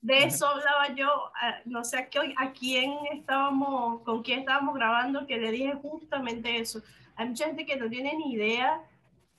de 0.01 0.19
eso 0.25 0.47
hablaba 0.47 0.95
yo, 0.95 1.09
ah, 1.41 1.57
no 1.67 1.85
sé 1.85 1.99
a, 1.99 2.09
qué- 2.09 2.35
a 2.39 2.53
quién 2.53 2.93
estábamos, 3.13 4.03
con 4.03 4.23
quién 4.23 4.41
estábamos 4.41 4.75
grabando, 4.75 5.27
que 5.27 5.37
le 5.39 5.51
dije 5.53 5.75
justamente 5.83 6.59
eso. 6.59 6.83
Hay 7.17 7.29
mucha 7.29 7.47
gente 7.47 7.67
que 7.67 7.77
no 7.77 7.91
tiene 7.91 8.17
ni 8.17 8.33
idea 8.33 8.81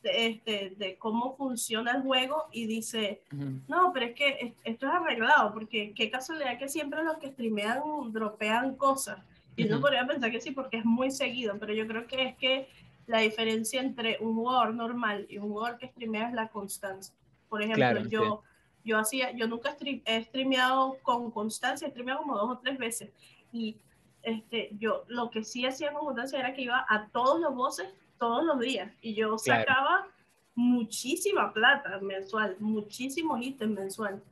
de, 0.03 0.27
este, 0.27 0.73
de 0.77 0.97
cómo 0.97 1.36
funciona 1.38 1.91
el 1.93 2.01
juego 2.03 2.45
y 2.51 2.67
dice, 2.67 3.23
Ujú. 3.34 3.62
no, 3.67 3.91
pero 3.93 4.08
es 4.08 4.13
que 4.15 4.27
es- 4.41 4.53
esto 4.63 4.86
es 4.88 4.93
arreglado, 4.93 5.53
porque 5.53 5.93
qué 5.95 6.12
casualidad 6.12 6.60
que 6.60 6.67
siempre 6.69 7.03
los 7.03 7.17
que 7.17 7.29
streamean 7.32 7.82
dropean 8.12 8.75
cosas. 8.75 9.17
Y 9.56 9.68
uno 9.68 9.80
podría 9.82 10.06
pensar 10.08 10.32
que 10.32 10.42
sí, 10.42 10.52
porque 10.52 10.78
es 10.78 10.86
muy 10.86 11.12
seguido, 11.12 11.58
pero 11.60 11.74
yo 11.74 11.86
creo 11.88 12.08
que 12.08 12.24
es 12.24 12.36
que 12.38 12.70
la 13.06 13.20
diferencia 13.20 13.82
entre 13.82 14.18
un 14.20 14.34
jugador 14.36 14.74
normal 14.74 15.26
y 15.30 15.38
un 15.38 15.50
jugador 15.50 15.78
que 15.78 15.88
streamea 15.88 16.30
es 16.30 16.34
la 16.34 16.48
constancia. 16.48 17.13
Por 17.50 17.62
ejemplo, 17.62 17.86
Claro, 17.86 18.06
yo, 18.10 18.44
yo 18.84 18.98
hacía, 18.98 19.32
yo 19.32 19.48
nunca 19.48 19.76
stream- 19.78 20.02
he 20.06 20.24
streameado 20.24 20.98
con 21.04 21.30
constancia, 21.32 21.88
he 21.88 21.92
streameado 21.92 22.22
como 22.22 22.38
dos 22.38 22.50
o 22.50 22.60
tres 22.60 22.78
veces. 22.78 23.12
Y 23.52 23.78
este, 24.24 24.70
yo 24.80 25.04
lo 25.08 25.30
que 25.30 25.44
sí 25.44 25.66
hacía 25.66 25.92
con 25.94 26.06
constancia 26.06 26.39
era 26.39 26.54
que 26.54 26.62
iba 26.63 26.86
a 26.89 27.08
todos 27.10 27.39
los 27.42 27.54
voces 27.54 27.88
todos 28.18 28.44
los 28.46 28.60
días. 28.60 28.92
Y 29.02 29.13
yo 29.13 29.36
Claro. 29.38 29.62
sacaba 29.66 30.08
muchísima 30.56 31.52
plata 31.54 32.00
mensual, 32.02 32.56
muchísimos 32.60 33.42
ítems 33.42 33.74
mensual. 33.78 34.24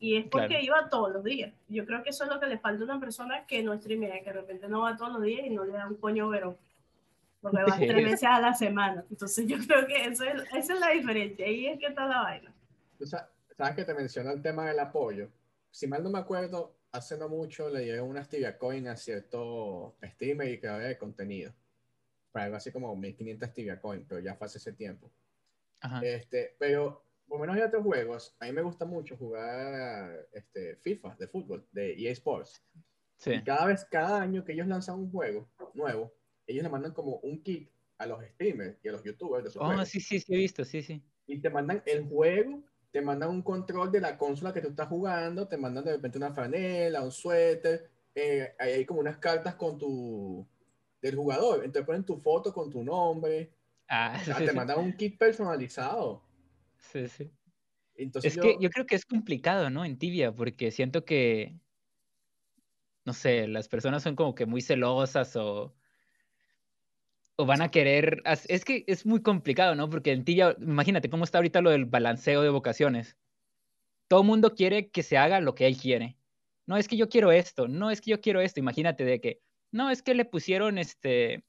Y 0.00 0.16
es 0.16 0.26
porque 0.28 0.48
Claro. 0.48 0.64
iba 0.64 0.88
todos 0.88 1.12
los 1.12 1.24
días. 1.24 1.52
Yo 1.68 1.84
creo 1.84 2.02
que 2.02 2.10
eso 2.10 2.24
es 2.24 2.30
lo 2.30 2.38
que 2.38 2.46
le 2.46 2.58
falta 2.58 2.82
a 2.82 2.84
una 2.84 3.00
persona 3.00 3.46
que 3.46 3.62
no 3.62 3.76
streamea, 3.76 4.20
que 4.22 4.32
de 4.32 4.40
repente 4.40 4.68
no 4.68 4.82
va 4.82 4.96
todos 4.96 5.12
los 5.14 5.22
días 5.22 5.44
y 5.46 5.50
no 5.50 5.64
le 5.64 5.72
da 5.72 5.88
un 5.88 5.96
coño 5.96 6.28
verón. 6.28 6.56
Porque 7.40 7.58
va 7.62 7.76
tres 7.78 8.04
veces 8.04 8.22
a 8.24 8.40
la 8.40 8.54
semana. 8.54 9.04
Entonces 9.10 9.46
yo 9.48 9.56
creo 9.58 9.86
que 9.86 10.04
eso 10.04 10.24
es, 10.24 10.42
esa 10.54 10.74
es 10.74 10.80
la 10.80 10.90
diferencia. 10.90 11.46
Ahí 11.46 11.66
es 11.66 11.78
que 11.80 11.86
está 11.86 12.06
la 12.06 12.22
vaina. 12.22 12.52
Tú 12.98 13.06
sa- 13.06 13.28
sabes 13.56 13.74
que 13.74 13.84
te 13.84 13.94
menciono 13.94 14.30
el 14.30 14.40
tema 14.42 14.66
del 14.68 14.78
apoyo. 14.78 15.28
Si 15.70 15.86
mal 15.88 16.02
no 16.02 16.10
me 16.10 16.18
acuerdo, 16.20 16.74
hace 16.92 17.18
no 17.18 17.28
mucho 17.28 17.68
le 17.68 17.80
dieron 17.80 18.08
una 18.08 18.24
Tibia 18.24 18.56
Coin 18.56 18.86
a 18.88 18.96
cierto 18.96 19.94
streamer 20.02 20.48
y 20.48 20.58
creador 20.60 20.82
de 20.84 20.96
contenido. 20.98 21.52
Para 22.32 22.44
algo 22.46 22.56
así 22.56 22.70
como 22.70 22.94
1500 22.94 23.52
Tibia 23.52 23.80
Coin, 23.80 24.04
pero 24.08 24.20
ya 24.20 24.34
fue 24.36 24.46
hace 24.46 24.58
ese 24.58 24.72
tiempo. 24.72 25.10
Ajá. 25.80 26.00
Este, 26.04 26.54
pero 26.58 27.02
por 27.28 27.40
menos 27.40 27.56
hay 27.56 27.62
otros 27.62 27.82
juegos. 27.82 28.36
A 28.40 28.46
mí 28.46 28.52
me 28.52 28.62
gusta 28.62 28.84
mucho 28.84 29.16
jugar 29.16 30.26
este, 30.32 30.76
FIFA 30.76 31.16
de 31.18 31.28
fútbol, 31.28 31.66
de 31.72 31.94
EA 31.94 32.12
Sports. 32.12 32.62
Sí. 33.18 33.32
Y 33.32 33.42
cada 33.44 33.66
vez, 33.66 33.84
cada 33.90 34.20
año 34.20 34.44
que 34.44 34.52
ellos 34.52 34.66
lanzan 34.66 34.98
un 34.98 35.10
juego 35.10 35.48
nuevo, 35.74 36.12
ellos 36.46 36.62
le 36.62 36.68
mandan 36.70 36.92
como 36.92 37.16
un 37.16 37.42
kit 37.42 37.70
a 37.98 38.06
los 38.06 38.24
streamers 38.24 38.78
y 38.82 38.88
a 38.88 38.92
los 38.92 39.02
youtubers 39.02 39.44
de 39.44 39.50
su 39.50 39.60
Oh, 39.60 39.84
sí, 39.84 40.00
sí, 40.00 40.20
sí, 40.20 40.34
he 40.34 40.36
visto, 40.36 40.64
sí, 40.64 40.82
sí. 40.82 41.02
Y 41.26 41.40
te 41.40 41.50
mandan 41.50 41.82
el 41.84 42.04
juego, 42.08 42.62
te 42.90 43.02
mandan 43.02 43.30
un 43.30 43.42
control 43.42 43.90
de 43.92 44.00
la 44.00 44.16
consola 44.16 44.52
que 44.52 44.60
tú 44.60 44.68
estás 44.68 44.88
jugando, 44.88 45.46
te 45.46 45.56
mandan 45.56 45.84
de 45.84 45.92
repente 45.92 46.16
una 46.16 46.32
franela, 46.32 47.02
un 47.02 47.10
suéter, 47.10 47.90
eh, 48.14 48.54
ahí 48.58 48.72
hay 48.72 48.84
como 48.86 49.00
unas 49.00 49.18
cartas 49.18 49.56
con 49.56 49.76
tu 49.78 50.46
del 51.02 51.14
jugador, 51.14 51.64
entonces 51.64 51.86
ponen 51.86 52.04
tu 52.04 52.16
foto 52.16 52.52
con 52.52 52.70
tu 52.70 52.82
nombre, 52.82 53.52
Ah, 53.88 54.18
o 54.20 54.24
sea, 54.24 54.36
sí, 54.36 54.44
te 54.44 54.50
sí. 54.50 54.56
mandan 54.56 54.78
un 54.80 54.92
kit 54.92 55.18
personalizado. 55.18 56.22
Sí, 56.78 57.08
sí. 57.08 57.30
Entonces 57.94 58.32
Es 58.32 58.36
yo, 58.36 58.42
que 58.42 58.56
yo 58.60 58.70
creo 58.70 58.86
que 58.86 58.94
es 58.94 59.04
complicado, 59.04 59.70
¿no? 59.70 59.84
En 59.84 59.98
Tibia, 59.98 60.32
porque 60.34 60.70
siento 60.70 61.04
que, 61.04 61.60
no 63.04 63.12
sé, 63.12 63.48
las 63.48 63.68
personas 63.68 64.02
son 64.02 64.16
como 64.16 64.34
que 64.34 64.46
muy 64.46 64.60
celosas 64.60 65.34
o, 65.36 65.74
o 67.36 67.46
van 67.46 67.62
a 67.62 67.70
querer... 67.70 68.22
Es 68.48 68.64
que 68.64 68.84
es 68.86 69.06
muy 69.06 69.22
complicado, 69.22 69.74
¿no? 69.74 69.88
Porque 69.90 70.12
en 70.12 70.24
Tibia, 70.24 70.56
imagínate 70.60 71.10
cómo 71.10 71.24
está 71.24 71.38
ahorita 71.38 71.60
lo 71.60 71.70
del 71.70 71.86
balanceo 71.86 72.42
de 72.42 72.50
vocaciones. 72.50 73.16
Todo 74.08 74.20
el 74.22 74.26
mundo 74.26 74.54
quiere 74.54 74.90
que 74.90 75.02
se 75.02 75.18
haga 75.18 75.40
lo 75.40 75.54
que 75.54 75.66
él 75.66 75.76
quiere. 75.76 76.18
No 76.66 76.76
es 76.76 76.86
que 76.88 76.96
yo 76.96 77.08
quiero 77.08 77.32
esto, 77.32 77.66
no 77.66 77.90
es 77.90 78.00
que 78.00 78.10
yo 78.10 78.20
quiero 78.20 78.40
esto. 78.40 78.60
Imagínate 78.60 79.04
de 79.04 79.20
que, 79.20 79.42
no, 79.72 79.90
es 79.90 80.02
que 80.02 80.14
le 80.14 80.24
pusieron 80.24 80.78
este... 80.78 81.47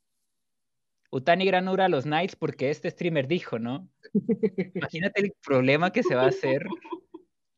Utani 1.11 1.45
Granura 1.45 1.85
a 1.85 1.89
los 1.89 2.03
Knights 2.03 2.35
porque 2.35 2.69
este 2.69 2.89
streamer 2.91 3.27
dijo, 3.27 3.59
¿no? 3.59 3.89
Imagínate 4.75 5.21
el 5.21 5.33
problema 5.45 5.91
que 5.91 6.03
se 6.03 6.15
va 6.15 6.23
a 6.23 6.29
hacer, 6.29 6.65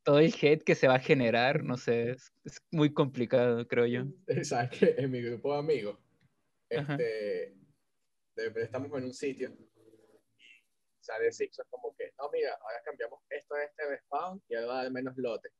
todo 0.03 0.19
el 0.19 0.33
hate 0.33 0.63
que 0.63 0.75
se 0.75 0.87
va 0.87 0.95
a 0.95 0.99
generar, 0.99 1.63
no 1.63 1.77
sé, 1.77 2.11
es, 2.11 2.33
es 2.43 2.61
muy 2.71 2.93
complicado, 2.93 3.67
creo 3.67 3.85
yo. 3.85 4.03
sabes 4.43 4.71
que 4.79 4.95
en 4.97 5.11
mi 5.11 5.21
grupo 5.21 5.53
de 5.53 5.59
amigos, 5.59 5.99
este, 6.69 7.55
de 8.35 8.63
estamos 8.63 8.97
en 8.97 9.03
un 9.03 9.13
sitio 9.13 9.49
y 9.49 9.69
sale 11.01 11.31
Sixon 11.31 11.65
como 11.69 11.93
que, 11.97 12.13
no, 12.17 12.29
mira, 12.31 12.53
ahora 12.61 12.81
cambiamos 12.85 13.19
esto 13.29 13.55
de 13.55 13.65
este 13.65 13.85
respawn 13.89 14.41
y 14.47 14.55
ahora 14.55 14.79
a 14.79 14.83
dar 14.83 14.91
menos 14.91 15.15
lotes. 15.17 15.51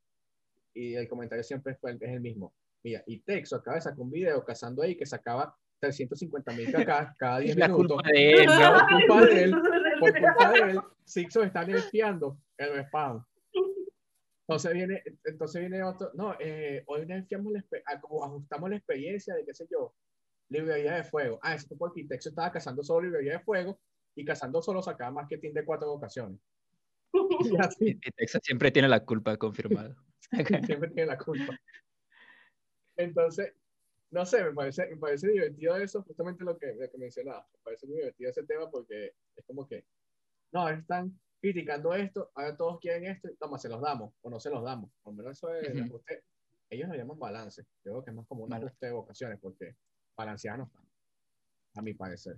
Y 0.74 0.96
el 0.96 1.08
comentario 1.10 1.44
siempre 1.44 1.76
fue 1.76 1.92
el, 1.92 1.98
es 2.02 2.12
el 2.12 2.22
mismo. 2.22 2.56
Mira, 2.84 3.04
y 3.06 3.22
Texo 3.22 3.58
acaba 3.58 3.76
de 3.76 3.82
sacar 3.82 4.00
un 4.00 4.12
video 4.12 4.44
cazando 4.46 4.82
ahí 4.82 4.96
que 4.96 5.06
sacaba 5.06 5.56
350 5.82 6.54
mil 6.54 6.72
cada, 6.72 7.14
cada 7.18 7.40
10 7.40 7.52
Es 7.52 7.58
la 7.58 7.68
minutos. 7.68 7.98
culpa 7.98 8.10
de 8.12 8.32
él, 8.34 8.46
¿no? 8.46 8.72
Por 8.72 8.88
culpa 8.88 9.26
de 9.26 9.44
él, 9.44 9.52
por 10.00 10.14
culpa 10.20 10.52
de 10.52 10.60
él, 10.72 10.80
Sixon 11.04 11.46
está 11.48 11.66
nerfeando 11.66 12.38
el 12.58 12.74
respawn. 12.76 13.26
Entonces 14.48 14.74
viene, 14.74 15.04
entonces 15.26 15.62
viene 15.62 15.84
otro, 15.84 16.12
no, 16.14 16.36
eh, 16.40 16.84
hoy 16.88 17.06
nerfeamos 17.06 17.52
la, 17.54 17.60
expe- 17.60 17.82
ah, 17.86 18.00
como 18.00 18.24
ajustamos 18.24 18.70
la 18.70 18.76
experiencia 18.78 19.34
de 19.34 19.46
qué 19.46 19.54
sé 19.54 19.66
yo, 19.72 19.94
librería 20.50 20.94
de 20.96 21.04
fuego. 21.04 21.40
Ah, 21.42 21.56
eso 21.56 21.68
fue 21.70 21.78
porque 21.78 22.04
Texo 22.06 22.30
estaba 22.30 22.52
cazando 22.52 22.84
solo 22.84 23.06
librería 23.06 23.34
de 23.34 23.40
fuego 23.40 23.80
y 24.16 24.26
cazando 24.26 24.62
solo 24.62 24.82
sacaba 24.84 25.12
más 25.12 25.28
que 25.30 25.38
team 25.38 25.54
de 25.54 25.66
cuatro 25.66 25.92
ocasiones. 25.92 26.40
Y 27.54 27.58
así 27.58 28.00
Texas 28.16 28.42
siempre 28.44 28.72
tiene 28.72 28.88
la 28.88 29.04
culpa, 29.04 29.36
confirmado. 29.38 29.96
siempre 30.66 30.90
tiene 30.90 31.08
la 31.08 31.18
culpa. 31.18 31.58
Entonces, 32.98 33.54
no 34.12 34.26
sé, 34.26 34.44
me 34.44 34.52
parece, 34.52 34.88
me 34.88 34.98
parece 34.98 35.30
divertido 35.30 35.78
eso, 35.78 36.04
justamente 36.04 36.44
lo 36.44 36.58
que, 36.58 36.74
lo 36.76 36.90
que 36.90 36.98
mencionaba. 36.98 37.48
Me 37.54 37.60
parece 37.64 37.88
muy 37.88 37.98
divertido 37.98 38.30
ese 38.30 38.44
tema 38.44 38.70
porque 38.70 39.14
es 39.36 39.46
como 39.46 39.68
que, 39.68 39.86
no, 40.52 40.68
están 40.70 41.18
criticando 41.40 41.94
esto, 41.96 42.30
ahora 42.36 42.56
todos 42.56 42.80
quieren 42.80 43.06
esto, 43.06 43.30
toma, 43.40 43.58
se 43.58 43.70
los 43.70 43.82
damos 43.82 44.14
o 44.22 44.30
no 44.30 44.40
se 44.40 44.50
los 44.50 44.64
damos. 44.64 44.92
Por 45.02 45.14
lo 45.14 45.18
menos 45.18 45.38
eso 45.38 45.54
es 45.56 45.74
Ujú. 45.74 45.86
ajuste. 45.86 46.24
Ellos 46.70 46.90
lo 46.90 46.96
llaman 46.96 47.20
balance. 47.20 47.64
Yo 47.84 47.92
creo 47.92 48.04
que 48.04 48.12
es 48.12 48.16
más 48.16 48.28
como 48.28 48.44
un 48.44 48.50
Balance. 48.50 48.68
ajuste 48.68 48.86
de 48.86 48.92
vocaciones 48.92 49.40
porque 49.42 49.76
balanceados 50.16 50.60
no 50.60 50.66
están, 50.66 50.86
a 51.76 51.82
mi 51.82 51.94
parecer. 51.94 52.38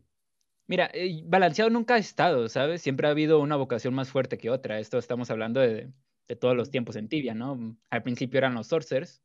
Mira, 0.68 0.90
eh, 0.94 1.24
balanceado 1.26 1.70
nunca 1.70 1.96
ha 1.96 1.98
estado, 1.98 2.48
¿sabes? 2.50 2.82
Siempre 2.82 3.08
ha 3.08 3.12
habido 3.12 3.40
una 3.40 3.58
vocación 3.58 3.94
más 3.94 4.10
fuerte 4.10 4.38
que 4.38 4.50
otra. 4.50 4.80
Esto 4.80 4.98
estamos 4.98 5.30
hablando 5.30 5.60
de, 5.60 5.92
de 6.28 6.36
todos 6.36 6.56
los 6.56 6.72
tiempos 6.72 6.96
en 6.96 7.10
Tibia, 7.10 7.34
¿no? 7.34 7.78
Al 7.90 8.04
principio 8.04 8.38
eran 8.38 8.56
los 8.56 8.68
Sorcerers, 8.68 9.22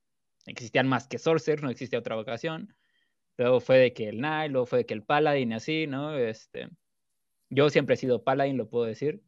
existían 0.48 0.88
más 0.88 1.08
que 1.08 1.18
Sorcerers, 1.18 1.62
no 1.62 1.70
existía 1.70 1.98
otra 1.98 2.16
vocación. 2.16 2.74
Luego 3.36 3.60
fue 3.60 3.78
de 3.78 3.92
que 3.92 4.08
el 4.08 4.18
Knight, 4.18 4.50
luego 4.52 4.66
fue 4.66 4.80
de 4.80 4.86
que 4.86 4.94
el 4.94 5.04
Paladin, 5.04 5.52
y 5.52 5.54
así, 5.54 5.86
¿no? 5.86 6.16
Este, 6.16 6.68
yo 7.50 7.70
siempre 7.70 7.94
he 7.94 7.96
sido 7.98 8.24
Paladin, 8.24 8.56
lo 8.56 8.68
puedo 8.68 8.84
decir. 8.84 9.22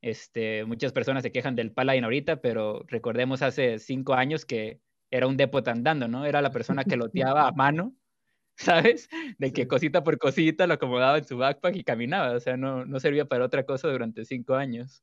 Este, 0.00 0.64
muchas 0.64 0.92
personas 0.92 1.22
se 1.22 1.32
quejan 1.32 1.54
del 1.54 1.72
Paladin 1.72 2.04
ahorita, 2.04 2.40
pero 2.40 2.84
recordemos 2.88 3.42
hace 3.42 3.78
cinco 3.78 4.14
años 4.14 4.44
que 4.44 4.80
era 5.10 5.26
un 5.28 5.36
depot 5.36 5.66
andando, 5.68 6.08
¿no? 6.08 6.24
Era 6.24 6.42
la 6.42 6.50
persona 6.50 6.84
que 6.84 6.96
loteaba 6.96 7.46
a 7.46 7.52
mano, 7.52 7.94
¿sabes? 8.56 9.08
De 9.38 9.52
que 9.52 9.68
cosita 9.68 10.02
por 10.02 10.18
cosita 10.18 10.66
lo 10.66 10.74
acomodaba 10.74 11.18
en 11.18 11.24
su 11.24 11.36
backpack 11.36 11.76
y 11.76 11.84
caminaba, 11.84 12.32
o 12.32 12.40
sea, 12.40 12.56
no, 12.56 12.84
no 12.86 13.00
servía 13.00 13.26
para 13.26 13.44
otra 13.44 13.64
cosa 13.64 13.88
durante 13.88 14.24
cinco 14.24 14.54
años. 14.54 15.02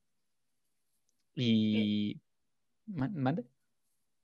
Y... 1.35 2.19
¿Mande? 2.87 3.45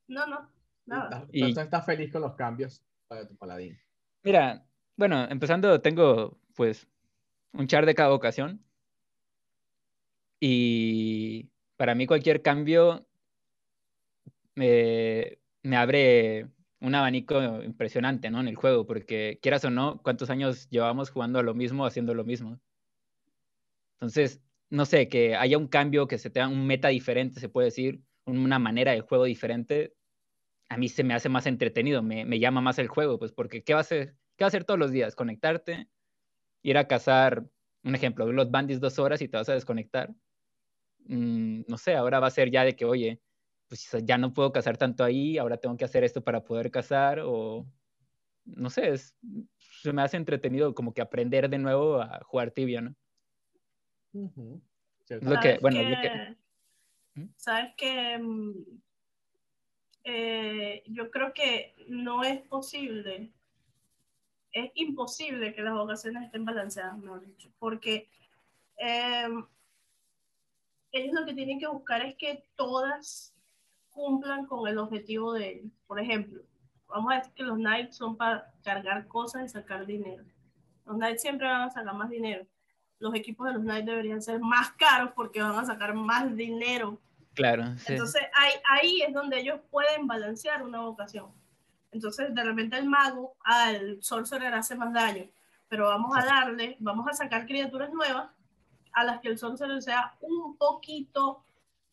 No, 0.08 0.26
no, 0.28 0.50
nada. 0.86 1.28
Y... 1.32 1.58
estás 1.58 1.86
feliz 1.86 2.12
con 2.12 2.22
los 2.22 2.36
cambios 2.36 2.84
para 3.08 3.28
tu 3.28 3.36
paladín. 3.36 3.78
Mira, 4.24 4.66
bueno, 4.96 5.28
empezando, 5.30 5.82
tengo 5.82 6.38
pues 6.56 6.88
un 7.54 7.68
char 7.68 7.86
de 7.86 7.96
cada 7.96 8.14
ocasión. 8.14 8.62
Y 10.40 11.50
para 11.78 11.96
mí 11.96 12.08
cualquier 12.08 12.42
cambio 12.42 13.06
me, 14.56 15.40
me 15.64 15.78
abre 15.78 16.48
un 16.80 16.94
abanico 16.94 17.64
impresionante, 17.64 18.30
¿no? 18.30 18.40
En 18.40 18.48
el 18.48 18.56
juego, 18.56 18.86
porque 18.86 19.40
quieras 19.42 19.66
o 19.66 19.70
no, 19.70 20.02
¿cuántos 20.04 20.30
años 20.30 20.70
llevamos 20.70 21.10
jugando 21.10 21.40
a 21.40 21.44
lo 21.44 21.54
mismo, 21.54 21.86
haciendo 21.86 22.14
lo 22.14 22.24
mismo? 22.24 22.60
Entonces, 23.94 24.42
no 24.70 24.86
sé, 24.86 25.08
que 25.10 25.36
haya 25.36 25.58
un 25.58 25.68
cambio, 25.68 26.08
que 26.08 26.18
se 26.18 26.30
tenga 26.30 26.48
un 26.48 26.68
meta 26.68 26.90
diferente, 26.90 27.40
se 27.40 27.50
puede 27.50 27.66
decir, 27.68 28.02
una 28.26 28.60
manera 28.60 28.92
de 28.92 29.02
juego 29.02 29.24
diferente, 29.24 29.95
a 30.70 30.78
mí 30.78 30.90
se 30.90 31.04
me 31.04 31.14
hace 31.14 31.30
más 31.30 31.46
entretenido, 31.46 32.02
me, 32.02 32.26
me 32.26 32.40
llama 32.40 32.62
más 32.62 32.80
el 32.80 32.88
juego, 32.88 33.20
pues 33.20 33.32
porque 33.32 33.64
¿qué 33.64 33.74
va 33.74 33.80
a 33.80 33.82
hacer? 33.82 34.18
¿Qué 34.38 34.44
va 34.44 34.48
a 34.48 34.50
hacer 34.50 34.66
todos 34.66 34.80
los 34.80 34.92
días? 34.92 35.16
Conectarte, 35.16 35.90
ir 36.64 36.78
a 36.78 36.88
cazar, 36.88 37.46
un 37.84 37.96
ejemplo, 37.96 38.32
los 38.32 38.52
bandits 38.52 38.82
dos 38.82 39.00
horas 39.00 39.22
y 39.22 39.28
te 39.28 39.38
vas 39.38 39.50
a 39.50 39.54
desconectar. 39.54 40.14
Mm, 41.06 41.62
no 41.68 41.78
sé, 41.78 41.96
ahora 41.96 42.20
va 42.20 42.28
a 42.28 42.32
ser 42.32 42.52
ya 42.52 42.64
de 42.64 42.76
que, 42.76 42.86
oye, 42.86 43.22
pues 43.68 43.90
ya 44.04 44.18
no 44.18 44.34
puedo 44.34 44.52
cazar 44.52 44.78
tanto 44.78 45.04
ahí, 45.04 45.38
ahora 45.38 45.58
tengo 45.58 45.78
que 45.78 45.86
hacer 45.86 46.04
esto 46.04 46.24
para 46.24 46.44
poder 46.44 46.72
cazar, 46.72 47.22
o 47.24 47.66
no 48.46 48.70
sé, 48.70 48.90
es, 48.90 49.16
se 49.82 49.94
me 49.94 50.02
hace 50.02 50.18
entretenido 50.18 50.74
como 50.74 50.94
que 50.94 51.02
aprender 51.02 51.50
de 51.50 51.58
nuevo 51.58 52.02
a 52.02 52.20
jugar 52.24 52.52
tibia, 52.52 52.82
¿no? 52.82 52.96
Lo 55.22 55.40
que, 55.40 55.58
bueno, 55.62 55.80
¿Mm? 57.16 57.30
Sabes 57.38 57.74
que 57.78 58.18
mm, 58.18 58.82
eh, 60.08 60.84
yo 60.86 61.10
creo 61.10 61.34
que 61.34 61.76
no 61.88 62.24
es 62.24 62.40
posible, 62.42 63.32
es 64.52 64.72
imposible 64.76 65.54
que 65.56 65.64
las 65.64 65.74
vocaciones 65.74 66.24
estén 66.24 66.46
balanceadas, 66.46 66.96
mejor 67.00 67.26
dicho, 67.26 67.50
porque 67.58 68.08
em, 68.78 69.44
ellos 70.92 71.14
lo 71.14 71.26
que 71.26 71.34
tienen 71.34 71.60
que 71.60 71.68
buscar 71.68 72.06
es 72.06 72.16
que 72.18 72.46
todas 72.56 73.34
cumplan 73.90 74.46
con 74.46 74.68
el 74.68 74.78
objetivo 74.78 75.34
de 75.34 75.54
ellos. 75.54 75.72
Por 75.88 76.00
ejemplo, 76.00 76.44
vamos 76.88 77.12
a 77.12 77.18
decir 77.18 77.34
que 77.34 77.44
los 77.44 77.58
Knights 77.58 77.98
son 77.98 78.16
para 78.16 78.54
cargar 78.64 79.08
cosas 79.08 79.46
y 79.46 79.50
sacar 79.50 79.88
dinero. 79.88 80.24
Los 80.86 80.98
Knights 80.98 81.24
siempre 81.24 81.48
van 81.48 81.64
a 81.64 81.72
sacar 81.72 81.96
más 81.96 82.12
dinero. 82.12 82.46
Los 83.00 83.16
equipos 83.16 83.48
de 83.48 83.54
los 83.54 83.64
Knights 83.64 83.88
deberían 83.88 84.22
ser 84.22 84.40
más 84.40 84.72
caros 84.74 85.14
porque 85.16 85.42
van 85.42 85.58
a 85.58 85.66
sacar 85.66 85.96
más 85.96 86.36
dinero. 86.36 87.02
Claro. 87.36 87.64
Entonces 87.88 88.22
ahí, 88.34 88.54
ahí 88.70 89.02
es 89.02 89.14
donde 89.14 89.40
ellos 89.40 89.60
pueden 89.70 90.08
balancear 90.08 90.64
una 90.64 90.80
vocación. 90.80 91.28
Entonces 91.92 92.34
de 92.34 92.44
repente 92.44 92.78
el 92.78 92.90
mago 92.90 93.36
al 93.44 94.02
sorcerer 94.02 94.54
hace 94.54 94.76
más 94.76 94.94
daño, 94.94 95.28
pero 95.68 95.88
vamos 95.88 96.18
a 96.18 96.26
darle, 96.26 96.78
vamos 96.80 97.08
a 97.08 97.14
sacar 97.14 97.46
criaturas 97.46 97.92
nuevas 97.92 98.30
a 98.94 99.04
las 99.04 99.20
que 99.20 99.28
el 99.28 99.38
sorcerer 99.38 99.82
sea 99.82 100.16
un 100.22 100.58
poquito 100.58 101.44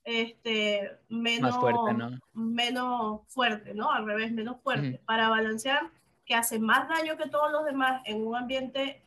este, 0.05 0.99
menos, 1.09 1.57
fuerte, 1.57 1.95
¿no? 1.95 2.19
menos 2.33 3.21
fuerte, 3.29 3.75
¿no? 3.75 3.93
Al 3.93 4.07
revés, 4.07 4.33
menos 4.33 4.61
fuerte, 4.63 5.01
para 5.05 5.29
balancear 5.29 5.91
que 6.25 6.35
hace 6.35 6.59
más 6.59 6.89
daño 6.89 7.17
que 7.17 7.29
todos 7.29 7.51
los 7.53 7.65
demás 7.65 8.03
en 8.05 8.27
un 8.27 8.37
ambiente 8.37 9.05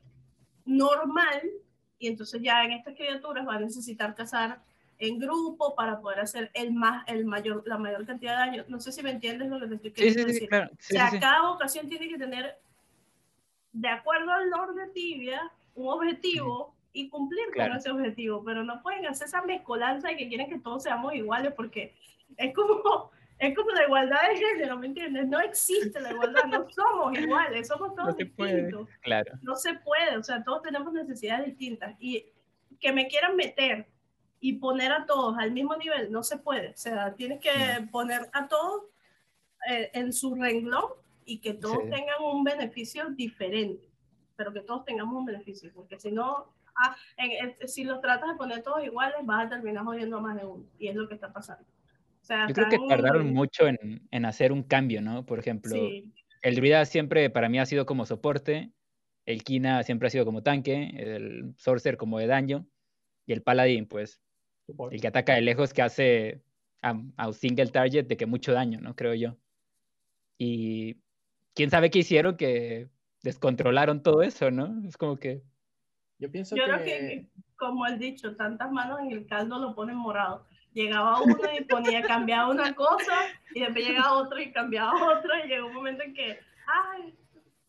normal 0.66 1.42
y 2.00 2.08
entonces 2.08 2.42
ya 2.42 2.64
en 2.64 2.74
estas 2.74 2.96
criaturas 2.96 3.48
va 3.48 3.56
a 3.56 3.60
necesitar 3.60 4.16
cazar 4.16 4.62
en 4.98 5.20
grupo 5.20 5.76
para 5.76 6.00
poder 6.00 6.20
hacer 6.20 6.52
el 6.54 6.74
más 6.74 7.04
el 7.08 7.26
mayor 7.26 7.64
la 7.66 7.78
mayor 7.78 8.06
cantidad 8.06 8.34
de 8.34 8.38
daño. 8.38 8.66
No 8.68 8.80
sé 8.80 8.92
si 8.92 9.04
me 9.04 9.12
entiendes 9.12 9.50
lo 9.50 9.60
que 9.60 9.68
te 9.68 9.76
estoy 9.76 9.92
queriendo 9.92 10.26
decir. 10.26 10.50
o 10.54 10.68
sea 10.80 11.12
cada 11.20 11.52
ocasión 11.52 11.90
tiene 11.90 12.08
que 12.08 12.18
tener 12.18 12.58
de 13.74 13.90
acuerdo 13.90 14.32
al 14.32 14.50
lore 14.50 14.74
de 14.74 14.88
tibia 14.92 15.52
un 15.76 15.90
objetivo 15.90 16.74
y 16.94 17.10
cumplir 17.10 17.46
con 17.54 17.74
ese 17.74 17.92
objetivo, 17.92 18.42
pero 18.44 18.64
no 18.64 18.82
pueden 18.82 19.06
hacer 19.06 19.28
esa 19.28 19.42
mezcolanza 19.42 20.08
de 20.08 20.18
que 20.18 20.30
quieren 20.30 20.50
que 20.50 20.60
todos 20.60 20.84
seamos 20.84 21.14
iguales 21.14 21.52
porque 21.54 21.94
es 22.38 22.54
como, 22.54 23.12
es 23.40 23.54
como 23.54 23.72
la 23.72 23.84
igualdad 23.84 24.18
de 24.30 24.38
género, 24.38 24.78
¿me 24.78 24.88
entiendes? 24.88 25.28
No 25.28 25.42
existe 25.42 26.00
la 26.00 26.12
igualdad, 26.12 26.46
no 26.46 26.70
somos 26.70 27.18
iguales, 27.18 27.68
somos 27.68 27.94
todos 27.96 28.16
distintos. 28.16 28.88
Claro. 29.02 29.34
No 29.42 29.58
se 29.58 29.74
puede, 29.74 30.18
o 30.18 30.24
sea, 30.24 30.42
todos 30.42 30.62
tenemos 30.62 30.94
necesidades 30.94 31.48
distintas. 31.48 31.96
Y 32.00 32.26
que 32.80 32.94
me 32.94 33.08
quieran 33.08 33.36
meter 33.36 33.88
y 34.40 34.54
poner 34.54 34.92
a 34.92 35.06
todos 35.06 35.38
al 35.38 35.52
mismo 35.52 35.76
nivel, 35.76 36.12
no 36.12 36.24
se 36.24 36.38
puede, 36.38 36.70
o 36.70 36.78
sea, 36.78 37.16
tienes 37.16 37.40
que 37.40 37.52
poner 37.92 38.30
a 38.34 38.48
todos 38.48 38.84
eh, 39.68 39.90
en 39.94 40.14
su 40.14 40.36
renglón 40.36 40.86
y 41.26 41.40
que 41.40 41.54
todos 41.54 41.80
tengan 41.90 42.22
un 42.22 42.44
beneficio 42.44 43.10
diferente, 43.10 43.90
pero 44.36 44.54
que 44.54 44.62
todos 44.62 44.86
tengamos 44.86 45.16
un 45.16 45.26
beneficio, 45.26 45.72
porque 45.74 46.00
si 46.00 46.12
no, 46.12 46.54
ah, 46.76 46.96
si 47.66 47.84
los 47.84 48.00
tratas 48.00 48.30
de 48.30 48.36
poner 48.36 48.62
todos 48.62 48.84
iguales, 48.84 49.18
vas 49.24 49.48
a 49.48 49.50
terminar 49.50 49.84
jodiendo 49.84 50.18
a 50.18 50.22
más 50.22 50.38
de 50.38 50.46
uno. 50.46 50.66
Y 50.78 50.88
es 50.88 50.96
lo 50.96 51.08
que 51.08 51.16
está 51.16 51.34
pasando. 51.34 51.64
O 52.22 52.26
sea, 52.26 52.48
Yo 52.48 52.54
creo 52.54 52.70
que 52.70 52.80
tardaron 52.88 53.34
mucho 53.34 53.68
en, 53.68 54.08
en, 54.12 54.26
hacer 54.26 54.52
un 54.52 54.64
cambio, 54.64 55.02
¿no? 55.02 55.26
Por 55.26 55.40
ejemplo, 55.40 55.76
el 56.42 56.56
druida 56.56 56.86
siempre 56.86 57.30
para 57.30 57.50
mí 57.50 57.60
ha 57.60 57.66
sido 57.66 57.86
como 57.86 58.06
soporte, 58.06 58.72
el 59.26 59.44
Kina 59.44 59.82
siempre 59.84 60.08
ha 60.08 60.12
sido 60.12 60.26
como 60.26 60.44
tanque, 60.44 60.92
el 60.96 61.54
Sorcerer 61.58 61.98
como 61.98 62.20
de 62.20 62.28
daño, 62.28 62.68
y 63.26 63.34
el 63.34 63.42
Paladín, 63.42 63.88
pues, 63.88 64.22
el 64.92 65.02
que 65.02 65.08
ataca 65.08 65.34
de 65.34 65.42
lejos 65.42 65.74
que 65.74 65.82
hace 65.82 66.42
a, 66.82 67.00
a, 67.18 67.28
un 67.28 67.34
single 67.34 67.68
target 67.68 68.06
de 68.06 68.18
que 68.18 68.26
mucho 68.26 68.54
daño, 68.54 68.80
¿no? 68.82 68.96
Creo 68.96 69.14
yo. 69.14 69.38
Y 70.38 70.98
quién 71.54 71.70
sabe 71.70 71.90
qué 71.90 72.00
hicieron 72.00 72.38
que 72.38 72.90
descontrolaron 73.24 74.04
todo 74.04 74.22
eso, 74.22 74.52
¿no? 74.52 74.88
Es 74.88 74.98
como 74.98 75.18
que 75.18 75.42
yo 76.20 76.32
pienso 76.32 76.56
Yo 76.56 76.64
creo 76.64 76.84
que, 76.84 77.28
como 77.58 77.86
el 77.86 78.00
dicho, 78.00 78.36
tantas 78.36 78.72
manos 78.72 79.00
en 79.02 79.12
el 79.12 79.28
caldo 79.28 79.60
lo 79.60 79.76
ponen 79.76 79.98
morado. 79.98 80.46
Llegaba 80.74 81.22
uno 81.22 81.38
y 81.58 81.64
ponía, 81.64 82.02
cambiaba 82.02 82.50
una 82.50 82.76
cosa, 82.76 83.14
y 83.54 83.62
después 83.62 83.88
llegaba 83.88 84.14
otro 84.14 84.40
y 84.40 84.52
cambiaba 84.52 84.94
otra, 85.18 85.46
y 85.46 85.50
llegó 85.50 85.68
un 85.68 85.74
momento 85.74 86.04
en 86.04 86.14
que, 86.14 86.40
¡ay! 86.68 87.16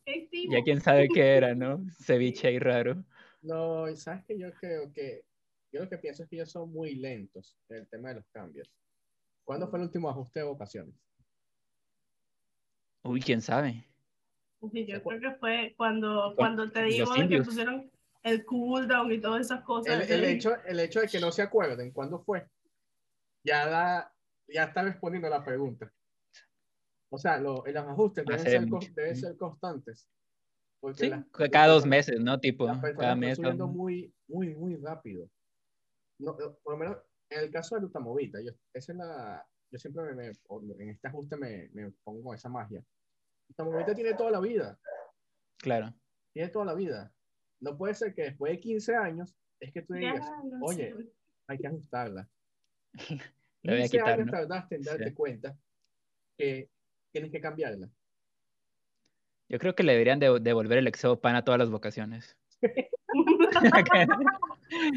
¿Qué? 0.05 0.29
Ya 0.49 0.63
quién 0.63 0.81
sabe 0.81 1.09
qué 1.09 1.37
era, 1.37 1.55
¿no? 1.55 1.85
Ceviche 2.01 2.53
y 2.53 2.59
raro. 2.59 3.05
No, 3.43 3.89
y 3.89 3.97
sabes 3.97 4.25
que 4.25 4.39
yo 4.39 4.53
creo 4.55 4.93
que, 4.93 5.23
yo 5.73 5.83
lo 5.83 5.89
que 5.89 5.99
pienso 5.99 6.23
es 6.23 6.29
que 6.29 6.37
ellos 6.37 6.51
son 6.51 6.73
muy 6.73 6.95
lentos 6.95 7.57
en 7.69 7.79
el 7.79 7.89
tema 7.89 8.11
de 8.11 8.17
los 8.17 8.29
cambios. 8.29 8.71
¿Cuándo 9.45 9.69
fue 9.69 9.79
el 9.79 9.85
último 9.85 10.09
ajuste 10.11 10.41
de 10.41 10.47
vocaciones? 10.47 10.95
Uy, 13.03 13.21
quién 13.21 13.41
sabe. 13.41 13.87
Sí, 14.73 14.87
yo 14.87 15.03
creo 15.03 15.21
que 15.21 15.31
fue 15.39 15.75
cuando, 15.77 16.35
cuando 16.35 16.71
te 16.71 16.83
digo 16.85 17.13
que 17.15 17.43
pusieron 17.43 17.91
el 18.23 18.45
cooldown 18.45 19.13
y 19.13 19.21
todas 19.21 19.43
esas 19.43 19.63
cosas. 19.63 20.11
El, 20.11 20.25
hecho, 20.25 20.57
el 20.65 20.81
hecho 20.81 21.01
de 21.01 21.07
que 21.07 21.21
no 21.21 21.31
se 21.31 21.43
acuerden 21.43 21.93
cuándo 21.93 22.19
fue, 22.25 22.45
ya, 23.45 23.69
da, 23.69 24.13
ya 24.49 24.65
está 24.65 24.83
respondiendo 24.83 25.29
la 25.29 25.45
pregunta. 25.45 25.93
O 27.09 27.19
sea, 27.19 27.39
lo, 27.39 27.63
los 27.65 27.77
ajustes 27.77 28.25
deben 28.27 28.45
ser, 28.45 28.95
deben 28.95 29.17
ser, 29.17 29.37
constantes. 29.37 30.09
Porque 30.81 31.05
sí, 31.07 31.49
cada 31.51 31.69
dos 31.69 31.87
meses, 31.87 32.19
¿no? 32.21 32.41
Tipo, 32.41 32.67
cada 32.99 33.15
mes. 33.15 33.37
subiendo 33.37 33.69
muy, 33.69 34.13
muy, 34.27 34.55
muy 34.57 34.77
rápido. 34.77 35.31
No, 36.19 36.37
por 36.37 36.73
lo 36.73 36.77
menos 36.77 36.97
en 37.31 37.41
el 37.41 37.51
caso 37.51 37.75
de 37.75 37.83
Lutamovita, 37.83 38.41
yo, 38.41 38.53
esa 38.73 38.93
es 38.93 38.99
la, 38.99 39.47
yo 39.71 39.79
siempre 39.79 40.15
me, 40.15 40.27
en 40.29 40.91
este 40.91 41.09
ajuste 41.09 41.37
me, 41.37 41.69
me 41.73 41.91
pongo 42.05 42.35
esa 42.35 42.49
magia. 42.49 42.83
Lutamovita 43.49 43.95
tiene 43.95 44.15
toda 44.15 44.31
la 44.31 44.41
vida. 44.41 44.79
Claro. 45.59 45.93
Tiene 46.33 46.49
toda 46.51 46.67
la 46.67 46.75
vida. 46.75 47.13
No 47.61 47.77
puede 47.77 47.95
ser 47.95 48.15
que 48.15 48.23
después 48.23 48.53
de 48.53 48.61
15 48.61 48.97
años 48.97 49.35
es 49.61 49.73
que 49.73 49.83
tú 49.83 49.95
digas, 49.95 50.27
oye, 50.63 50.95
hay 51.47 51.59
que 51.59 51.67
ajustarla. 51.67 52.29
Le 53.63 53.73
voy 53.73 53.83
a 53.83 53.89
quitar, 53.89 54.21
años 54.21 54.31
tardaste 54.31 54.77
en 54.77 54.83
darte 54.83 55.15
cuenta 55.15 55.59
que 56.39 56.71
tienes 57.11 57.33
que 57.33 57.41
cambiarla. 57.41 57.89
Yo 59.49 59.59
creo 59.59 59.75
que 59.75 59.83
le 59.83 59.93
deberían 59.93 60.21
devolver 60.21 60.79
el 60.79 60.87
exopan 60.87 61.35
a 61.35 61.45
todas 61.45 61.59
las 61.59 61.71
vocaciones. 61.71 62.37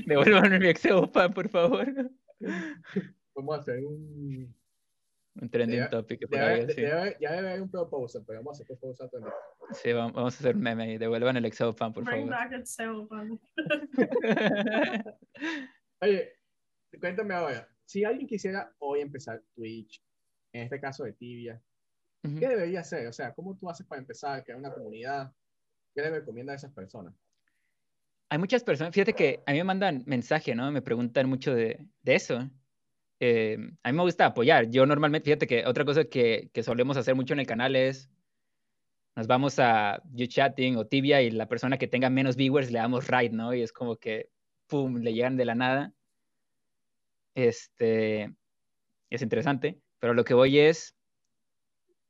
Devuélvanme 0.06 0.60
mi 0.60 0.68
exopan, 0.68 1.34
por 1.34 1.50
favor. 1.50 1.88
Vamos 3.36 3.56
a 3.56 3.60
hacer 3.60 3.84
un 3.86 4.54
un 5.42 5.50
trending 5.50 5.90
topic. 5.90 6.28
ya 6.30 7.32
debe 7.32 7.50
haber 7.50 7.62
un 7.62 7.70
proposal, 7.70 8.24
pero 8.26 8.40
vamos 8.40 8.60
a 8.60 8.64
hacer 8.64 8.78
proposal 8.78 9.10
también. 9.10 9.34
Sí, 9.74 9.94
vamos, 9.94 10.18
a 10.18 10.28
hacer 10.28 10.56
un 10.56 10.62
meme 10.62 10.94
y 10.94 10.98
devuelvan 10.98 11.38
el 11.38 11.46
Exopan, 11.46 11.94
por 11.94 12.04
Bring 12.04 12.28
favor. 12.28 12.50
Back 12.50 12.60
Exopan. 12.60 13.40
Oye, 16.02 16.34
cuéntame 17.00 17.34
ahora, 17.34 17.70
si 17.86 18.04
alguien 18.04 18.28
quisiera 18.28 18.74
hoy 18.80 19.02
empezar 19.02 19.42
Twitch, 19.56 20.04
en 20.54 20.64
este 20.64 20.80
caso 20.80 21.04
de 21.04 21.14
Tibia. 21.14 21.62
¿qué 22.22 22.50
debería 22.50 22.82
hacer? 22.82 23.08
O 23.08 23.14
sea, 23.14 23.34
¿cómo 23.34 23.56
tú 23.56 23.70
haces 23.70 23.88
para 23.88 24.02
empezar, 24.02 24.44
crear 24.44 24.60
una 24.60 24.74
comunidad? 24.74 25.32
¿Qué 25.96 26.02
le 26.02 26.10
recomiendas 26.10 26.54
a 26.54 26.58
esas 26.58 26.74
personas? 26.74 27.14
Hay 28.30 28.38
muchas 28.38 28.64
personas, 28.64 28.94
fíjate 28.94 29.14
que 29.14 29.42
a 29.46 29.52
mí 29.52 29.58
me 29.58 29.64
mandan 29.64 30.04
mensaje, 30.06 30.54
¿no? 30.54 30.72
Me 30.72 30.82
preguntan 30.84 31.28
mucho 31.28 31.54
de, 31.54 31.80
de 32.04 32.16
eso. 32.16 32.50
Eh, 33.20 33.58
a 33.84 33.92
mí 33.92 33.98
me 33.98 34.04
gusta 34.04 34.28
apoyar. 34.28 34.70
Yo 34.70 34.86
normalmente, 34.86 35.26
fíjate 35.26 35.48
que 35.48 35.66
otra 35.66 35.84
cosa 35.84 36.06
que, 36.06 36.50
que 36.54 36.64
solemos 36.64 36.96
hacer 36.96 37.16
mucho 37.16 37.34
en 37.34 37.40
el 37.40 37.48
canal 37.48 37.76
es, 37.76 38.10
nos 39.16 39.28
vamos 39.28 39.58
a 39.60 40.02
YouChatting 40.14 40.78
o 40.78 40.86
Tibia 40.86 41.22
y 41.22 41.32
la 41.32 41.48
persona 41.48 41.78
que 41.78 41.88
tenga 41.88 42.10
menos 42.10 42.36
viewers 42.36 42.72
le 42.72 42.80
damos 42.80 43.08
raid, 43.08 43.32
¿no? 43.32 43.54
Y 43.54 43.64
es 43.64 43.74
como 43.74 43.98
que, 43.98 44.30
pum, 44.68 44.98
le 44.98 45.14
llegan 45.14 45.36
de 45.36 45.46
la 45.46 45.56
nada. 45.56 45.94
Este, 47.36 48.34
es 49.10 49.22
interesante, 49.22 49.82
pero 50.00 50.14
lo 50.14 50.24
que 50.24 50.34
voy 50.36 50.60
es 50.60 50.96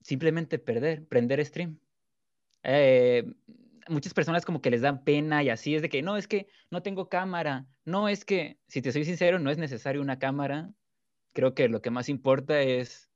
simplemente 0.02 0.60
perder, 0.60 1.08
prender 1.08 1.44
stream. 1.46 1.80
Eh, 2.64 3.24
muchas 3.90 4.14
personas 4.14 4.46
como 4.46 4.62
que 4.62 4.70
les 4.70 4.82
dan 4.82 5.04
pena 5.04 5.44
y 5.44 5.50
así 5.50 5.76
es 5.76 5.82
de 5.82 5.90
que 5.90 6.02
no, 6.02 6.18
es 6.18 6.28
que 6.28 6.48
no 6.70 6.82
tengo 6.82 7.10
cámara, 7.10 7.68
no 7.86 8.08
es 8.08 8.24
que, 8.24 8.60
si 8.68 8.82
te 8.82 8.92
soy 8.92 9.04
sincero, 9.04 9.40
no 9.40 9.50
es 9.50 9.58
necesario 9.58 10.02
una 10.02 10.20
cámara. 10.20 10.72
Creo 11.34 11.54
que 11.54 11.68
lo 11.68 11.82
que 11.82 11.92
más 11.92 12.10
importa 12.10 12.62
es, 12.62 13.10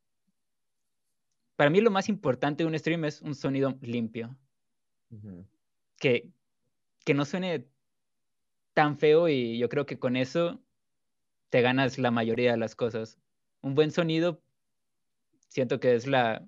para 1.56 1.70
mí 1.70 1.82
lo 1.82 1.92
más 1.92 2.10
importante 2.10 2.64
de 2.64 2.68
un 2.68 2.78
stream 2.78 3.06
es 3.06 3.22
un 3.22 3.36
sonido 3.36 3.78
limpio, 3.82 4.36
que, 6.00 6.32
que 7.06 7.14
no 7.14 7.26
suene 7.26 7.68
tan 8.74 8.98
feo 8.98 9.30
y 9.30 9.58
yo 9.58 9.70
creo 9.70 9.86
que 9.86 10.00
con 10.00 10.16
eso 10.16 10.60
te 11.50 11.62
ganas 11.62 12.00
la 12.00 12.12
mayoría 12.12 12.52
de 12.52 12.58
las 12.58 12.76
cosas. 12.76 13.20
Un 13.62 13.76
buen 13.76 13.92
sonido, 13.92 14.42
siento 15.48 15.80
que 15.80 15.94
es 15.96 16.08
la, 16.08 16.44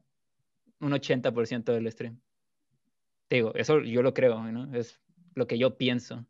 un 0.79 0.91
80% 0.91 1.63
del 1.65 1.91
stream. 1.91 2.19
Te 3.27 3.37
digo, 3.37 3.53
eso 3.55 3.81
yo 3.81 4.01
lo 4.01 4.13
creo, 4.13 4.41
¿no? 4.51 4.73
Es 4.75 5.01
lo 5.33 5.47
que 5.47 5.57
yo 5.57 5.77
pienso. 5.77 6.25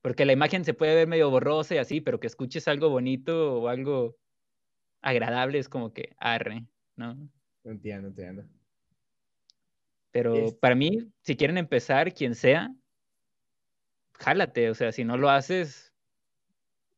Porque 0.00 0.24
la 0.24 0.32
imagen 0.32 0.64
se 0.64 0.74
puede 0.74 0.94
ver 0.94 1.06
medio 1.06 1.30
borrosa 1.30 1.74
y 1.74 1.78
así, 1.78 2.00
pero 2.00 2.18
que 2.18 2.26
escuches 2.26 2.66
algo 2.66 2.88
bonito 2.88 3.60
o 3.60 3.68
algo 3.68 4.16
agradable 5.00 5.58
es 5.58 5.68
como 5.68 5.92
que 5.92 6.14
arre, 6.18 6.66
¿no? 6.96 7.16
Entiendo, 7.64 8.08
entiendo. 8.08 8.44
Pero 10.10 10.34
Es- 10.34 10.54
para 10.54 10.74
mí, 10.74 11.12
si 11.22 11.36
quieren 11.36 11.58
empezar, 11.58 12.12
quien 12.12 12.34
sea, 12.34 12.74
jálate. 14.14 14.70
O 14.70 14.74
sea, 14.74 14.92
si 14.92 15.04
no 15.04 15.16
lo 15.16 15.30
haces, 15.30 15.92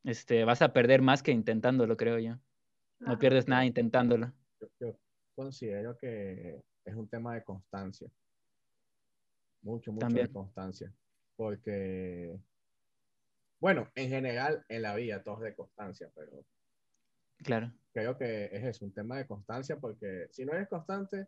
este, 0.05 0.45
vas 0.45 0.63
a 0.63 0.73
perder 0.73 1.03
más 1.03 1.23
que 1.23 1.33
intentándolo, 1.33 1.97
creo 1.97 2.19
yo. 2.19 2.33
No 2.33 2.41
Claro. 3.07 3.19
pierdes 3.19 3.49
nada 3.49 3.67
intentándolo. 3.67 4.33
Yo, 4.61 4.69
yo 4.81 4.99
considero 5.35 5.97
que 5.99 6.63
es 6.85 6.95
un 6.95 7.09
tema 7.09 7.35
de 7.35 7.45
constancia. 7.45 8.09
Mucho, 9.65 9.91
mucho 9.93 10.07
También. 10.07 10.27
de 10.27 10.33
constancia. 10.33 10.93
Porque, 11.37 12.39
bueno, 13.61 13.91
en 13.95 14.09
general 14.11 14.65
en 14.69 14.83
la 14.83 14.95
vida 14.95 15.23
todo 15.23 15.37
es 15.39 15.51
de 15.51 15.57
constancia, 15.57 16.11
pero 16.15 16.45
Claro. 17.39 17.73
creo 17.93 18.17
que 18.19 18.45
es 18.47 18.65
eso, 18.65 18.85
un 18.85 18.93
tema 18.93 19.17
de 19.17 19.27
constancia, 19.27 19.77
porque 19.79 20.29
si 20.31 20.45
no 20.45 20.53
eres 20.53 20.69
constante, 20.69 21.27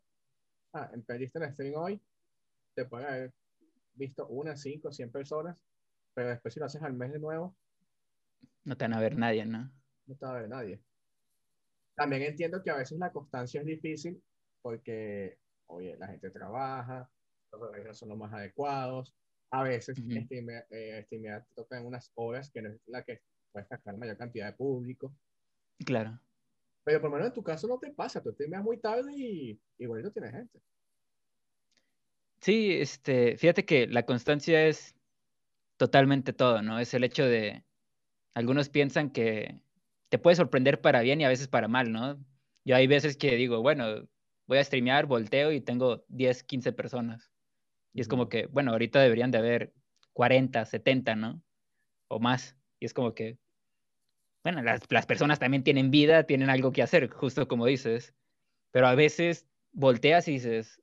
ah, 0.75 0.91
perdiste 1.07 1.39
el 1.39 1.53
stream 1.53 1.75
hoy, 1.77 2.01
te 2.75 2.85
pueden 2.85 3.09
haber 3.09 3.35
visto 3.95 4.27
unas 4.29 4.61
5, 4.61 4.93
100 4.93 5.11
personas, 5.11 5.57
pero 6.15 6.29
después 6.29 6.55
si 6.55 6.61
lo 6.61 6.67
haces 6.67 6.83
al 6.83 6.95
mes 6.95 7.13
de 7.13 7.19
nuevo, 7.19 7.57
No 8.65 8.77
te 8.77 8.85
van 8.85 8.95
a 8.95 9.01
ver 9.01 9.17
nadie, 9.17 9.47
¿no? 9.47 9.71
no 10.07 10.15
te 10.17 10.27
va 10.27 10.37
a 10.37 10.41
ver 10.41 10.49
nadie. 10.49 10.81
También 11.95 12.23
entiendo 12.23 12.63
que 12.63 12.71
a 12.71 12.77
veces 12.77 12.99
la 12.99 13.11
constancia 13.13 13.61
es 13.61 13.67
difícil 13.67 14.23
porque, 14.63 15.39
oye, 15.67 15.97
la 15.97 16.09
gente 16.09 16.31
trabaja, 16.31 17.11
los 17.53 17.63
horarios 17.63 17.99
son 17.99 18.11
los 18.11 18.19
más 18.19 18.33
adecuados, 18.33 19.15
a 19.51 19.63
veces 19.63 19.99
Ujú. 19.99 20.21
streamear, 20.25 20.67
eh, 20.71 21.03
streamear 21.05 21.45
te 21.45 21.55
toca 21.55 21.79
en 21.79 21.87
unas 21.87 22.11
horas 22.15 22.51
que 22.51 22.63
no 22.63 22.71
es 22.71 22.81
la 22.87 23.03
que 23.03 23.21
puedes 23.53 23.69
captar 23.69 23.97
mayor 23.97 24.17
cantidad 24.17 24.47
de 24.47 24.57
público. 24.57 25.15
Claro. 25.85 26.19
Pero 26.85 27.01
por 27.01 27.11
lo 27.11 27.17
menos 27.17 27.29
en 27.29 27.35
tu 27.35 27.43
caso 27.43 27.67
no 27.67 27.79
te 27.79 27.93
pasa, 27.93 28.23
tú 28.23 28.33
streameas 28.33 28.63
muy 28.63 28.79
tarde 28.79 29.13
y 29.17 29.61
igual 29.79 30.03
no 30.03 30.13
tienes 30.13 30.33
gente. 30.33 30.61
Sí, 32.41 32.73
este, 32.73 33.37
fíjate 33.39 33.65
que 33.65 33.87
la 33.89 34.05
constancia 34.05 34.67
es 34.67 34.95
totalmente 35.77 36.33
todo, 36.33 36.63
¿no? 36.63 36.79
Es 36.79 36.95
el 36.95 37.03
hecho 37.03 37.25
de, 37.25 37.65
algunos 38.35 38.69
piensan 38.69 39.11
que 39.11 39.63
te 40.11 40.19
puede 40.19 40.37
sorprender 40.37 40.81
para 40.81 41.01
bien 41.01 41.21
y 41.21 41.25
a 41.25 41.29
veces 41.29 41.49
para 41.49 41.69
mal, 41.69 41.91
¿no? 41.91 42.23
Yo 42.65 42.77
hay 42.77 42.87
veces 42.87 43.17
que 43.17 43.35
digo, 43.37 43.63
bueno, 43.63 44.07
voy 44.47 44.59
a 44.59 44.65
streamear, 44.65 45.07
volteo 45.07 45.53
y 45.53 45.61
tengo 45.61 46.05
10, 46.09 46.43
15 46.45 46.73
personas. 46.73 47.33
Y 47.97 48.03
es 48.03 48.09
como 48.09 48.29
que, 48.29 48.45
bueno, 48.49 48.73
ahorita 48.73 49.01
deberían 49.01 49.31
de 49.31 49.39
haber 49.39 49.73
40, 50.13 50.67
70, 50.67 51.17
¿no? 51.17 51.43
O 52.09 52.21
más. 52.21 52.55
Y 52.79 52.85
es 52.85 52.93
como 52.93 53.15
que, 53.15 53.39
bueno, 54.45 54.63
las, 54.63 54.83
las 54.91 55.07
personas 55.07 55.39
también 55.39 55.65
tienen 55.65 55.91
vida, 55.91 56.25
tienen 56.25 56.51
algo 56.51 56.73
que 56.73 56.83
hacer, 56.83 57.09
justo 57.09 57.49
como 57.49 57.65
dices. 57.65 58.15
Pero 58.71 58.87
a 58.87 58.95
veces 58.95 59.49
volteas 59.73 60.29
y 60.29 60.33
dices, 60.33 60.83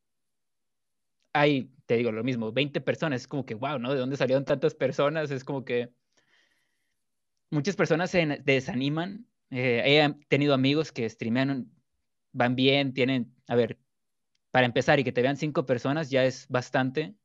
hay, 1.33 1.71
te 1.85 1.97
digo 1.97 2.11
lo 2.11 2.23
mismo, 2.23 2.51
20 2.51 2.81
personas, 2.81 3.21
es 3.21 3.27
como 3.27 3.45
que, 3.45 3.53
wow, 3.53 3.77
¿no? 3.77 3.93
¿De 3.93 3.99
dónde 3.99 4.17
salieron 4.17 4.43
tantas 4.43 4.73
personas? 4.73 5.29
Es 5.29 5.43
como 5.43 5.63
que 5.63 5.93
muchas 7.51 7.75
personas 7.75 8.09
se 8.09 8.25
desaniman. 8.43 9.27
Eh, 9.51 9.83
he 9.85 10.25
tenido 10.29 10.55
amigos 10.55 10.91
que 10.91 11.07
streamean, 11.07 11.71
van 12.31 12.55
bien, 12.55 12.95
tienen, 12.95 13.35
a 13.47 13.55
ver, 13.55 13.77
para 14.53 14.67
empezar 14.67 15.01
y 15.01 15.05
que 15.05 15.13
te 15.13 15.23
vean 15.23 15.37
cinco 15.37 15.67
personas 15.67 16.11
ya 16.11 16.25
es 16.25 16.47
bastante. 16.49 17.17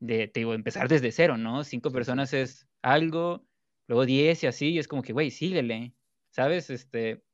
De, 0.00 0.28
te 0.28 0.40
digo, 0.40 0.54
empezar 0.54 0.88
desde 0.88 1.12
cero, 1.12 1.38
¿no? 1.38 1.64
Cinco 1.64 1.92
personas 1.92 2.34
es 2.34 2.68
algo, 2.82 3.46
luego 3.88 4.06
diez 4.06 4.44
y 4.44 4.48
así, 4.48 4.70
y 4.70 4.78
es 4.80 4.88
como 4.88 5.02
que, 5.02 5.12
güey, 5.14 5.30
síguele, 5.30 5.94
¿sabes? 6.30 6.70
Este, 6.70 7.24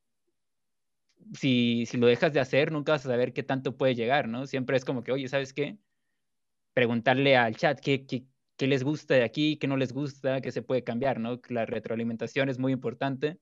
si, 1.35 1.87
si 1.87 1.97
lo 1.99 2.07
dejas 2.07 2.33
de 2.33 2.41
hacer, 2.41 2.73
nunca 2.73 2.93
vas 2.93 3.07
a 3.07 3.11
saber 3.11 3.33
qué 3.33 3.43
tanto 3.43 3.77
puede 3.77 3.95
llegar, 3.95 4.29
¿no? 4.29 4.47
Siempre 4.47 4.77
es 4.77 4.85
como 4.85 5.03
que, 5.03 5.13
oye, 5.13 5.29
¿sabes 5.29 5.53
qué? 5.53 5.79
Preguntarle 6.75 7.37
al 7.37 7.57
chat 7.57 7.81
qué, 7.81 8.07
qué, 8.07 8.27
qué 8.59 8.67
les 8.67 8.85
gusta 8.85 9.15
de 9.15 9.25
aquí, 9.25 9.59
qué 9.59 9.69
no 9.69 9.77
les 9.77 9.93
gusta, 9.93 10.41
qué 10.41 10.53
se 10.53 10.63
puede 10.63 10.85
cambiar, 10.85 11.21
¿no? 11.21 11.41
La 11.51 11.67
retroalimentación 11.67 12.49
es 12.49 12.59
muy 12.59 12.73
importante 12.73 13.41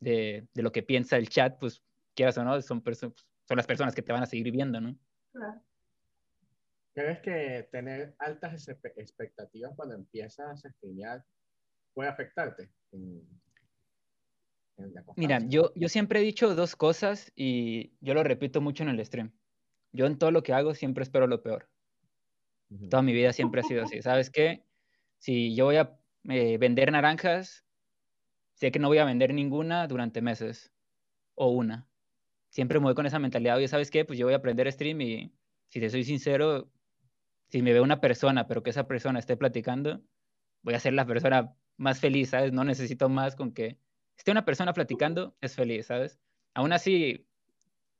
de, 0.00 0.48
de 0.54 0.62
lo 0.62 0.72
que 0.72 0.82
piensa 0.82 1.16
el 1.18 1.28
chat, 1.28 1.58
pues 1.60 1.82
quieras 2.16 2.38
o 2.38 2.44
no, 2.44 2.60
son, 2.62 2.82
perso- 2.82 3.14
son 3.52 3.58
las 3.58 3.66
personas 3.66 3.94
que 3.94 4.00
te 4.00 4.12
van 4.12 4.22
a 4.22 4.26
seguir 4.26 4.50
viendo, 4.50 4.80
¿no? 4.80 4.96
Claro. 5.30 5.60
¿Crees 6.94 7.20
que 7.20 7.68
tener 7.70 8.14
altas 8.18 8.66
expectativas 8.96 9.72
cuando 9.76 9.94
empiezas 9.94 10.64
a 10.64 10.70
streamear 10.70 11.22
puede 11.92 12.08
afectarte 12.08 12.70
en, 12.92 13.28
en 14.78 14.94
la 14.94 15.04
Mira, 15.16 15.38
yo, 15.40 15.70
yo 15.74 15.90
siempre 15.90 16.20
he 16.20 16.22
dicho 16.22 16.54
dos 16.54 16.76
cosas 16.76 17.30
y 17.36 17.92
yo 18.00 18.14
lo 18.14 18.24
repito 18.24 18.62
mucho 18.62 18.84
en 18.84 18.88
el 18.88 19.04
stream. 19.04 19.32
Yo 19.92 20.06
en 20.06 20.16
todo 20.16 20.30
lo 20.30 20.42
que 20.42 20.54
hago 20.54 20.74
siempre 20.74 21.02
espero 21.02 21.26
lo 21.26 21.42
peor. 21.42 21.68
Toda 22.88 23.02
mi 23.02 23.12
vida 23.12 23.34
siempre 23.34 23.60
ha 23.60 23.64
sido 23.64 23.84
así. 23.84 24.00
¿Sabes 24.02 24.30
qué? 24.30 24.64
Si 25.18 25.54
yo 25.54 25.66
voy 25.66 25.76
a 25.76 25.98
eh, 26.30 26.56
vender 26.56 26.90
naranjas, 26.90 27.66
sé 28.54 28.72
que 28.72 28.78
no 28.78 28.88
voy 28.88 28.98
a 28.98 29.04
vender 29.04 29.34
ninguna 29.34 29.86
durante 29.88 30.22
meses 30.22 30.72
o 31.34 31.50
una. 31.50 31.86
Siempre 32.52 32.78
me 32.78 32.84
voy 32.84 32.94
con 32.94 33.06
esa 33.06 33.18
mentalidad. 33.18 33.56
Oye, 33.56 33.66
¿sabes 33.66 33.90
qué? 33.90 34.04
Pues 34.04 34.18
yo 34.18 34.26
voy 34.26 34.34
a 34.34 34.36
aprender 34.36 34.70
stream 34.70 35.00
y 35.00 35.32
si 35.68 35.80
te 35.80 35.88
soy 35.88 36.04
sincero, 36.04 36.70
si 37.48 37.62
me 37.62 37.72
ve 37.72 37.80
una 37.80 37.98
persona, 37.98 38.46
pero 38.46 38.62
que 38.62 38.68
esa 38.68 38.86
persona 38.86 39.18
esté 39.18 39.38
platicando, 39.38 40.02
voy 40.60 40.74
a 40.74 40.78
ser 40.78 40.92
la 40.92 41.06
persona 41.06 41.56
más 41.78 41.98
feliz, 41.98 42.28
¿sabes? 42.28 42.52
No 42.52 42.62
necesito 42.64 43.08
más 43.08 43.36
con 43.36 43.54
que 43.54 43.78
esté 44.18 44.32
una 44.32 44.44
persona 44.44 44.74
platicando, 44.74 45.34
es 45.40 45.56
feliz, 45.56 45.86
¿sabes? 45.86 46.20
Aún 46.52 46.74
así, 46.74 47.26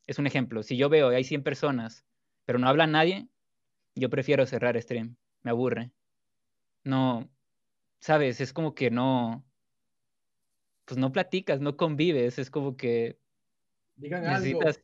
es 0.06 0.18
un 0.18 0.26
ejemplo. 0.26 0.62
Si 0.62 0.76
yo 0.76 0.90
veo 0.90 1.10
y 1.10 1.14
hay 1.14 1.24
100 1.24 1.42
personas, 1.42 2.04
pero 2.44 2.58
no 2.58 2.68
habla 2.68 2.86
nadie, 2.86 3.28
yo 3.94 4.10
prefiero 4.10 4.44
cerrar 4.44 4.78
stream. 4.82 5.16
Me 5.40 5.50
aburre. 5.50 5.92
No, 6.84 7.30
¿sabes? 8.00 8.42
Es 8.42 8.52
como 8.52 8.74
que 8.74 8.90
no, 8.90 9.46
pues 10.84 10.98
no 10.98 11.10
platicas, 11.10 11.60
no 11.60 11.78
convives, 11.78 12.38
es 12.38 12.50
como 12.50 12.76
que 12.76 13.21
Digan 13.96 14.24
algo. 14.26 14.60
necesitas 14.60 14.82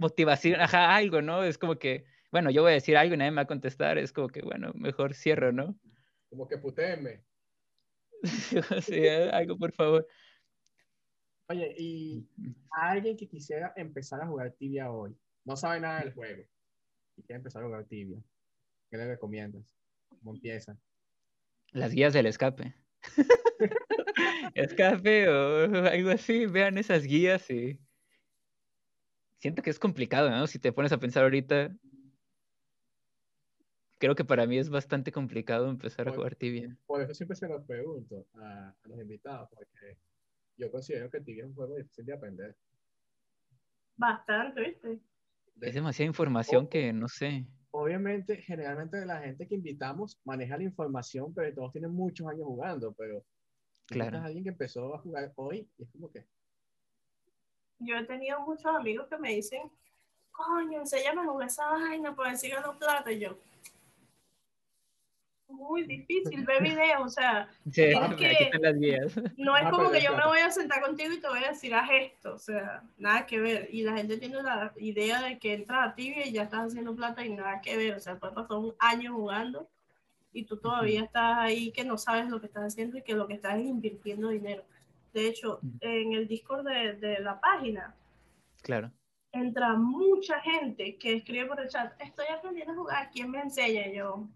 motivación, 0.00 0.60
ajá, 0.60 0.94
algo, 0.94 1.22
¿no? 1.22 1.44
Es 1.44 1.58
como 1.58 1.78
que, 1.78 2.04
bueno, 2.30 2.50
yo 2.50 2.62
voy 2.62 2.72
a 2.72 2.74
decir 2.74 2.96
algo 2.96 3.14
y 3.14 3.16
nadie 3.16 3.30
me 3.30 3.36
va 3.36 3.42
a 3.42 3.46
contestar, 3.46 3.98
es 3.98 4.12
como 4.12 4.28
que, 4.28 4.42
bueno, 4.42 4.72
mejor 4.74 5.14
cierro, 5.14 5.52
¿no? 5.52 5.78
Como 6.28 6.46
que 6.48 6.58
putéenme. 6.58 7.24
Sí, 8.82 9.06
algo, 9.06 9.56
por 9.56 9.72
favor. 9.72 10.06
Oye, 11.48 11.74
y 11.78 12.28
a 12.72 12.90
alguien 12.90 13.16
que 13.16 13.28
quisiera 13.28 13.72
empezar 13.76 14.20
a 14.20 14.26
jugar 14.26 14.52
tibia 14.52 14.90
hoy, 14.90 15.16
no 15.44 15.56
sabe 15.56 15.80
nada 15.80 16.00
del 16.00 16.12
juego, 16.12 16.44
y 17.16 17.22
quiere 17.22 17.38
empezar 17.38 17.62
a 17.62 17.66
jugar 17.66 17.84
tibia, 17.84 18.18
¿qué 18.90 18.96
le 18.96 19.06
recomiendas? 19.06 19.74
¿Cómo 20.08 20.34
empieza? 20.34 20.76
Las 21.72 21.92
guías 21.92 22.12
del 22.12 22.26
escape. 22.26 22.74
es 24.54 24.74
café 24.74 25.28
o 25.28 25.86
algo 25.86 26.10
así. 26.10 26.46
Vean 26.46 26.78
esas 26.78 27.04
guías 27.04 27.50
y 27.50 27.78
siento 29.38 29.62
que 29.62 29.70
es 29.70 29.78
complicado, 29.78 30.30
¿no? 30.30 30.46
Si 30.46 30.58
te 30.58 30.72
pones 30.72 30.92
a 30.92 30.98
pensar 30.98 31.24
ahorita, 31.24 31.74
creo 33.98 34.14
que 34.14 34.24
para 34.24 34.46
mí 34.46 34.58
es 34.58 34.70
bastante 34.70 35.12
complicado 35.12 35.68
empezar 35.68 36.08
a 36.08 36.12
jugar 36.12 36.34
tibia. 36.34 36.76
Por 36.86 37.02
eso 37.02 37.14
siempre 37.14 37.36
se 37.36 37.48
los 37.48 37.64
pregunto 37.64 38.26
a, 38.34 38.70
a 38.70 38.88
los 38.88 39.00
invitados, 39.00 39.48
porque 39.50 39.98
yo 40.56 40.70
considero 40.70 41.10
que 41.10 41.20
tibia 41.20 41.44
es 41.44 41.50
un 41.50 41.54
juego 41.54 41.76
difícil 41.76 42.06
de 42.06 42.12
aprender. 42.12 42.56
Bastante, 43.96 44.60
¿viste? 44.60 45.00
Es 45.60 45.74
demasiada 45.74 46.06
información 46.06 46.68
que 46.68 46.92
no 46.92 47.08
sé. 47.08 47.46
Obviamente, 47.70 48.36
generalmente 48.36 49.04
la 49.04 49.20
gente 49.20 49.46
que 49.46 49.56
invitamos 49.56 50.20
maneja 50.24 50.56
la 50.56 50.64
información, 50.64 51.34
pero 51.34 51.54
todos 51.54 51.72
tienen 51.72 51.92
muchos 51.92 52.26
años 52.26 52.44
jugando, 52.44 52.92
pero 52.92 53.24
Claro. 53.86 54.18
alguien 54.18 54.44
que 54.44 54.50
empezó 54.50 54.94
a 54.94 54.98
jugar 54.98 55.32
hoy 55.36 55.68
y 55.78 55.82
es 55.82 55.90
como 55.90 56.10
que 56.10 56.26
Yo 57.80 57.96
he 57.96 58.04
tenido 58.04 58.40
muchos 58.40 58.66
amigos 58.66 59.06
que 59.08 59.18
me 59.18 59.30
dicen, 59.34 59.70
coño, 60.32 60.80
enséñame 60.80 61.20
a 61.22 61.24
jugar 61.24 61.48
esa 61.48 61.66
vaina 61.70 62.14
para 62.14 62.30
ver 62.30 62.38
si 62.38 62.48
gano 62.48 62.76
plata. 62.78 63.10
Y 63.12 63.20
yo, 63.20 63.38
muy 65.48 65.82
difícil, 65.84 66.44
ve 66.44 66.60
videos, 66.60 67.00
o 67.00 67.08
sea, 67.08 67.48
Sí, 67.72 67.82
Es 67.84 67.96
aquí 67.96 68.16
que- 68.16 68.44
están 68.44 68.62
las 68.62 68.74
guías. 68.78 69.16
no 69.36 69.56
es 69.56 69.64
Ah, 69.66 69.70
como 69.70 69.90
que 69.90 70.00
yo 70.02 70.14
me 70.14 70.26
voy 70.26 70.40
a 70.40 70.50
sentar 70.50 70.82
contigo 70.82 71.12
y 71.12 71.20
te 71.20 71.28
voy 71.28 71.42
a 71.42 71.48
decir, 71.48 71.74
haz 71.74 71.88
esto, 71.90 72.34
o 72.34 72.38
sea, 72.38 72.82
nada 72.98 73.26
que 73.26 73.40
ver. 73.40 73.68
Y 73.72 73.82
la 73.82 73.96
gente 73.96 74.18
tiene 74.18 74.42
la 74.42 74.72
idea 74.76 75.22
de 75.22 75.38
que 75.38 75.54
entras 75.54 75.88
a 75.88 75.94
tibia 75.94 76.26
y 76.26 76.32
ya 76.32 76.42
estás 76.42 76.66
haciendo 76.66 76.94
plata 76.94 77.24
y 77.24 77.30
nada 77.30 77.60
que 77.60 77.76
ver, 77.76 77.94
o 77.94 78.00
sea, 78.00 78.16
puede 78.18 78.34
pasar 78.34 78.58
un 78.58 78.74
año 78.78 79.14
jugando 79.14 79.68
y 80.32 80.44
tú 80.44 80.58
todavía 80.58 81.02
estás 81.02 81.38
ahí 81.38 81.72
que 81.72 81.84
no 81.84 81.96
sabes 81.96 82.28
lo 82.28 82.40
que 82.40 82.46
estás 82.46 82.64
haciendo 82.64 82.98
y 82.98 83.02
que 83.02 83.14
lo 83.14 83.26
que 83.26 83.34
estás 83.34 83.54
es 83.58 83.64
invirtiendo 83.64 84.28
dinero. 84.28 84.64
De 85.12 85.26
hecho, 85.26 85.60
en 85.80 86.12
el 86.12 86.28
Discord 86.28 86.66
de, 86.66 86.94
de 86.94 87.20
la 87.20 87.40
página 87.40 87.94
Claro. 88.62 88.90
entra 89.32 89.74
mucha 89.74 90.40
gente 90.40 90.96
que 90.96 91.14
escribe 91.14 91.46
por 91.46 91.60
el 91.60 91.68
chat, 91.68 91.92
estoy 92.00 92.26
aprendiendo 92.26 92.72
a 92.72 92.76
jugar, 92.76 93.10
¿quién 93.10 93.30
me 93.30 93.40
enseña? 93.40 93.86
Yo, 93.92 94.26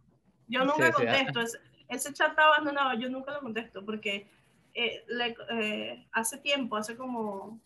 yo 0.49 0.65
nunca 0.65 0.77
Sí, 0.77 0.83
sí, 0.83 0.89
ah. 0.89 0.95
contesto, 0.97 1.41
ese, 1.41 1.59
ese 1.89 2.13
chat 2.13 2.31
está 2.31 2.47
abandonado, 2.47 2.99
yo 2.99 3.09
nunca 3.09 3.33
lo 3.33 3.41
contesto 3.41 3.85
porque 3.85 4.27
eh, 4.75 5.05
le- 5.09 5.37
eh, 5.51 6.07
hace 6.13 6.39
tiempo, 6.39 6.77
hace 6.77 6.97
como, 6.97 7.61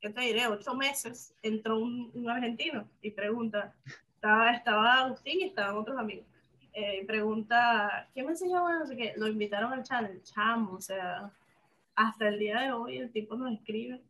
¿qué 0.00 0.10
te 0.10 0.20
diré? 0.22 0.46
Ocho 0.46 0.74
meses, 0.74 1.34
entró 1.42 1.78
un, 1.78 2.10
un 2.14 2.30
argentino 2.30 2.88
y 3.02 3.10
pregunta, 3.10 3.74
estaba, 4.14 4.52
estaba 4.52 4.94
Agustín 5.00 5.40
y 5.40 5.44
estaban 5.44 5.76
otros 5.76 5.98
amigos. 5.98 6.24
eh, 6.74 7.04
pregunta, 7.06 8.08
¿quién 8.14 8.24
me 8.26 8.32
enseñó? 8.32 8.62
Bueno, 8.62 8.78
no 8.80 8.86
sé 8.86 8.96
qué. 8.96 9.12
Lo 9.16 9.26
invitaron 9.26 9.72
al 9.74 9.82
channel, 9.82 10.22
chamo, 10.22 10.72
o 10.74 10.80
sea, 10.80 11.30
hasta 11.94 12.28
el 12.28 12.38
día 12.38 12.60
de 12.60 12.72
hoy 12.72 12.98
el 12.98 13.12
tipo 13.12 13.36
nos 13.36 13.52
escribe, 13.52 14.02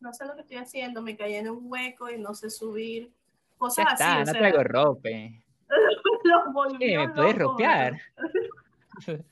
no 0.00 0.12
sé 0.12 0.26
lo 0.26 0.34
que 0.34 0.42
estoy 0.42 0.56
haciendo, 0.56 1.02
me 1.02 1.16
caí 1.16 1.34
en 1.34 1.50
un 1.50 1.60
hueco 1.62 2.10
y 2.10 2.18
no 2.18 2.34
sé 2.34 2.50
subir, 2.50 3.08
Ya 3.08 3.58
cosas 3.58 3.86
está, 3.92 4.12
así, 4.12 4.16
o 4.16 4.24
no 4.26 4.32
sea, 4.32 4.40
traigo 4.40 4.64
rope. 4.64 5.44
los 6.24 6.52
volvió 6.52 7.00
me 7.00 7.14
puedes 7.14 7.36
ropear. 7.36 8.00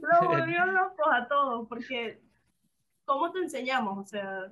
Los 0.00 0.20
volvió 0.28 0.66
locos 0.66 1.06
a 1.12 1.28
todos, 1.28 1.68
porque 1.68 2.20
¿cómo 3.04 3.30
te 3.30 3.40
enseñamos? 3.40 3.98
O 3.98 4.04
sea, 4.04 4.50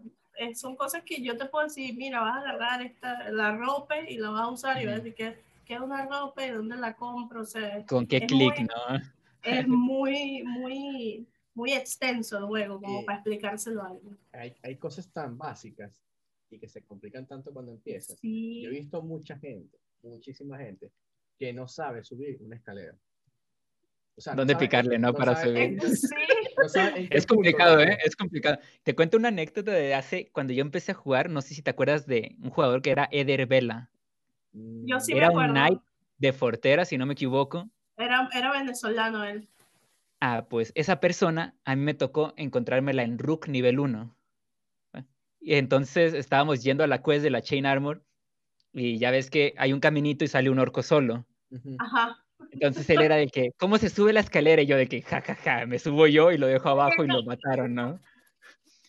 son 0.54 0.76
cosas 0.76 1.02
que 1.02 1.22
yo 1.22 1.36
te 1.36 1.46
puedo 1.46 1.64
decir, 1.64 1.94
mira, 1.96 2.20
vas 2.20 2.36
a 2.36 2.40
agarrar 2.40 2.82
esta, 2.82 3.30
la 3.30 3.56
ropa 3.56 3.98
y 3.98 4.18
la 4.18 4.30
vas 4.30 4.42
a 4.42 4.48
usar 4.48 4.82
y 4.82 4.86
vas 4.86 4.94
a 4.94 4.98
decir 4.98 5.14
que, 5.14 5.42
que 5.64 5.74
es 5.74 5.80
una 5.80 6.06
ropa 6.06 6.44
y 6.44 6.50
dónde 6.50 6.76
la 6.76 6.94
compro, 6.94 7.42
o 7.42 7.46
sea, 7.46 7.84
¿Con 7.86 8.06
qué 8.06 8.26
clic, 8.26 8.58
no? 8.60 9.00
es 9.42 9.66
muy, 9.66 10.42
muy, 10.44 11.26
muy 11.60 11.72
extenso 11.72 12.38
el 12.38 12.44
juego 12.44 12.80
como 12.80 13.00
Sí. 13.00 13.04
para 13.06 13.18
explicárselo 13.18 13.82
a 13.82 13.88
alguien. 13.88 14.18
hay, 14.32 14.54
hay 14.62 14.76
cosas 14.76 15.08
tan 15.12 15.36
básicas 15.36 16.00
y 16.50 16.58
que 16.58 16.68
se 16.68 16.82
complican 16.82 17.26
tanto 17.26 17.52
cuando 17.52 17.72
empiezas. 17.72 18.18
Sí. 18.18 18.62
Yo 18.62 18.70
he 18.70 18.72
visto 18.72 19.02
mucha 19.02 19.38
gente, 19.38 19.78
muchísima 20.02 20.58
gente, 20.58 20.90
que 21.38 21.52
no 21.52 21.68
sabe 21.68 22.02
subir 22.02 22.38
una 22.40 22.56
escalera. 22.56 22.94
O 24.16 24.20
sea, 24.20 24.34
no 24.34 24.38
¿Dónde 24.40 24.54
sabe- 24.54 24.66
picarle, 24.66 24.98
no? 24.98 25.12
Para 25.14 25.36
sabe- 25.36 25.48
subir. 25.78 25.84
Eh, 25.84 25.96
sí, 25.96 26.06
no 26.60 26.68
sabe 26.68 27.08
Es 27.10 27.24
punto 27.26 27.34
complicado, 27.36 27.76
darle. 27.76 27.92
¿eh? 27.94 27.98
Es 28.04 28.16
complicado. 28.16 28.58
Te 28.82 28.94
cuento 28.94 29.16
una 29.16 29.28
anécdota 29.28 29.70
de 29.72 29.94
hace, 29.94 30.30
cuando 30.32 30.52
yo 30.52 30.62
empecé 30.62 30.92
a 30.92 30.94
jugar, 30.94 31.30
no 31.30 31.40
sé 31.42 31.54
si 31.54 31.62
te 31.62 31.70
acuerdas 31.70 32.06
de 32.06 32.36
un 32.42 32.50
jugador 32.50 32.82
que 32.82 32.90
era 32.90 33.08
Eder 33.12 33.46
Vela. 33.46 33.90
Yo 34.52 34.98
sí 35.00 35.12
me 35.12 35.18
Era 35.18 35.28
un 35.30 35.40
acuerdo. 35.40 35.52
knight 35.54 35.80
de 36.18 36.32
Fortera, 36.32 36.84
si 36.84 36.98
no 36.98 37.06
me 37.06 37.12
equivoco. 37.12 37.70
Era, 37.96 38.28
era 38.34 38.50
venezolano 38.52 39.24
él. 39.24 39.48
Ah, 40.20 40.46
pues 40.48 40.72
esa 40.74 41.00
persona 41.00 41.58
a 41.64 41.74
mí 41.74 41.82
me 41.82 41.94
tocó 41.94 42.34
encontrármela 42.36 43.02
en 43.02 43.18
Rook 43.18 43.48
nivel 43.48 43.80
1. 43.80 44.16
Y 45.40 45.54
entonces 45.54 46.12
estábamos 46.12 46.62
yendo 46.62 46.84
a 46.84 46.86
la 46.86 47.02
quest 47.02 47.22
de 47.22 47.30
la 47.30 47.40
Chain 47.40 47.64
Armor 47.64 48.04
y 48.74 48.98
ya 48.98 49.10
ves 49.10 49.30
que 49.30 49.54
hay 49.56 49.72
un 49.72 49.80
caminito 49.80 50.24
y 50.24 50.28
sale 50.28 50.50
un 50.50 50.58
orco 50.58 50.82
solo. 50.82 51.26
Ajá. 51.78 52.18
Entonces 52.52 52.88
él 52.90 53.00
era 53.00 53.16
de 53.16 53.28
que, 53.28 53.52
¿cómo 53.58 53.78
se 53.78 53.88
sube 53.88 54.12
la 54.12 54.20
escalera? 54.20 54.60
Y 54.60 54.66
yo 54.66 54.76
de 54.76 54.88
que, 54.88 55.00
jajaja, 55.00 55.64
me 55.66 55.78
subo 55.78 56.06
yo 56.06 56.30
y 56.30 56.38
lo 56.38 56.46
dejo 56.46 56.68
abajo 56.68 57.04
y 57.04 57.08
lo 57.08 57.22
mataron, 57.22 57.74
¿no? 57.74 58.00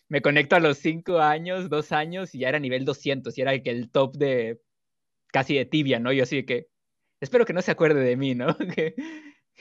Me 0.08 0.20
conecto 0.20 0.56
a 0.56 0.60
los 0.60 0.76
5 0.78 1.20
años, 1.20 1.70
2 1.70 1.92
años 1.92 2.34
y 2.34 2.40
ya 2.40 2.50
era 2.50 2.58
nivel 2.58 2.84
200 2.84 3.36
y 3.36 3.40
era 3.40 3.54
el, 3.54 3.62
que 3.62 3.70
el 3.70 3.90
top 3.90 4.16
de 4.16 4.60
casi 5.28 5.56
de 5.56 5.64
tibia, 5.64 5.98
¿no? 5.98 6.12
Yo 6.12 6.24
así 6.24 6.36
de 6.36 6.44
que, 6.44 6.68
espero 7.20 7.46
que 7.46 7.54
no 7.54 7.62
se 7.62 7.70
acuerde 7.70 8.00
de 8.00 8.16
mí, 8.16 8.34
¿no? 8.34 8.54
Que, 8.76 8.94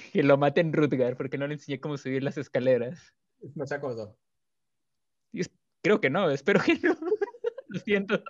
que 0.13 0.23
lo 0.23 0.37
maten 0.37 0.73
Rutgar 0.73 1.15
porque 1.17 1.37
no 1.37 1.47
le 1.47 1.53
enseñé 1.55 1.79
cómo 1.79 1.97
subir 1.97 2.23
las 2.23 2.37
escaleras. 2.37 3.13
No 3.55 3.65
se 3.65 3.75
acordó. 3.75 4.17
Creo 5.83 5.99
que 5.99 6.11
no, 6.11 6.29
espero 6.29 6.61
que 6.61 6.75
no. 6.75 6.95
Lo 7.67 7.79
siento. 7.79 8.21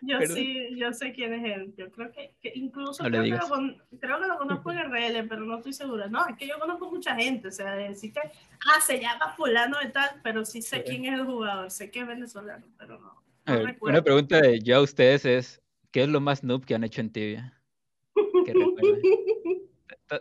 Yo 0.00 0.18
Perdón. 0.18 0.36
sí, 0.36 0.68
yo 0.78 0.92
sé 0.94 1.12
quién 1.12 1.34
es 1.34 1.56
él. 1.56 1.74
Yo 1.76 1.90
creo 1.90 2.10
que, 2.12 2.34
que 2.40 2.52
incluso 2.54 3.02
No 3.02 3.10
creo, 3.10 3.22
que 3.24 3.28
lo, 3.30 3.48
con- 3.48 3.82
creo 4.00 4.20
que 4.20 4.26
lo 4.26 4.38
conozco 4.38 4.72
en 4.72 4.78
RL, 4.78 5.28
pero 5.28 5.42
no 5.44 5.56
estoy 5.58 5.72
segura. 5.74 6.06
No, 6.08 6.26
es 6.26 6.36
que 6.38 6.46
yo 6.46 6.58
conozco 6.58 6.90
mucha 6.90 7.14
gente. 7.16 7.48
O 7.48 7.50
sea, 7.50 7.74
de 7.74 7.88
decir 7.90 8.12
que, 8.14 8.20
ah, 8.20 8.80
se 8.80 8.98
llama 9.00 9.34
fulano 9.36 9.78
de 9.78 9.90
tal, 9.90 10.20
pero 10.22 10.44
sí 10.46 10.62
sé 10.62 10.76
Sí. 10.78 10.82
quién 10.86 11.04
es 11.06 11.18
el 11.20 11.26
jugador. 11.26 11.70
Sé 11.70 11.90
que 11.90 12.00
es 12.00 12.06
venezolano, 12.06 12.64
pero 12.78 12.98
no. 12.98 13.22
A 13.44 13.52
no 13.52 13.58
ver, 13.58 13.66
recuerdo. 13.66 13.98
una 13.98 14.04
pregunta 14.04 14.40
de 14.40 14.60
yo 14.60 14.76
a 14.76 14.82
ustedes 14.82 15.24
es, 15.26 15.62
¿qué 15.90 16.04
es 16.04 16.08
lo 16.08 16.20
más 16.20 16.44
noob 16.44 16.64
que 16.64 16.74
han 16.74 16.84
hecho 16.84 17.00
en 17.02 17.10
tibia? 17.12 17.60
To- 18.14 18.76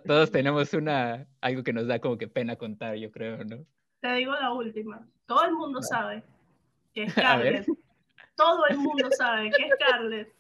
Todos 0.06 0.32
tenemos 0.32 0.74
una, 0.74 1.28
algo 1.42 1.64
que 1.64 1.74
nos 1.74 1.88
da 1.88 2.00
como 2.00 2.18
que 2.18 2.28
pena 2.28 2.56
contar, 2.56 2.96
yo 2.96 3.12
creo, 3.12 3.44
¿no? 3.44 3.66
Te 4.02 4.14
digo 4.16 4.34
la 4.34 4.52
última. 4.52 5.08
Todo 5.26 5.46
el 5.46 5.54
mundo 5.54 5.82
sabe 5.82 6.24
que 6.94 7.04
es 7.04 7.10
A. 7.18 7.22
Scarlett. 7.22 7.68
Todo 8.36 8.66
el 8.68 8.78
mundo 8.78 9.10
sabe 9.18 9.50
que 9.52 9.70
Scarlett 9.76 10.34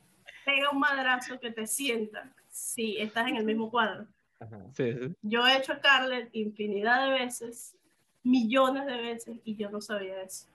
pega 0.45 0.69
un 0.71 0.79
madrazo 0.79 1.39
que 1.39 1.51
te 1.51 1.65
sienta 1.65 2.33
si 2.49 2.97
estás 2.97 3.27
en 3.27 3.37
el 3.37 3.45
mismo 3.45 3.69
cuadro. 3.71 4.05
Ajá. 4.39 4.59
Sí, 4.73 4.93
sí. 4.93 5.15
Yo 5.21 5.45
he 5.47 5.57
hecho 5.57 5.73
Scarlett 5.75 6.29
infinidad 6.35 7.05
de 7.05 7.11
veces, 7.19 7.75
millones 8.23 8.85
de 8.85 8.97
veces, 8.97 9.37
y 9.45 9.55
yo 9.55 9.69
no 9.69 9.79
sabía 9.79 10.21
eso. 10.21 10.47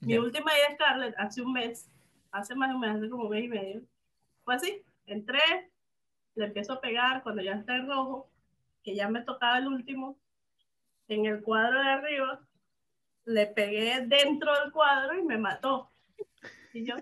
Mi 0.00 0.14
Ya. 0.14 0.20
última 0.20 0.52
idea 0.52 0.68
de 0.70 0.74
Scarlett 0.74 1.14
hace 1.18 1.42
un 1.42 1.52
mes, 1.52 1.88
hace 2.32 2.54
más 2.54 2.70
de 2.70 2.74
un 2.74 2.80
mes, 2.80 2.90
hace 2.96 3.08
como 3.10 3.24
un 3.24 3.30
mes 3.30 3.44
y 3.44 3.48
medio, 3.48 3.82
fue 4.44 4.54
así. 4.56 4.82
Entré, 5.06 5.70
le 6.34 6.46
empiezo 6.46 6.74
a 6.74 6.80
pegar 6.80 7.22
cuando 7.22 7.42
ya 7.42 7.52
está 7.52 7.76
en 7.76 7.88
rojo, 7.88 8.30
que 8.82 8.94
ya 8.94 9.08
me 9.08 9.22
tocaba 9.22 9.58
el 9.58 9.68
último, 9.68 10.18
en 11.08 11.26
el 11.26 11.42
cuadro 11.42 11.80
de 11.80 11.88
arriba, 11.88 12.40
le 13.24 13.46
pegué 13.46 14.06
dentro 14.06 14.52
del 14.60 14.72
cuadro 14.72 15.18
y 15.18 15.22
me 15.22 15.38
mató. 15.38 15.90
Y 16.72 16.86
yo, 16.86 16.94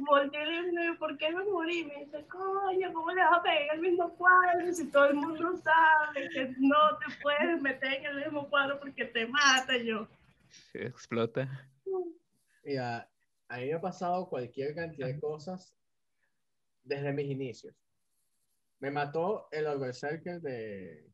volteé 0.00 0.42
y 0.42 0.72
le 0.72 0.80
dije, 0.82 0.94
¿por 0.98 1.16
qué 1.18 1.30
me 1.30 1.44
morí? 1.44 1.84
Me 1.84 2.04
dice, 2.04 2.26
coño, 2.26 2.92
¿cómo 2.92 3.10
le 3.12 3.22
vas 3.22 3.38
a 3.38 3.42
pegar 3.42 3.62
en 3.62 3.70
el 3.70 3.80
mismo 3.80 4.14
cuadro 4.16 4.72
si 4.72 4.90
todo 4.90 5.06
el 5.06 5.14
mundo 5.14 5.56
sabe 5.58 6.28
que 6.30 6.54
no 6.58 6.98
te 6.98 7.14
puedes 7.22 7.60
meter 7.60 7.94
en 7.94 8.06
el 8.06 8.16
mismo 8.24 8.48
cuadro 8.48 8.78
porque 8.78 9.04
te 9.04 9.26
mata? 9.26 9.76
Yo, 9.76 10.08
explota. 10.72 11.48
Mira, 12.64 13.08
a 13.48 13.56
mí 13.58 13.66
me 13.66 13.74
ha 13.74 13.80
pasado 13.80 14.28
cualquier 14.28 14.74
cantidad 14.74 15.08
de 15.08 15.20
cosas 15.20 15.74
desde 16.84 17.12
mis 17.12 17.26
inicios. 17.30 17.74
Me 18.80 18.90
mató 18.90 19.48
el 19.52 19.64
Berserker 19.78 20.40
de 20.40 21.06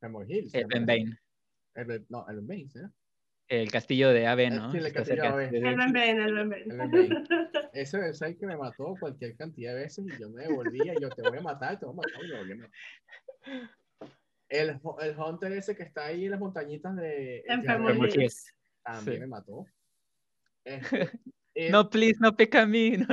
Memory 0.00 0.32
Hills. 0.38 0.54
El 0.54 0.66
Ben 0.66 0.86
Bane. 0.86 1.18
El 1.74 1.84
Ben- 1.84 2.06
no, 2.08 2.26
el 2.28 2.36
Ben 2.36 2.46
Bane, 2.46 2.68
¿sí? 2.68 2.78
El 3.48 3.70
castillo 3.70 4.10
de 4.10 4.26
Ave, 4.28 4.44
Eh, 4.44 4.50
¿no? 4.50 4.70
sí, 4.70 4.78
el 4.78 4.86
Está 4.86 5.00
castillo 5.00 5.36
de 5.36 5.48
sí. 5.50 5.56
el 5.56 5.62
Ben 5.62 5.92
Ben, 5.92 6.20
el 6.20 6.34
Ben 6.34 6.48
Ben. 6.48 6.70
El 6.70 6.76
Ben 6.78 6.90
Bane. 6.90 7.24
Ese 7.72 7.98
Berserker 7.98 8.48
me 8.48 8.56
mató 8.56 8.94
cualquier 8.98 9.36
cantidad 9.36 9.74
de 9.74 9.80
veces 9.82 10.04
y 10.06 10.20
yo 10.20 10.30
me 10.30 10.42
devolvía 10.44 10.94
y 10.96 11.00
yo 11.00 11.08
te 11.10 11.22
voy 11.22 11.38
a 11.38 11.42
matar, 11.42 11.78
te 11.78 11.86
voy 11.86 11.94
a 11.94 11.96
matar 11.96 12.24
y 12.24 12.28
me 12.28 12.38
volví 12.38 12.52
a 12.52 12.56
matar. 12.56 12.70
El, 14.48 14.80
el 15.00 15.16
Hunter 15.18 15.52
ese 15.52 15.76
que 15.76 15.84
está 15.84 16.06
ahí 16.06 16.24
en 16.24 16.32
las 16.32 16.40
montañitas 16.40 16.96
de 16.96 17.44
también 17.46 19.14
Sí. 19.14 19.20
me 19.20 19.26
mató. 19.26 19.66
Este, 21.54 21.70
No, 21.70 21.88
please, 21.90 22.18
no 22.20 22.36
peca 22.36 22.62
a 22.62 22.66
mí. 22.66 22.96
no. 22.98 23.06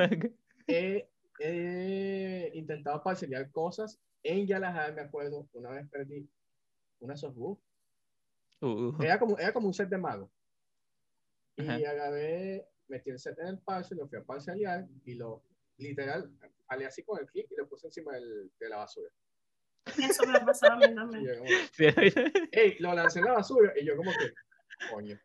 He 0.67 1.09
he 1.39 2.51
intentado 2.55 3.01
parceliar 3.03 3.49
cosas. 3.51 3.99
En 4.23 4.47
Yalajá, 4.47 4.91
me 4.91 5.01
acuerdo, 5.01 5.47
una 5.53 5.69
vez 5.69 5.87
perdí 5.89 6.27
una 6.99 7.15
softbook. 7.15 7.59
Uh, 8.61 9.01
Era 9.03 9.19
como, 9.19 9.37
era 9.37 9.53
como 9.53 9.67
un 9.67 9.73
set 9.73 9.87
de 9.87 9.97
mago. 9.99 10.29
Y 11.57 11.67
Ajá. 11.67 11.91
agarré, 11.91 12.65
metí 12.87 13.11
el 13.11 13.19
set 13.19 13.37
en 13.39 13.47
el 13.47 13.59
parcel, 13.59 13.99
lo 13.99 14.07
fui 14.07 14.17
a 14.17 14.23
parceliar 14.23 14.87
y 15.05 15.13
lo, 15.13 15.43
literal, 15.77 16.31
alé 16.67 16.85
así 16.87 17.03
con 17.03 17.19
el 17.19 17.27
clic 17.27 17.47
y 17.51 17.55
lo 17.55 17.67
puse 17.69 17.87
encima 17.87 18.13
del- 18.13 18.51
de 18.59 18.69
la 18.69 18.77
basura. 18.77 19.09
Eso 19.97 20.25
me 20.25 20.37
ha 20.37 20.45
pasado 20.45 20.73
a 20.73 20.77
mí 20.87 20.93
también. 20.95 21.23
yo 21.23 21.37
como, 21.37 21.49
sí. 21.71 21.85
ey, 22.51 22.77
lo 22.79 22.93
lancé 22.93 23.19
en 23.19 23.25
la 23.25 23.33
basura 23.33 23.73
y 23.79 23.85
yo 23.85 23.95
como 23.95 24.11
que, 24.11 24.33
coño. 24.91 25.19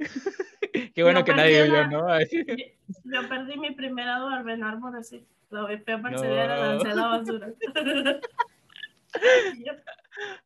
Qué 0.94 1.02
bueno 1.02 1.20
Yo 1.20 1.24
que 1.24 1.34
nadie 1.34 1.68
una- 1.68 1.86
¿no? 1.86 2.08
Así. 2.12 2.44
Yo, 3.04 3.28
perdí 3.28 3.58
mi 3.58 3.72
primera 3.72 4.18
Duerbenar 4.18 4.78
por 4.80 4.96
así. 4.96 5.26
Lo 5.50 5.66
fui 5.66 5.74
a 5.94 6.02
parcelar 6.02 6.44
y 6.44 6.48
la 6.48 6.56
lancé 6.56 6.88
a 6.90 6.94
la 6.94 7.06
basura. 7.06 7.48
Y 9.54 9.64
yo- 9.66 9.72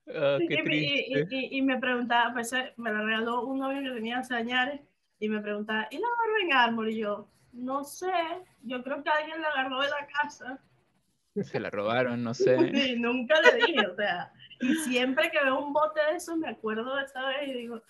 Oh, 0.06 0.36
qué 0.38 0.62
y, 0.70 1.26
y- 1.30 1.56
y- 1.58 1.62
me 1.62 1.78
preguntaba, 1.78 2.34
pues 2.34 2.52
eh, 2.52 2.74
me 2.76 2.92
la 2.92 3.00
regaló 3.02 3.46
un 3.46 3.58
novio 3.60 3.80
que 3.82 3.90
tenía 3.96 4.20
años 4.30 4.80
y 5.18 5.28
me 5.30 5.40
preguntaba, 5.40 5.88
¿y 5.90 5.96
la 5.96 6.08
Barben 6.18 6.52
Armor? 6.52 6.90
Y 6.90 6.98
yo, 6.98 7.30
no 7.52 7.82
sé, 7.84 8.12
yo 8.62 8.82
creo 8.82 9.02
que 9.02 9.08
alguien 9.08 9.40
la 9.40 9.48
agarró 9.48 9.80
de 9.80 9.88
la 9.88 10.06
casa 10.20 10.58
Se 11.40 11.58
la 11.58 11.70
robaron, 11.70 12.22
no 12.22 12.34
sé. 12.34 12.96
nunca 12.98 13.40
le 13.40 13.64
dije, 13.64 13.86
o 13.86 13.94
sea, 13.96 14.30
y 14.60 14.74
siempre 14.74 15.30
que 15.30 15.42
veo 15.42 15.58
un 15.64 15.72
bote 15.72 16.00
de 16.10 16.16
eso 16.18 16.36
me 16.36 16.48
acuerdo 16.50 16.94
de 16.96 17.04
esta 17.04 17.26
vez 17.28 17.48
y 17.48 17.52
digo, 17.54 17.82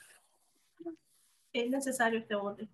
es 1.52 1.70
necesario 1.70 2.18
este 2.18 2.34
bote. 2.34 2.68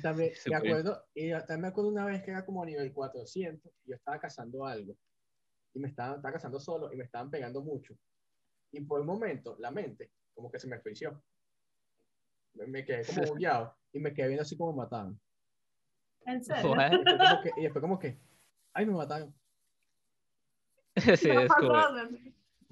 También 0.00 0.32
me 0.46 0.56
acuerdo, 0.56 1.04
y 1.14 1.30
también 1.30 1.60
me 1.60 1.68
acuerdo 1.68 1.90
una 1.90 2.06
vez 2.06 2.22
que 2.22 2.30
era 2.30 2.44
como 2.44 2.62
a 2.62 2.66
nivel 2.66 2.92
400 2.92 3.70
y 3.84 3.90
yo 3.90 3.96
estaba 3.96 4.18
cazando 4.18 4.64
algo 4.66 4.96
y 5.74 5.78
me 5.78 5.88
estaban, 5.88 6.16
estaba 6.16 6.32
cazando 6.32 6.58
solo 6.58 6.92
y 6.92 6.96
me 6.96 7.04
estaban 7.04 7.30
pegando 7.30 7.60
mucho. 7.60 7.94
Y 8.72 8.80
por 8.80 9.00
un 9.00 9.06
momento, 9.06 9.56
la 9.58 9.70
mente 9.70 10.10
como 10.34 10.50
que 10.50 10.58
se 10.58 10.66
me 10.66 10.80
frició. 10.80 11.22
Me, 12.54 12.66
me 12.66 12.84
quedé 12.84 13.04
como 13.04 13.26
bugueado 13.26 13.76
y 13.92 13.98
me 13.98 14.14
quedé 14.14 14.28
viendo 14.28 14.42
así 14.42 14.56
como 14.56 14.72
me 14.72 14.78
mataban. 14.78 15.18
En 16.26 16.42
serio. 16.42 16.74
Y 16.74 17.02
después 17.02 17.18
como 17.18 17.42
que, 17.42 17.50
y 17.56 17.62
después 17.62 17.82
como 17.82 17.98
que 17.98 18.18
ay, 18.74 18.86
me 18.86 18.92
mataron. 18.92 19.34
Sí, 21.16 21.28
es 21.28 21.52
como, 21.52 21.74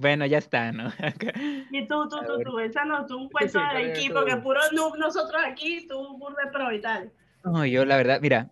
bueno, 0.03 0.27
ya 0.27 0.39
está, 0.39 0.73
¿no? 0.73 0.93
Y 1.71 1.89
tú, 1.89 2.09
tú, 2.09 2.19
tú, 2.27 2.43
tú, 2.45 2.59
échanos 2.59 3.07
tú 3.07 3.17
un 3.17 3.31
cuento 3.31 3.59
sí, 3.59 3.77
del 3.77 3.91
equipo, 3.91 4.21
tú. 4.21 4.27
que 4.27 4.37
puro 4.37 4.61
noob 4.73 4.99
nosotros 4.99 5.41
aquí, 5.47 5.87
tú 5.89 6.19
burde 6.19 6.49
pro 6.53 6.71
y 6.73 6.81
tal. 6.83 7.11
No, 7.45 7.65
yo 7.65 7.87
la 7.87 7.97
verdad, 7.97 8.21
mira, 8.21 8.51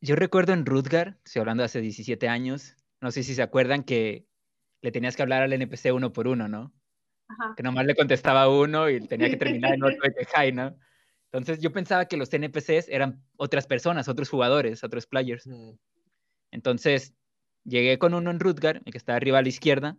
yo 0.00 0.16
recuerdo 0.16 0.54
en 0.54 0.64
Rutger, 0.64 1.18
estoy 1.24 1.40
hablando 1.40 1.62
de 1.62 1.66
hace 1.66 1.82
17 1.82 2.28
años, 2.28 2.76
no 3.00 3.10
sé 3.10 3.22
si 3.22 3.34
se 3.34 3.42
acuerdan 3.42 3.82
que 3.82 4.26
le 4.80 4.92
tenías 4.92 5.16
que 5.16 5.22
hablar 5.22 5.42
al 5.42 5.52
NPC 5.52 5.92
uno 5.92 6.12
por 6.12 6.26
uno, 6.26 6.48
¿no? 6.48 6.72
Ajá. 7.28 7.54
Que 7.56 7.62
nomás 7.62 7.84
le 7.84 7.94
contestaba 7.94 8.48
uno 8.48 8.88
y 8.88 9.06
tenía 9.06 9.28
que 9.28 9.36
terminar 9.36 9.74
en 9.74 9.84
otro 9.84 9.98
de 10.00 10.26
hi, 10.48 10.52
¿no? 10.52 10.74
Entonces 11.32 11.60
yo 11.60 11.72
pensaba 11.72 12.06
que 12.06 12.16
los 12.16 12.32
NPCs 12.32 12.88
eran 12.88 13.22
otras 13.36 13.66
personas, 13.66 14.08
otros 14.08 14.30
jugadores, 14.30 14.82
otros 14.82 15.06
players. 15.06 15.46
Mm, 15.46 15.72
Entonces 16.50 17.14
llegué 17.64 17.98
con 17.98 18.14
uno 18.14 18.30
en 18.30 18.40
Rutger, 18.40 18.82
el 18.84 18.92
que 18.92 18.98
estaba 18.98 19.16
arriba 19.16 19.38
a 19.38 19.42
la 19.42 19.48
izquierda, 19.48 19.98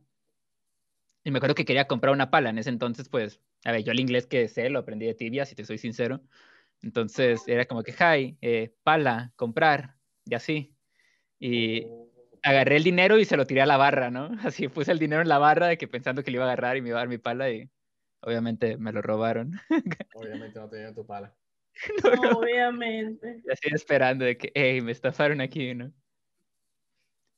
y 1.24 1.32
me 1.32 1.38
acuerdo 1.38 1.56
que 1.56 1.66
quería 1.66 1.88
comprar 1.88 2.14
una 2.14 2.32
pala. 2.32 2.50
En 2.50 2.58
ese 2.58 2.70
entonces, 2.70 3.10
pues, 3.10 3.42
a 3.64 3.72
ver, 3.72 3.84
yo 3.84 3.92
el 3.92 4.00
inglés 4.00 4.26
que 4.28 4.48
sé 4.48 4.70
lo 4.70 4.80
aprendí 4.80 5.06
de 5.06 5.14
tibia, 5.14 5.46
si 5.46 5.56
te 5.56 5.66
soy 5.66 5.78
sincero. 5.78 6.22
Entonces 6.82 7.48
era 7.48 7.66
como 7.66 7.84
que, 7.84 7.92
hi, 7.92 8.38
eh, 8.42 8.74
pala, 8.84 9.34
comprar, 9.36 9.98
y 10.26 10.34
así. 10.34 10.76
Y 11.40 11.86
agarré 12.44 12.78
el 12.78 12.84
dinero 12.84 13.20
y 13.20 13.26
se 13.26 13.38
lo 13.38 13.46
tiré 13.46 13.62
a 13.62 13.66
la 13.66 13.78
barra, 13.78 14.10
¿no? 14.10 14.30
Así 14.48 14.68
puse 14.68 14.92
el 14.92 15.00
dinero 15.00 15.22
en 15.22 15.30
la 15.30 15.38
barra 15.38 15.68
de 15.68 15.78
que 15.78 15.88
pensando 15.88 16.24
que 16.24 16.32
le 16.32 16.38
iba 16.38 16.46
a 16.46 16.48
agarrar 16.48 16.78
y 16.78 16.82
me 16.82 16.90
iba 16.90 16.98
a 16.98 17.02
dar 17.02 17.10
mi 17.10 17.18
pala 17.18 17.52
y 17.52 17.70
obviamente 18.22 18.78
me 18.78 18.92
lo 18.92 19.02
robaron. 19.02 19.54
Obviamente 20.16 20.60
no 20.60 20.70
tenía 20.70 20.94
tu 20.94 21.06
pala. 21.06 21.36
No, 22.04 22.16
no, 22.16 22.40
Obviamente. 22.40 23.42
y 23.46 23.52
así 23.52 23.70
esperando 23.74 24.26
de 24.26 24.38
que, 24.38 24.52
hey, 24.54 24.82
me 24.82 24.92
estafaron 24.92 25.40
aquí, 25.40 25.74
¿no? 25.74 25.94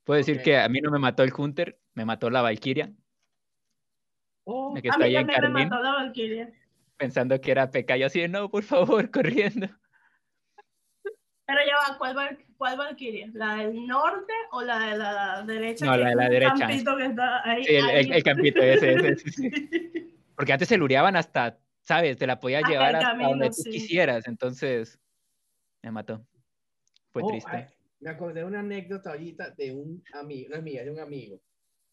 Puedo 0.04 0.18
decir 0.18 0.42
que 0.42 0.58
a 0.58 0.68
mí 0.70 0.82
no 0.82 0.92
me 0.92 1.00
mató 1.00 1.24
el 1.24 1.32
Hunter, 1.36 1.80
me 1.94 2.06
mató 2.06 2.30
la 2.30 2.42
Valkyria, 2.42 2.92
Oh, 4.46 4.74
que 4.74 4.90
A 4.90 4.98
mí 4.98 5.10
me 5.14 5.50
mató 5.50 5.82
la 5.82 5.92
Valkyria. 5.94 6.52
pensando 6.98 7.40
que 7.40 7.52
era 7.52 7.72
PK. 7.72 7.96
Yo 7.98 8.08
así 8.08 8.20
de, 8.20 8.28
no, 8.28 8.50
por 8.50 8.64
favor, 8.64 9.10
corriendo. 9.12 9.68
Pero 11.46 11.60
ya 11.66 11.76
va, 11.92 11.98
¿cuál, 11.98 12.16
Val- 12.16 12.46
¿cuál 12.58 12.78
Valkyria? 12.78 13.30
¿La 13.34 13.56
del 13.56 13.88
norte 13.88 14.34
o 14.52 14.62
la 14.62 14.80
de 14.80 14.98
la 14.98 15.44
derecha? 15.44 15.86
No, 15.86 15.96
la 15.96 16.10
de 16.10 16.16
la 16.16 16.30
derecha. 16.30 16.58
campito 16.58 16.98
que 16.98 17.06
está 17.06 17.50
ahí, 17.50 17.64
Sí, 17.64 17.76
el, 17.76 17.90
el- 17.90 17.96
ahí. 17.96 18.12
el 18.12 18.24
campito 18.24 18.62
ese, 18.62 18.94
ese, 18.94 19.16
sí, 19.16 19.32
sí. 19.32 19.50
Porque 20.36 20.52
antes 20.52 20.68
se 20.68 20.78
lureaban 20.78 21.16
hasta, 21.16 21.60
¿sabes? 21.82 22.18
Te 22.18 22.28
la 22.28 22.40
podías 22.40 22.64
Hasta 22.64 22.72
llevar 22.74 22.90
el 22.90 22.96
hasta 22.96 23.08
camino, 23.12 23.30
donde 23.30 23.48
tú 23.50 23.62
sí. 23.64 23.70
quisieras. 23.70 24.28
Entonces, 24.28 25.00
me 25.82 25.92
mató. 25.92 26.26
Fue 27.12 27.22
oh, 27.24 27.28
triste. 27.28 27.52
ay, 27.54 27.66
me 28.04 28.10
acordé 28.10 28.42
de 28.42 28.46
una 28.46 28.60
anécdota 28.60 29.12
ahorita 29.12 29.52
de 29.52 29.72
un 29.74 30.04
amigo, 30.14 30.50
no 30.50 30.58
es 30.58 30.64
mía, 30.64 30.84
de 30.84 30.92
un 30.92 31.00
amigo. 31.00 31.40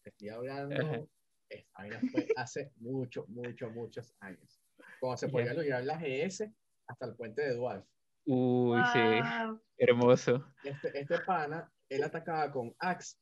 Estoy 0.03 0.29
hablando, 0.29 1.09
esta 1.49 1.69
vaina 1.77 2.01
fue 2.11 2.27
hace 2.35 2.71
mucho, 2.77 3.25
mucho, 3.29 3.69
muchos 3.71 4.13
años. 4.19 4.59
Cuando 4.99 5.17
se 5.17 5.29
podía 5.29 5.53
lograr 5.53 5.83
la 5.85 5.97
GS 5.97 6.51
hasta 6.87 7.05
el 7.05 7.15
puente 7.15 7.41
de 7.41 7.53
Dwarf. 7.55 7.85
Uy, 8.25 8.83
sí, 8.91 8.99
Wow. 8.99 9.61
hermoso. 9.77 10.53
Este, 10.63 10.99
este 10.99 11.19
pana, 11.19 11.71
él 11.89 12.03
atacaba 12.03 12.51
con 12.51 12.75
Axe 12.79 13.17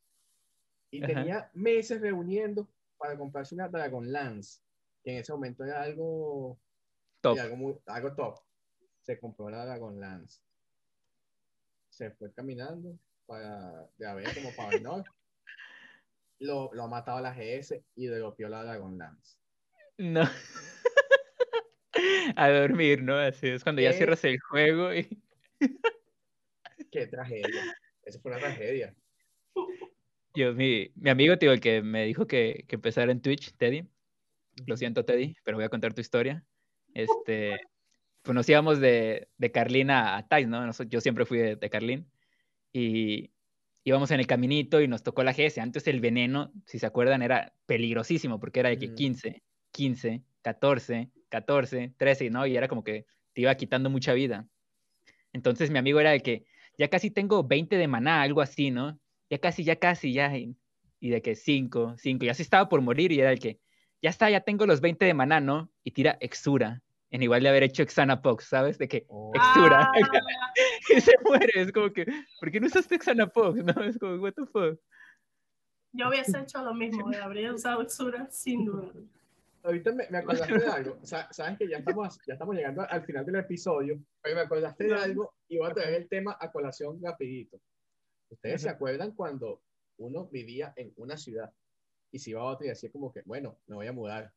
y 0.92 1.04
Ajá. 1.04 1.14
tenía 1.14 1.52
meses 1.54 2.02
reuniendo 2.02 2.68
para 2.98 3.16
comprarse 3.18 3.54
una 3.56 3.70
Dragon 3.70 4.12
Lance, 4.12 4.62
que 5.04 5.12
en 5.12 5.18
ese 5.20 5.32
momento 5.32 5.64
era 5.64 5.84
algo 5.84 6.60
Top. 7.22 7.38
algo, 7.38 7.56
muy- 7.56 7.78
algo 7.86 8.16
top. 8.16 8.40
Se 9.02 9.20
compró 9.20 9.50
la 9.50 9.64
Dragon 9.66 10.00
Lance. 10.00 10.42
Se 12.00 12.10
fue 12.12 12.32
caminando 12.32 12.98
para, 13.26 13.86
de 13.98 14.08
a 14.08 14.14
ver 14.14 14.34
como 14.34 14.56
para 14.56 14.78
el 14.78 14.84
norte. 14.84 15.10
Lo, 16.40 16.74
lo 16.74 16.84
ha 16.84 16.88
matado 16.88 17.20
la 17.20 17.34
GS 17.34 17.84
y 17.98 18.08
dropeó 18.08 18.48
la 18.48 18.64
Dragon 18.64 18.98
Lance. 18.98 19.38
No. 19.98 20.22
A 22.38 22.50
dormir, 22.50 23.04
¿no? 23.04 23.18
Así 23.18 23.50
es 23.50 23.62
cuando 23.62 23.82
ya 23.82 23.92
¿Qué? 23.92 23.98
cierras 23.98 24.24
el 24.24 24.40
juego 24.40 24.94
y 24.94 25.22
Qué 26.94 27.08
tragedia. 27.08 27.76
Eso 28.06 28.22
fue 28.22 28.32
una 28.32 28.40
tragedia. 28.40 28.96
yo, 30.34 30.54
mi, 30.54 30.94
mi 30.96 31.10
amigo, 31.10 31.38
tío, 31.38 31.52
el 31.52 31.60
que 31.60 31.82
me 31.82 32.06
dijo 32.06 32.26
que, 32.26 32.64
que 32.70 32.76
empezara 32.76 33.12
en 33.12 33.22
Twitch, 33.22 33.54
Teddy. 33.58 33.86
Lo 34.66 34.78
siento, 34.78 35.04
Teddy, 35.04 35.36
pero 35.44 35.58
voy 35.58 35.66
a 35.66 35.70
contar 35.70 35.94
tu 35.94 36.00
historia. 36.00 36.46
Este, 36.94 37.60
pues 38.22 38.36
nos 38.36 38.48
íbamos 38.50 38.80
de, 38.80 39.30
de 39.38 39.52
Carlín 39.52 39.90
a, 39.92 40.18
a 40.18 40.28
Tais, 40.28 40.48
¿no? 40.48 40.72
Yo 40.88 41.02
siempre 41.02 41.26
fui 41.26 41.38
de, 41.38 41.56
de 41.56 41.70
Carlín. 41.70 42.12
Y 42.72 43.32
íbamos 43.84 44.12
en 44.12 44.20
el 44.20 44.28
caminito 44.28 44.82
y 44.82 44.88
nos 44.88 45.04
tocó 45.04 45.24
la 45.24 45.34
GS. 45.34 45.60
Antes 45.62 45.88
el 45.88 46.00
veneno, 46.00 46.52
si 46.66 46.80
se 46.80 46.86
acuerdan, 46.86 47.22
era 47.22 47.54
peligrosísimo 47.66 48.40
porque 48.40 48.60
era 48.60 48.70
de 48.70 48.78
que 48.78 48.88
Ujú. 48.88 48.96
15, 48.96 49.44
15, 49.72 50.24
14, 50.42 51.10
14, 51.30 51.94
13, 51.98 52.30
¿no? 52.30 52.46
Y 52.46 52.56
era 52.56 52.68
como 52.68 52.84
que 52.84 53.06
te 53.34 53.42
iba 53.42 53.56
quitando 53.56 53.90
mucha 53.90 54.14
vida. 54.14 54.48
Entonces 55.34 55.70
mi 55.72 55.78
amigo 55.78 56.00
era 56.00 56.12
de 56.12 56.22
que 56.22 56.46
ya 56.78 56.88
casi 56.90 57.12
tengo 57.12 57.44
20 57.44 57.78
de 57.78 57.88
maná, 57.88 58.22
algo 58.22 58.42
así, 58.42 58.72
¿no? 58.72 59.00
Ya 59.30 59.38
casi, 59.40 59.64
ya 59.64 59.78
casi, 59.78 60.14
ya. 60.14 60.36
Y, 60.38 60.56
y 61.00 61.10
de 61.10 61.22
que 61.22 61.36
5, 61.36 61.96
5. 61.98 62.26
Y 62.26 62.30
así 62.30 62.42
estaba 62.42 62.70
por 62.70 62.82
morir 62.82 63.12
y 63.12 63.20
era 63.20 63.32
el 63.32 63.40
que, 63.40 63.60
ya 64.02 64.10
está, 64.10 64.30
ya 64.30 64.42
tengo 64.42 64.66
los 64.66 64.82
20 64.82 65.06
de 65.06 65.14
maná, 65.14 65.40
¿no? 65.40 65.72
Y 65.84 65.92
tira 65.92 66.18
Exura. 66.22 66.82
En 67.12 67.24
igual 67.24 67.42
de 67.42 67.50
haber 67.50 67.64
hecho 67.64 67.84
Xanapox, 67.88 68.46
¿sabes? 68.46 68.78
De 68.78 68.88
que 68.88 69.06
Oh, 69.10 69.32
Exura. 69.34 69.92
Ah, 69.92 69.92
y 70.96 71.02
se 71.02 71.14
muere. 71.24 71.52
Es 71.56 71.72
como 71.72 71.92
que, 71.92 72.06
¿por 72.40 72.52
qué 72.52 72.60
no 72.60 72.68
usaste 72.68 73.00
Xanapox? 73.00 73.64
No, 73.64 73.84
es 73.84 73.98
como, 73.98 74.16
what 74.22 74.34
the 74.34 74.46
fuck. 74.46 74.80
yo 75.92 76.08
hubiese 76.10 76.40
hecho 76.40 76.64
lo 76.64 76.74
mismo, 76.74 77.10
habría 77.22 77.52
usado 77.54 77.82
Exura 77.82 78.30
sin 78.30 78.66
duda. 78.66 78.92
Ahorita 79.64 79.92
me, 79.92 80.08
me 80.10 80.20
acordaste 80.20 80.58
de 80.60 80.66
algo. 80.72 81.00
Sa- 81.04 81.28
Sabes 81.34 81.58
que 81.58 81.68
ya 81.68 81.78
estamos, 81.78 82.20
ya 82.28 82.34
estamos 82.34 82.56
llegando 82.56 82.84
al 82.88 83.04
final 83.04 83.26
del 83.26 83.36
episodio, 83.38 84.00
pero 84.22 84.36
me 84.36 84.42
acordaste 84.42 84.84
de 84.86 84.94
algo 84.96 85.34
y 85.48 85.58
voy 85.58 85.70
a 85.70 85.74
traer 85.74 85.96
el 85.96 86.08
tema 86.08 86.38
a 86.40 86.52
colación 86.52 87.00
rapidito. 87.02 87.60
¿Ustedes 88.30 88.62
se 88.62 88.70
acuerdan 88.70 89.12
cuando 89.16 89.64
uno 89.98 90.28
vivía 90.28 90.72
en 90.78 90.94
una 90.98 91.18
ciudad 91.18 91.52
y 92.12 92.20
se 92.20 92.30
iba 92.30 92.42
a 92.42 92.46
otra 92.46 92.68
y 92.68 92.70
decía 92.70 92.92
como 92.92 93.12
que, 93.12 93.22
bueno, 93.26 93.58
me 93.68 93.76
voy 93.76 93.88
a 93.88 93.92
mudar? 93.94 94.32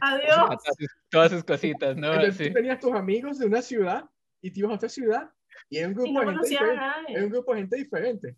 Adiós. 0.00 0.36
A 0.38 0.46
todas, 0.56 0.76
sus, 0.78 0.88
todas 1.10 1.32
sus 1.32 1.44
cositas, 1.44 1.96
¿no? 1.96 2.12
Entonces 2.14 2.34
Así. 2.40 2.48
tú 2.48 2.54
tenías 2.54 2.80
tus 2.80 2.92
amigos 2.92 3.38
de 3.38 3.46
una 3.46 3.62
ciudad 3.62 4.04
y 4.40 4.50
te 4.50 4.60
ibas 4.60 4.72
a 4.72 4.74
otra 4.76 4.88
ciudad 4.88 5.30
y 5.68 5.78
era 5.78 5.88
un 5.88 5.94
grupo 5.94 6.12
no 6.24 6.30
de 6.42 6.48
gente 6.48 6.58
a. 6.58 7.04
Era 7.08 7.24
un 7.24 7.30
grupo 7.30 7.52
de 7.54 7.60
gente 7.60 7.76
diferente. 7.76 8.36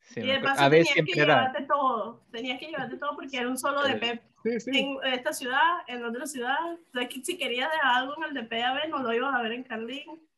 Sí, 0.00 0.20
Y 0.20 0.26
de 0.26 0.40
paso 0.40 0.62
a 0.62 0.68
veces 0.68 0.94
tenías 0.94 1.14
que 1.14 1.20
era. 1.20 1.34
llevarte 1.38 1.62
todo. 1.66 2.24
Tenías 2.30 2.58
que 2.58 2.66
llevarte 2.66 2.96
todo 2.96 3.16
porque 3.16 3.38
era 3.38 3.48
un 3.48 3.56
solo 3.58 3.82
DP 3.82 4.20
Sí, 4.44 4.60
sí. 4.60 4.98
en 5.02 5.12
esta 5.14 5.32
ciudad, 5.32 5.78
en 5.88 6.04
otra 6.04 6.26
ciudad. 6.26 6.56
Entonces, 6.92 7.24
si 7.24 7.38
querías 7.38 7.70
dejar 7.72 8.02
algo 8.02 8.14
en 8.18 8.24
el 8.24 8.34
DP 8.34 8.52
a 8.62 8.74
ver, 8.74 8.90
no 8.90 8.98
lo 9.02 9.12
ibas 9.14 9.34
a 9.34 9.40
ver 9.42 9.52
en 9.52 9.64
Carlín. 9.64 10.28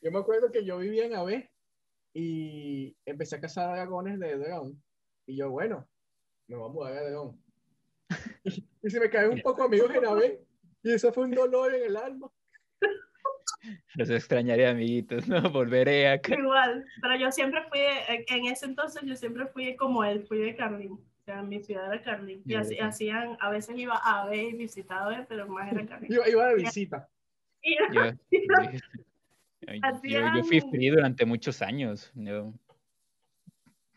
Yo 0.00 0.12
me 0.12 0.20
acuerdo 0.20 0.52
que 0.52 0.64
yo 0.64 0.78
vivía 0.78 1.06
en 1.06 1.16
AB 1.16 1.48
y 2.14 2.96
empecé 3.04 3.36
a 3.36 3.40
cazar 3.40 3.74
dragones 3.74 4.20
de 4.20 4.36
dron. 4.36 4.80
Y 5.26 5.36
yo, 5.36 5.50
bueno, 5.50 5.88
me 6.46 6.56
voy 6.56 6.68
a 6.68 6.72
mudar 6.72 7.10
dron. 7.10 7.42
Y, 8.44 8.64
y 8.88 8.90
se 8.90 9.00
me 9.00 9.10
caen 9.10 9.32
un 9.32 9.40
poco 9.42 9.70
en 9.70 10.02
la 10.02 10.14
vez. 10.14 10.40
Y 10.82 10.92
eso 10.92 11.12
fue 11.12 11.24
un 11.24 11.30
dolor 11.32 11.74
en 11.74 11.82
el 11.84 11.96
alma. 11.96 12.30
Los 13.96 14.08
extrañaré, 14.10 14.66
amiguitos, 14.66 15.28
¿no? 15.28 15.42
Volveré 15.50 16.08
acá. 16.08 16.34
Igual, 16.38 16.84
pero 17.02 17.16
yo 17.16 17.30
siempre 17.30 17.62
fui, 17.68 17.78
de- 17.80 18.24
en 18.28 18.46
ese 18.46 18.66
entonces 18.66 19.02
yo 19.04 19.14
siempre 19.16 19.46
fui 19.46 19.76
como 19.76 20.04
él, 20.04 20.24
fui 20.26 20.38
de 20.38 20.54
Carlín. 20.56 20.92
O 20.92 21.24
sea, 21.24 21.42
mi 21.42 21.62
ciudad 21.62 21.92
era 21.92 22.02
Carlín. 22.02 22.42
Y 22.46 22.54
así, 22.54 22.78
hacían, 22.78 23.36
a 23.40 23.50
veces 23.50 23.76
iba 23.76 23.96
a 23.96 24.26
ver 24.26 24.38
y 24.38 24.52
visitaba 24.54 25.26
pero 25.28 25.46
más 25.48 25.70
era 25.70 25.84
Carlín. 25.86 26.10
Iba, 26.12 26.28
iba 26.28 26.46
de 26.46 26.54
visita. 26.54 27.08
Y 27.62 27.76
Yo, 27.76 27.84
yo, 27.92 28.12
yo- 30.02 30.36
yo 30.36 30.44
fui 30.44 30.60
free 30.62 30.88
durante 30.88 31.26
muchos 31.26 31.60
años. 31.60 32.10
yo- 32.14 32.54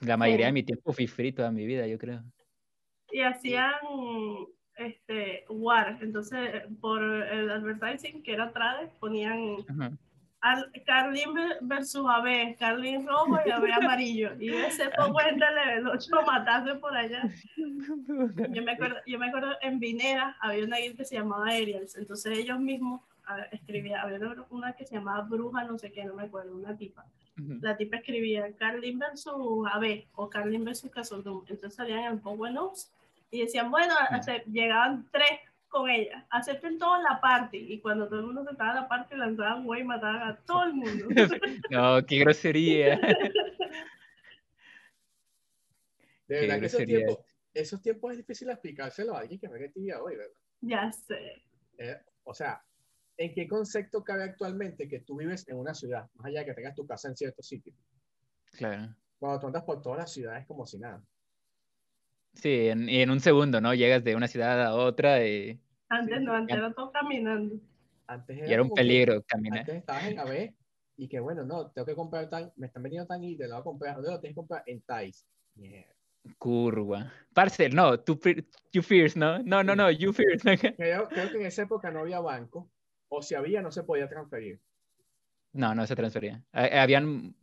la 0.02 0.18
mayoría 0.18 0.48
de 0.48 0.52
mi 0.54 0.64
tiempo 0.64 0.92
fui 0.92 1.06
free 1.08 1.32
toda 1.32 1.52
mi 1.52 1.66
vida, 1.66 1.86
yo 1.88 1.98
creo. 1.98 2.24
y 3.14 3.22
hacían 3.22 3.72
este 4.88 5.46
war. 5.50 5.98
Entonces 6.02 6.64
por 6.80 7.02
el 7.04 7.50
advertising 7.50 8.22
que 8.24 8.34
era 8.34 8.52
Trade 8.52 8.90
ponían 9.00 9.58
al, 10.42 10.72
Carlin 10.88 11.34
ve- 11.36 11.58
versus 11.62 12.04
AB 12.10 12.56
Carlin 12.58 13.06
rojo 13.08 13.38
y 13.46 13.52
AB 13.52 13.72
amarillo. 13.74 14.32
Y 14.40 14.50
ese 14.50 14.90
fue 14.90 15.12
cuenta 15.14 15.52
level 15.52 15.88
8 15.88 16.10
matarse 16.26 16.76
por 16.76 16.96
allá. 16.96 17.22
Yo 17.58 18.64
me 18.64 18.72
acuerdo 18.72 18.98
yo 19.06 19.20
me 19.20 19.28
acuerdo 19.28 19.52
en 19.62 19.80
Vinera 19.80 20.36
había 20.42 20.66
una 20.66 20.78
guild 20.78 20.98
que 20.98 21.06
se 21.06 21.16
llamaba 21.16 21.48
Aerials. 21.50 21.96
Entonces 21.96 22.38
ellos 22.38 22.60
mismos 22.60 23.02
escribían 23.52 24.00
había 24.02 24.20
una- 24.50 24.74
que 24.74 24.86
se 24.86 24.96
llamaba 24.96 25.22
Bruja 25.22 25.64
no 25.64 25.78
sé 25.78 25.92
qué 25.92 26.04
no 26.06 26.16
me 26.16 26.24
acuerdo 26.24 26.56
una 26.56 26.76
tipa. 26.76 27.06
La 27.62 27.76
tipa 27.78 27.98
escribía 27.98 28.52
Carlin 28.58 29.00
versus 29.00 29.34
AB 29.74 30.06
o 30.16 30.30
Carlin 30.30 30.64
versus 30.66 30.92
Casodum. 30.92 31.44
Entonces 31.48 31.76
salían 31.76 32.04
en 32.14 32.20
Power 32.20 32.52
Notes 32.52 32.92
y 33.32 33.42
decían, 33.42 33.72
bueno, 33.72 33.96
llegaban 34.48 35.10
tres 35.12 35.40
con 35.70 35.90
ella, 35.90 36.28
acepten 36.30 36.78
toda 36.78 37.02
la 37.02 37.20
party. 37.22 37.58
Y 37.58 37.80
cuando 37.80 38.08
todo 38.10 38.20
el 38.20 38.26
mundo 38.26 38.44
se 38.44 38.52
estaba 38.52 38.72
en 38.72 38.76
la 38.76 38.90
party, 38.90 39.16
lanzaban 39.16 39.66
güey 39.66 39.82
y 39.82 39.86
mataban 39.86 40.22
a 40.22 40.36
todo 40.42 40.66
el 40.66 40.74
mundo. 40.74 41.06
No, 41.72 42.06
qué 42.06 42.20
grosería. 42.20 43.00
De 46.28 46.40
Qué 46.40 46.42
verdad 46.48 46.60
que 46.60 46.66
esos 46.68 46.86
tiempos, 46.86 47.18
esos 47.54 47.82
tiempos 47.82 48.12
es 48.12 48.18
difícil 48.18 48.50
explicárselo 48.50 49.16
a 49.16 49.20
alguien 49.20 49.40
que 49.40 49.48
ve 49.48 49.70
tibia 49.70 50.02
hoy, 50.02 50.16
¿verdad? 50.16 50.34
ya 50.62 50.92
sé. 50.92 51.44
Eh, 51.78 52.00
o 52.24 52.34
sea, 52.34 52.64
¿en 53.18 53.34
qué 53.34 53.48
concepto 53.48 54.04
cabe 54.04 54.24
actualmente 54.24 54.88
que 54.88 55.00
tú 55.00 55.18
vives 55.18 55.48
en 55.50 55.58
una 55.58 55.74
ciudad, 55.74 56.10
más 56.16 56.28
allá 56.28 56.40
de 56.40 56.46
que 56.46 56.54
tengas 56.54 56.76
tu 56.76 56.86
casa 56.86 57.10
en 57.10 57.18
cierto 57.18 57.42
sitio? 57.42 57.74
Claro. 58.52 58.96
Cuando 59.20 59.40
tú 59.40 59.48
andas 59.48 59.64
por 59.64 59.82
todas 59.82 60.00
las 60.00 60.14
ciudades 60.14 60.46
como 60.46 60.66
si 60.66 60.80
nada. 60.80 61.04
Sí, 62.34 62.68
en, 62.70 62.90
y 62.90 63.02
en 63.02 63.12
un 63.12 63.20
segundo, 63.20 63.60
¿no? 63.62 63.74
Llegas 63.74 64.04
de 64.04 64.16
una 64.16 64.28
ciudad 64.28 64.62
a 64.64 64.74
otra 64.76 65.26
y, 65.28 65.60
Antes 65.90 66.20
Sí, 66.20 66.24
no, 66.26 66.34
antes 66.34 66.58
era 66.58 66.74
todo 66.74 66.92
caminando. 66.92 67.56
Antes 68.08 68.38
y 68.38 68.42
era 68.42 68.62
un 68.62 68.70
como 68.70 68.76
que- 68.76 68.82
peligro 68.82 69.22
caminar. 69.28 69.60
Antes 69.60 69.76
estabas 69.76 70.06
en 70.08 70.20
AB 70.20 70.54
y 70.98 71.08
que 71.08 71.20
bueno, 71.20 71.44
no, 71.44 71.70
tengo 71.72 71.86
que 71.86 71.96
comprar 71.96 72.30
tan, 72.30 72.52
me 72.56 72.68
están 72.68 72.84
vendiendo 72.84 73.08
tan 73.08 73.24
y 73.24 73.36
te 73.38 73.46
lo 73.48 73.56
voy 73.56 73.62
a 73.62 73.64
comprar. 73.64 73.96
¿Dónde 73.96 74.12
lo 74.12 74.20
tienes 74.20 74.34
que 74.36 74.40
comprar? 74.40 74.64
En 74.66 74.82
Thais. 74.82 75.26
Mierda. 75.56 75.94
Curva. 76.38 77.12
Parcel, 77.34 77.76
no, 77.76 78.00
tú, 78.00 78.20
you 78.72 78.82
first, 78.82 79.18
¿no? 79.18 79.40
No, 79.40 79.64
no, 79.64 79.76
no, 79.76 79.90
you 79.92 80.14
first. 80.14 80.46
Creo, 80.78 81.08
creo 81.10 81.30
que 81.32 81.38
en 81.38 81.46
esa 81.48 81.64
época 81.64 81.90
no 81.92 82.02
había 82.02 82.20
banco, 82.20 82.70
o 83.10 83.22
si 83.22 83.34
había, 83.36 83.62
no 83.62 83.72
se 83.72 83.84
podía 83.84 84.08
transferir. 84.08 84.60
No, 85.54 85.74
no 85.76 85.86
se 85.88 85.96
transfería. 85.96 86.44
Ha- 86.54 86.82
Habían 86.84 87.36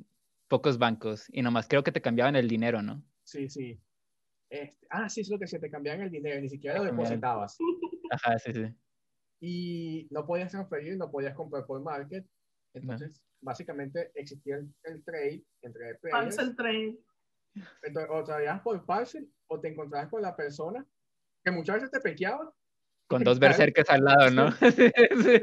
pocos 0.46 0.78
bancos 0.78 1.26
y 1.32 1.42
nomás 1.42 1.66
creo 1.68 1.82
que 1.82 1.92
te 1.92 2.00
cambiaban 2.00 2.36
el 2.36 2.48
dinero, 2.48 2.80
¿no? 2.82 3.02
Sí, 3.24 3.48
sí. 3.50 3.78
Este, 4.50 4.86
ah, 4.90 5.08
sí, 5.08 5.20
es 5.20 5.28
lo 5.30 5.38
que 5.38 5.46
se 5.46 5.58
te 5.58 5.70
cambiaban 5.70 6.02
el 6.02 6.10
dinero, 6.10 6.40
ni 6.40 6.48
siquiera 6.48 6.78
lo 6.78 6.84
Cambiaban. 6.86 7.04
depositabas. 7.20 7.58
Ajá, 8.10 8.38
sí, 8.38 8.52
sí. 8.54 8.66
Y 9.40 10.08
no 10.10 10.26
podías 10.26 10.50
transferir, 10.50 10.96
no 10.96 11.10
podías 11.10 11.34
comprar 11.34 11.66
por 11.66 11.80
market. 11.82 12.26
Entonces, 12.74 13.22
básicamente 13.40 14.10
existía 14.14 14.56
el, 14.56 14.72
el 14.84 15.04
trade 15.04 15.44
entre 15.62 15.94
players. 15.96 16.36
Parcel 16.36 16.56
trade. 16.56 16.98
Entonces, 17.82 18.10
o 18.12 18.24
traías 18.24 18.60
por 18.60 18.84
parcel 18.84 19.30
o 19.48 19.60
te 19.60 19.68
encontrabas 19.68 20.08
con 20.08 20.22
la 20.22 20.34
persona 20.36 20.86
que 21.44 21.50
muchas 21.50 21.76
veces 21.76 21.90
te 21.90 22.00
pequeaba. 22.00 22.52
Con 23.06 23.24
dos 23.24 23.38
berserkers 23.38 23.88
al 23.90 24.04
lado, 24.04 24.30
¿no? 24.30 24.52
Sí, 24.52 24.60
sí. 25.22 25.40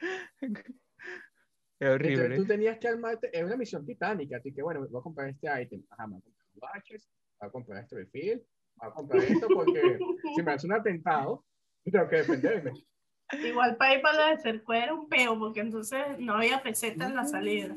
Qué 0.40 1.86
Entonces, 1.86 2.18
horrible. 2.18 2.36
tú 2.36 2.46
tenías 2.46 2.78
que 2.78 2.88
armarte, 2.88 3.30
era 3.32 3.46
una 3.46 3.56
misión 3.56 3.84
titánica, 3.84 4.36
así 4.36 4.52
que 4.52 4.62
bueno, 4.62 4.86
voy 4.88 5.00
a 5.00 5.02
comprar 5.02 5.28
este 5.28 5.48
item, 5.62 5.84
ajá, 5.90 6.06
me 6.06 6.14
voy 6.14 6.20
a 6.20 6.22
comprar 6.22 6.72
watches, 6.76 7.08
voy 7.40 7.48
a 7.48 7.52
comprar 7.52 7.82
este 7.82 7.96
refill, 7.96 8.42
voy 8.76 8.88
a 8.88 8.92
comprar 8.92 9.22
esto 9.24 9.46
porque 9.52 9.98
si 10.34 10.42
me 10.42 10.52
hace 10.52 10.66
un 10.66 10.72
atentado, 10.74 11.44
tengo 11.84 12.08
que 12.08 12.16
defenderme. 12.16 12.72
Igual 13.42 13.76
para 13.76 13.94
ir 13.94 14.02
para 14.02 14.18
la 14.18 14.30
de 14.36 14.38
Cerco 14.42 14.72
era 14.72 14.92
un 14.94 15.08
peo, 15.08 15.38
porque 15.38 15.60
entonces 15.60 16.18
no 16.18 16.34
había 16.34 16.62
peseta 16.62 17.06
en 17.06 17.16
la 17.16 17.24
salida. 17.24 17.74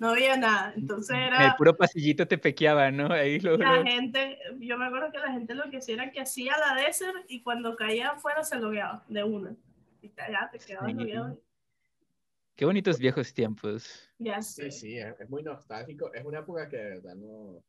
No 0.00 0.10
había 0.10 0.36
nada. 0.36 0.74
Entonces 0.76 1.16
En 1.16 1.22
el 1.22 1.34
era 1.34 1.56
puro 1.56 1.76
pasillito 1.76 2.26
te 2.26 2.36
pequeaba, 2.36 2.90
¿no? 2.90 3.12
Ahí 3.12 3.38
lo, 3.38 3.56
la 3.56 3.76
lo- 3.76 3.84
gente, 3.84 4.36
yo 4.58 4.76
me 4.76 4.86
acuerdo 4.86 5.12
que 5.12 5.18
la 5.18 5.32
gente 5.32 5.54
lo 5.54 5.70
que 5.70 5.78
hacía 5.78 5.94
era 5.94 6.10
que 6.10 6.20
hacía 6.20 6.54
la 6.58 6.74
desert 6.82 7.24
y 7.28 7.42
cuando 7.42 7.76
caía 7.76 8.10
afuera 8.10 8.42
se 8.42 8.58
logueaba 8.58 9.04
de 9.08 9.22
una. 9.22 9.54
Y 10.02 10.08
ya 10.16 10.50
te 10.50 10.58
quedabas 10.58 10.90
Sí. 10.90 10.98
logueado. 10.98 11.40
Qué 12.56 12.64
bonitos 12.64 12.98
viejos 12.98 13.32
tiempos. 13.32 14.10
Ya 14.18 14.42
sé. 14.42 14.70
Sí, 14.70 14.80
sí, 14.80 14.98
es, 14.98 15.14
es 15.18 15.30
muy 15.30 15.42
nostálgico, 15.42 16.12
es 16.12 16.24
una 16.24 16.40
época 16.40 16.68
que 16.68 16.76
de 16.76 16.88
verdad 16.90 17.14
no... 17.14 17.62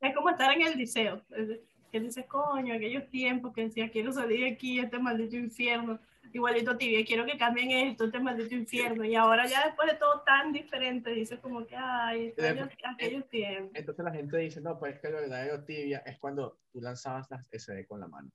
Es 0.00 0.14
como 0.14 0.30
estar 0.30 0.52
en 0.52 0.62
el 0.62 0.76
liceo. 0.76 1.22
Que 1.90 2.00
dices, 2.00 2.26
coño, 2.26 2.74
aquellos 2.74 3.08
tiempos 3.10 3.52
que 3.54 3.62
decía, 3.62 3.88
quiero 3.90 4.12
salir 4.12 4.40
de 4.40 4.50
aquí, 4.50 4.80
este 4.80 4.98
maldito 4.98 5.36
infierno. 5.36 6.00
Igualito 6.32 6.76
tibia, 6.76 7.04
quiero 7.04 7.24
que 7.24 7.38
cambien 7.38 7.70
esto, 7.70 8.06
este 8.06 8.18
maldito 8.18 8.54
infierno. 8.56 9.04
Y 9.04 9.14
ahora 9.14 9.46
ya 9.46 9.64
después 9.66 9.88
de 9.88 9.96
todo 9.98 10.22
tan 10.22 10.52
diferente, 10.52 11.10
dices 11.10 11.38
como 11.38 11.64
que, 11.64 11.76
ay, 11.76 12.34
aquellos 12.84 13.28
tiempos. 13.28 13.70
Entonces 13.74 14.04
la 14.04 14.10
gente 14.12 14.36
dice, 14.38 14.60
no, 14.60 14.76
pues 14.76 14.94
es 14.96 15.00
que 15.00 15.10
lo 15.10 15.18
verdadero 15.20 15.62
tibia 15.64 15.98
es 15.98 16.18
cuando 16.18 16.58
tú 16.72 16.80
lanzabas 16.80 17.30
las 17.30 17.48
SD 17.52 17.86
con 17.86 18.00
la 18.00 18.08
mano. 18.08 18.30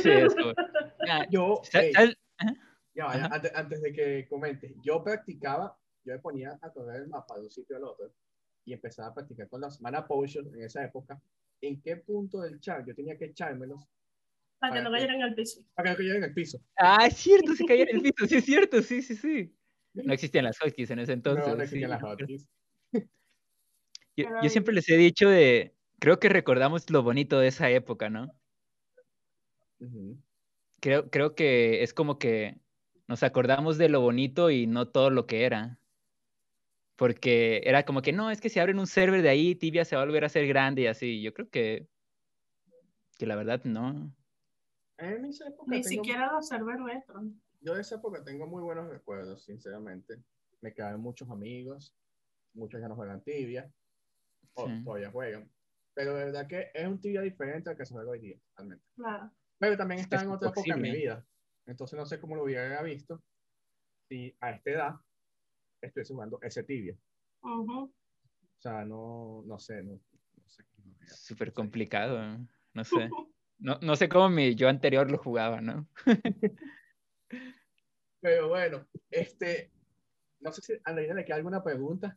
Sí, 0.00 0.10
eso. 0.10 0.36
Yo, 1.30 1.60
¿sal- 1.64 1.82
hey, 1.84 1.92
sal- 1.92 2.18
ya 2.94 3.06
va, 3.06 3.14
ya, 3.16 3.24
Ajá. 3.26 3.34
antes, 3.34 3.52
antes 3.54 3.82
de 3.82 3.92
que 3.92 4.26
comentes, 4.28 4.72
yo 4.82 5.02
practicaba, 5.04 5.76
yo 6.04 6.12
me 6.14 6.18
ponía 6.18 6.58
a 6.60 6.70
correr 6.72 7.02
el 7.02 7.08
mapa 7.08 7.36
de 7.36 7.42
un 7.44 7.50
sitio 7.50 7.76
al 7.76 7.84
otro 7.84 8.12
y 8.68 8.74
empezaba 8.74 9.08
a 9.08 9.14
practicar 9.14 9.48
con 9.48 9.62
las 9.62 9.80
mana 9.80 10.06
potions 10.06 10.52
en 10.52 10.62
esa 10.62 10.84
época. 10.84 11.20
¿En 11.62 11.80
qué 11.80 11.96
punto 11.96 12.42
del 12.42 12.60
chat 12.60 12.86
yo 12.86 12.94
tenía 12.94 13.16
que 13.16 13.24
echármelos 13.26 13.82
Para 14.58 14.74
que 14.74 14.82
no 14.82 14.90
Para 14.90 14.98
que- 14.98 15.06
cayeran 15.06 15.22
al 15.22 15.34
piso. 15.34 15.62
para 15.74 15.84
que 15.86 15.90
no 15.90 15.96
cayeran 15.96 16.24
el 16.24 16.34
piso? 16.34 16.60
Ah, 16.76 17.06
es 17.06 17.14
cierto, 17.14 17.54
se 17.54 17.64
caía 17.64 17.84
en 17.84 17.96
el 17.96 18.02
piso, 18.02 18.26
sí 18.26 18.36
es 18.36 18.44
cierto, 18.44 18.82
sí, 18.82 19.02
sí, 19.02 19.16
sí. 19.16 19.54
No 19.94 20.12
existían 20.12 20.44
las 20.44 20.58
hotkeys 20.58 20.90
en 20.90 20.98
ese 20.98 21.12
entonces. 21.12 21.46
no, 21.46 21.52
no 21.52 21.56
sí. 21.56 21.62
existían 21.62 21.90
las 21.90 22.02
hotkeys. 22.02 22.46
Yo, 24.16 24.48
siempre 24.50 24.74
les 24.74 24.88
he 24.88 24.96
dicho 24.96 25.30
de, 25.30 25.74
creo 25.98 26.18
que 26.18 26.28
recordamos 26.28 26.90
lo 26.90 27.02
bonito 27.02 27.38
de 27.38 27.48
esa 27.48 27.70
época, 27.70 28.10
¿no? 28.10 28.34
Creo, 30.80 31.08
creo 31.08 31.34
que 31.34 31.82
es 31.84 31.94
como 31.94 32.18
que 32.18 32.60
nos 33.06 33.22
acordamos 33.22 33.78
de 33.78 33.88
lo 33.88 34.00
bonito 34.00 34.50
y 34.50 34.66
no 34.66 34.88
todo 34.88 35.10
lo 35.10 35.26
que 35.26 35.44
era. 35.44 35.78
Porque 36.98 37.60
era 37.64 37.84
como 37.84 38.02
que, 38.02 38.12
no, 38.12 38.28
es 38.28 38.40
que 38.40 38.48
si 38.48 38.58
abren 38.58 38.80
un 38.80 38.88
server 38.88 39.22
de 39.22 39.28
ahí, 39.28 39.54
Tibia 39.54 39.84
se 39.84 39.94
va 39.94 40.02
a 40.02 40.04
volver 40.04 40.24
a 40.24 40.28
ser 40.28 40.48
grande 40.48 40.82
y 40.82 40.86
así. 40.88 41.22
Yo 41.22 41.32
creo 41.32 41.48
que, 41.48 41.86
que 43.16 43.24
la 43.24 43.36
verdad 43.36 43.62
no. 43.62 44.12
En 44.98 45.24
esa 45.26 45.46
época 45.46 45.70
Ni 45.70 45.80
tengo- 45.82 45.88
siquiera 46.02 46.32
los 46.32 46.48
servers 46.48 46.80
nuestros. 46.80 47.22
Yo 47.60 47.74
de 47.76 47.82
esa 47.82 47.94
época 47.94 48.24
tengo 48.24 48.48
muy 48.48 48.62
buenos 48.64 48.88
recuerdos, 48.88 49.44
sinceramente. 49.44 50.16
Me 50.60 50.74
quedaron 50.74 51.00
muchos 51.00 51.30
amigos, 51.30 51.94
muchos 52.52 52.80
ya 52.80 52.88
no 52.88 52.96
juegan 52.96 53.22
tibia, 53.22 53.72
o 54.54 54.66
Sí. 54.66 54.82
todavía 54.82 55.12
juegan. 55.12 55.48
Pero 55.94 56.14
de 56.14 56.24
verdad 56.24 56.48
que 56.48 56.72
es 56.74 56.86
un 56.88 57.00
tibia 57.00 57.20
diferente 57.20 57.70
al 57.70 57.76
que 57.76 57.86
se 57.86 57.94
juega 57.94 58.10
hoy 58.10 58.18
día, 58.18 58.38
realmente. 58.56 58.84
Claro. 58.96 59.30
Pero 59.56 59.76
también 59.76 60.00
Es 60.00 60.06
está 60.06 60.16
que 60.18 60.24
en 60.24 60.30
es 60.30 60.36
otra 60.36 60.48
época 60.48 60.74
en 60.74 60.80
mi 60.82 60.90
vida. 60.90 61.24
Entonces 61.66 61.96
no 61.96 62.06
sé 62.06 62.18
cómo 62.18 62.34
lo 62.34 62.42
hubiera 62.42 62.82
visto 62.82 63.22
si 64.08 64.36
a 64.40 64.50
esta 64.50 64.70
edad 64.70 64.94
estuviese 65.80 66.14
jugando 66.14 66.38
ese 66.42 66.62
tibia. 66.64 66.96
O 67.40 67.90
sea, 68.58 68.84
no, 68.84 69.42
no 69.46 69.58
sé, 69.58 69.82
no, 69.82 69.92
no 69.92 70.48
sé 70.48 70.64
Súper 71.06 71.52
complicado, 71.52 72.20
¿no? 72.20 72.48
no 72.74 72.84
sé. 72.84 73.08
No, 73.60 73.76
no 73.82 73.96
sé 73.96 74.08
cómo 74.08 74.28
mi 74.28 74.54
yo 74.54 74.68
anterior 74.68 75.10
lo 75.10 75.18
jugaba, 75.18 75.60
¿no? 75.60 75.88
Pero 78.20 78.48
bueno, 78.48 78.86
este, 79.10 79.72
no 80.38 80.52
sé 80.52 80.62
si 80.62 80.72
a 80.74 80.80
Andreina 80.84 81.14
le 81.14 81.24
queda 81.24 81.34
alguna 81.38 81.64
pregunta. 81.64 82.16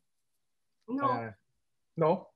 No, 0.87 1.11
Ah, 1.11 1.35
no. 1.95 2.30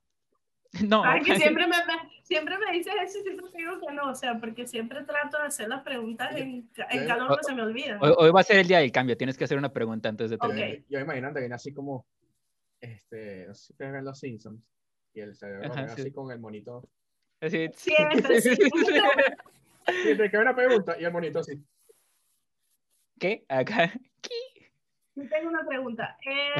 No, 0.88 1.04
Ay, 1.04 1.22
que 1.22 1.36
siempre 1.36 1.66
me, 1.66 1.76
me- 1.86 2.10
siempre 2.22 2.56
me 2.58 2.72
dices 2.72 2.92
eso 3.04 3.18
y 3.18 3.22
siempre 3.22 3.46
te 3.50 3.58
digo 3.58 3.80
que 3.80 3.92
no, 3.94 4.10
o 4.10 4.14
sea, 4.14 4.38
porque 4.38 4.66
siempre 4.66 5.04
trato 5.04 5.38
de 5.38 5.46
hacer 5.46 5.68
las 5.68 5.82
preguntas 5.82 6.34
en, 6.36 6.68
en 6.90 7.06
calor, 7.06 7.28
pero 7.28 7.42
se 7.42 7.54
me 7.54 7.62
olvidan. 7.62 7.98
hoy, 8.02 8.12
hoy 8.16 8.30
va 8.30 8.40
a 8.40 8.44
ser 8.44 8.58
el 8.58 8.66
día 8.68 8.78
del 8.78 8.90
cambio. 8.92 9.16
Tienes 9.16 9.36
que 9.38 9.44
hacer 9.44 9.56
una 9.58 9.72
pregunta 9.72 10.08
antes 10.08 10.30
de 10.30 10.38
terminar. 10.38 10.68
Yo, 10.70 10.82
yo 10.88 11.00
imagino 11.00 11.26
a 11.26 11.28
Andreina 11.28 11.56
así 11.56 11.72
como, 11.72 12.04
este, 12.80 13.46
no 13.46 13.54
sé 13.54 13.66
si 13.66 13.72
ustedes 13.72 13.92
ven 13.92 14.04
los 14.04 14.18
Simpsons, 14.18 14.60
y 15.14 15.20
el 15.20 15.34
cerebro 15.34 15.72
Ajá, 15.72 15.82
ve 15.82 15.88
sí. 15.94 16.00
así 16.02 16.10
con 16.12 16.30
el 16.30 16.38
monito. 16.40 16.88
Así- 17.40 17.70
Siempre, 17.74 18.40
sí. 18.40 18.50
Y 20.04 20.16
te 20.16 20.30
queda 20.30 20.40
una 20.42 20.54
pregunta, 20.56 20.96
y 20.98 21.04
el 21.04 21.12
monito 21.12 21.38
así. 21.38 21.62
¿Qué? 23.20 23.44
Acá. 23.48 23.92
Yo 25.14 25.28
tengo 25.28 25.48
una 25.48 25.64
pregunta. 25.66 26.18
Eh, 26.26 26.54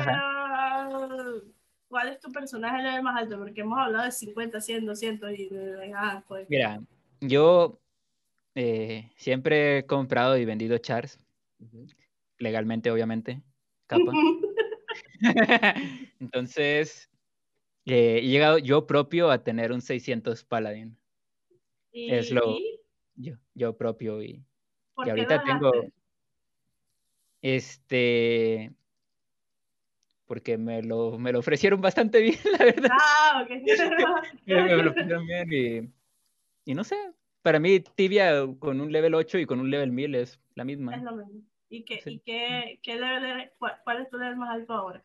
¿Cuál 1.89 2.09
es 2.09 2.21
tu 2.21 2.33
personaje 2.33 2.83
level 2.83 3.03
más 3.03 3.23
alto? 3.23 3.39
Porque 3.39 3.61
hemos 3.61 3.79
hablado 3.79 4.05
de 4.05 4.13
50, 4.13 4.61
100, 4.61 4.85
200 4.87 5.31
y 5.33 5.49
de, 5.49 5.93
ah, 5.95 6.25
pues. 6.27 6.49
Mira, 6.49 6.81
yo 7.21 7.81
eh, 8.55 9.11
siempre 9.17 9.79
he 9.79 9.87
comprado 9.87 10.37
y 10.37 10.45
vendido 10.45 10.77
chars, 10.79 11.19
legalmente, 12.39 12.91
obviamente. 12.91 13.43
Capa. 13.87 14.13
Entonces, 16.21 17.09
eh, 17.85 18.19
he 18.19 18.27
llegado 18.27 18.59
yo 18.59 18.87
propio 18.87 19.31
a 19.31 19.43
tener 19.45 19.73
un 19.73 19.81
600 19.81 20.45
Paladin. 20.45 20.97
y, 21.93 22.13
es 22.13 22.31
lo- 22.31 22.59
Yo, 23.15 23.37
yo 23.55 23.77
propio 23.77 24.23
y, 24.23 24.45
¿por 24.95 25.07
y 25.07 25.11
ahorita 25.11 25.43
tengo 25.45 25.73
este 27.43 28.73
porque 30.27 30.59
me 30.59 30.83
lo, 30.83 31.19
me 31.19 31.33
lo 31.33 31.39
ofrecieron 31.39 31.81
bastante 31.81 32.21
bien, 32.23 32.39
la 32.59 32.65
verdad. 32.65 32.91
Ah, 32.93 33.45
ok. 33.45 33.51
Me, 34.47 34.77
lo 34.77 34.91
ofrecieron 34.91 35.27
bien 35.27 35.53
y, 35.53 36.71
y 36.71 36.75
no 36.75 36.85
sé, 36.85 36.97
para 37.43 37.59
mí 37.59 37.81
tibia 37.81 38.47
con 38.59 38.81
un 38.81 38.93
level 38.93 39.15
8 39.15 39.39
y 39.39 39.47
con 39.47 39.61
un 39.61 39.71
level 39.71 39.93
1000 39.93 40.15
es 40.15 40.41
la 40.55 40.65
misma. 40.65 40.95
es 40.95 41.03
lo 41.03 41.17
mismo. 41.17 41.43
¿Y, 41.69 41.85
qué, 41.85 42.01
Sí. 42.01 42.11
y 42.11 42.19
qué, 42.21 42.79
qué 42.83 42.97
level? 42.97 43.51
¿Cuál, 43.59 43.81
cuál 43.85 44.03
es 44.03 44.11
tu 44.11 44.19
level 44.19 44.37
más 44.37 44.51
alto 44.51 44.73
ahora? 44.73 45.03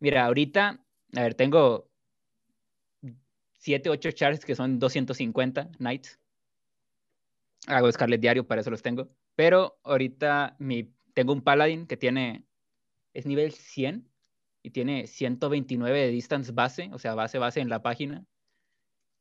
Mira, 0.00 0.24
ahorita, 0.24 0.80
a 1.16 1.20
ver, 1.20 1.34
tengo 1.34 1.88
7, 3.58 3.90
8 3.90 4.12
chars 4.12 4.44
que 4.44 4.54
son 4.54 4.78
250 4.78 5.70
knights. 5.78 6.18
Hago 7.66 7.90
Scarlet 7.90 8.20
diario, 8.20 8.46
para 8.46 8.60
eso 8.60 8.70
los 8.70 8.82
tengo. 8.82 9.08
Pero 9.34 9.78
ahorita 9.82 10.56
mi, 10.58 10.90
tengo 11.12 11.32
un 11.32 11.42
paladin 11.42 11.86
que 11.86 11.96
tiene, 11.96 12.44
es 13.12 13.26
nivel 13.26 13.52
100 13.52 14.07
y 14.68 14.70
tiene 14.70 15.06
129 15.06 15.98
de 15.98 16.08
distance 16.08 16.52
base, 16.52 16.90
o 16.92 16.98
sea, 16.98 17.14
base, 17.14 17.38
base 17.38 17.60
en 17.60 17.70
la 17.70 17.80
página. 17.80 18.22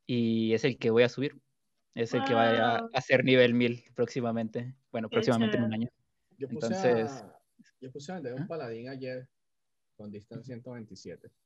Y 0.05 0.53
es 0.53 0.65
el 0.65 0.77
que 0.77 0.89
voy 0.89 1.03
a 1.03 1.09
subir. 1.09 1.39
Es 1.95 2.13
el 2.13 2.23
que 2.25 2.33
va 2.33 2.49
a, 2.49 2.81
Wow. 2.81 2.89
a 2.93 3.01
ser 3.01 3.23
nivel 3.23 3.53
1000 3.53 3.85
próximamente. 3.95 4.75
Bueno, 4.91 5.09
próximamente 5.09 5.55
en 5.57 5.63
un 5.63 5.73
año. 5.73 5.89
Yo 6.37 6.49
puse, 6.49 6.67
Entonces- 6.67 7.11
a, 7.23 7.39
yo 7.79 7.91
puse 7.91 8.11
a 8.11 8.15
vender 8.15 8.33
un 8.33 8.41
¿Ah? 8.41 8.47
paladín 8.47 8.89
ayer 8.89 9.27
con 9.95 10.11
distance 10.11 10.45
127. 10.45 11.29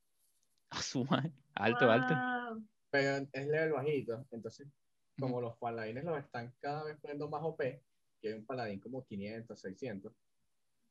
Ah, 0.73 0.81
su 0.81 1.03
madre, 1.03 1.33
Alto, 1.53 1.91
alto. 1.91 2.13
Wow. 2.15 2.65
Pero 2.91 3.27
es 3.33 3.47
level 3.47 3.73
bajito, 3.73 4.25
entonces 4.31 4.67
como 5.19 5.41
los 5.41 5.57
paladines 5.57 6.05
los 6.05 6.17
están 6.17 6.53
cada 6.61 6.85
vez 6.85 6.97
poniendo 7.01 7.29
más 7.29 7.41
OP, 7.43 7.59
que 8.21 8.29
hay 8.29 8.33
un 8.35 8.45
paladín 8.45 8.79
como 8.79 9.03
500, 9.05 9.59
600, 9.59 10.13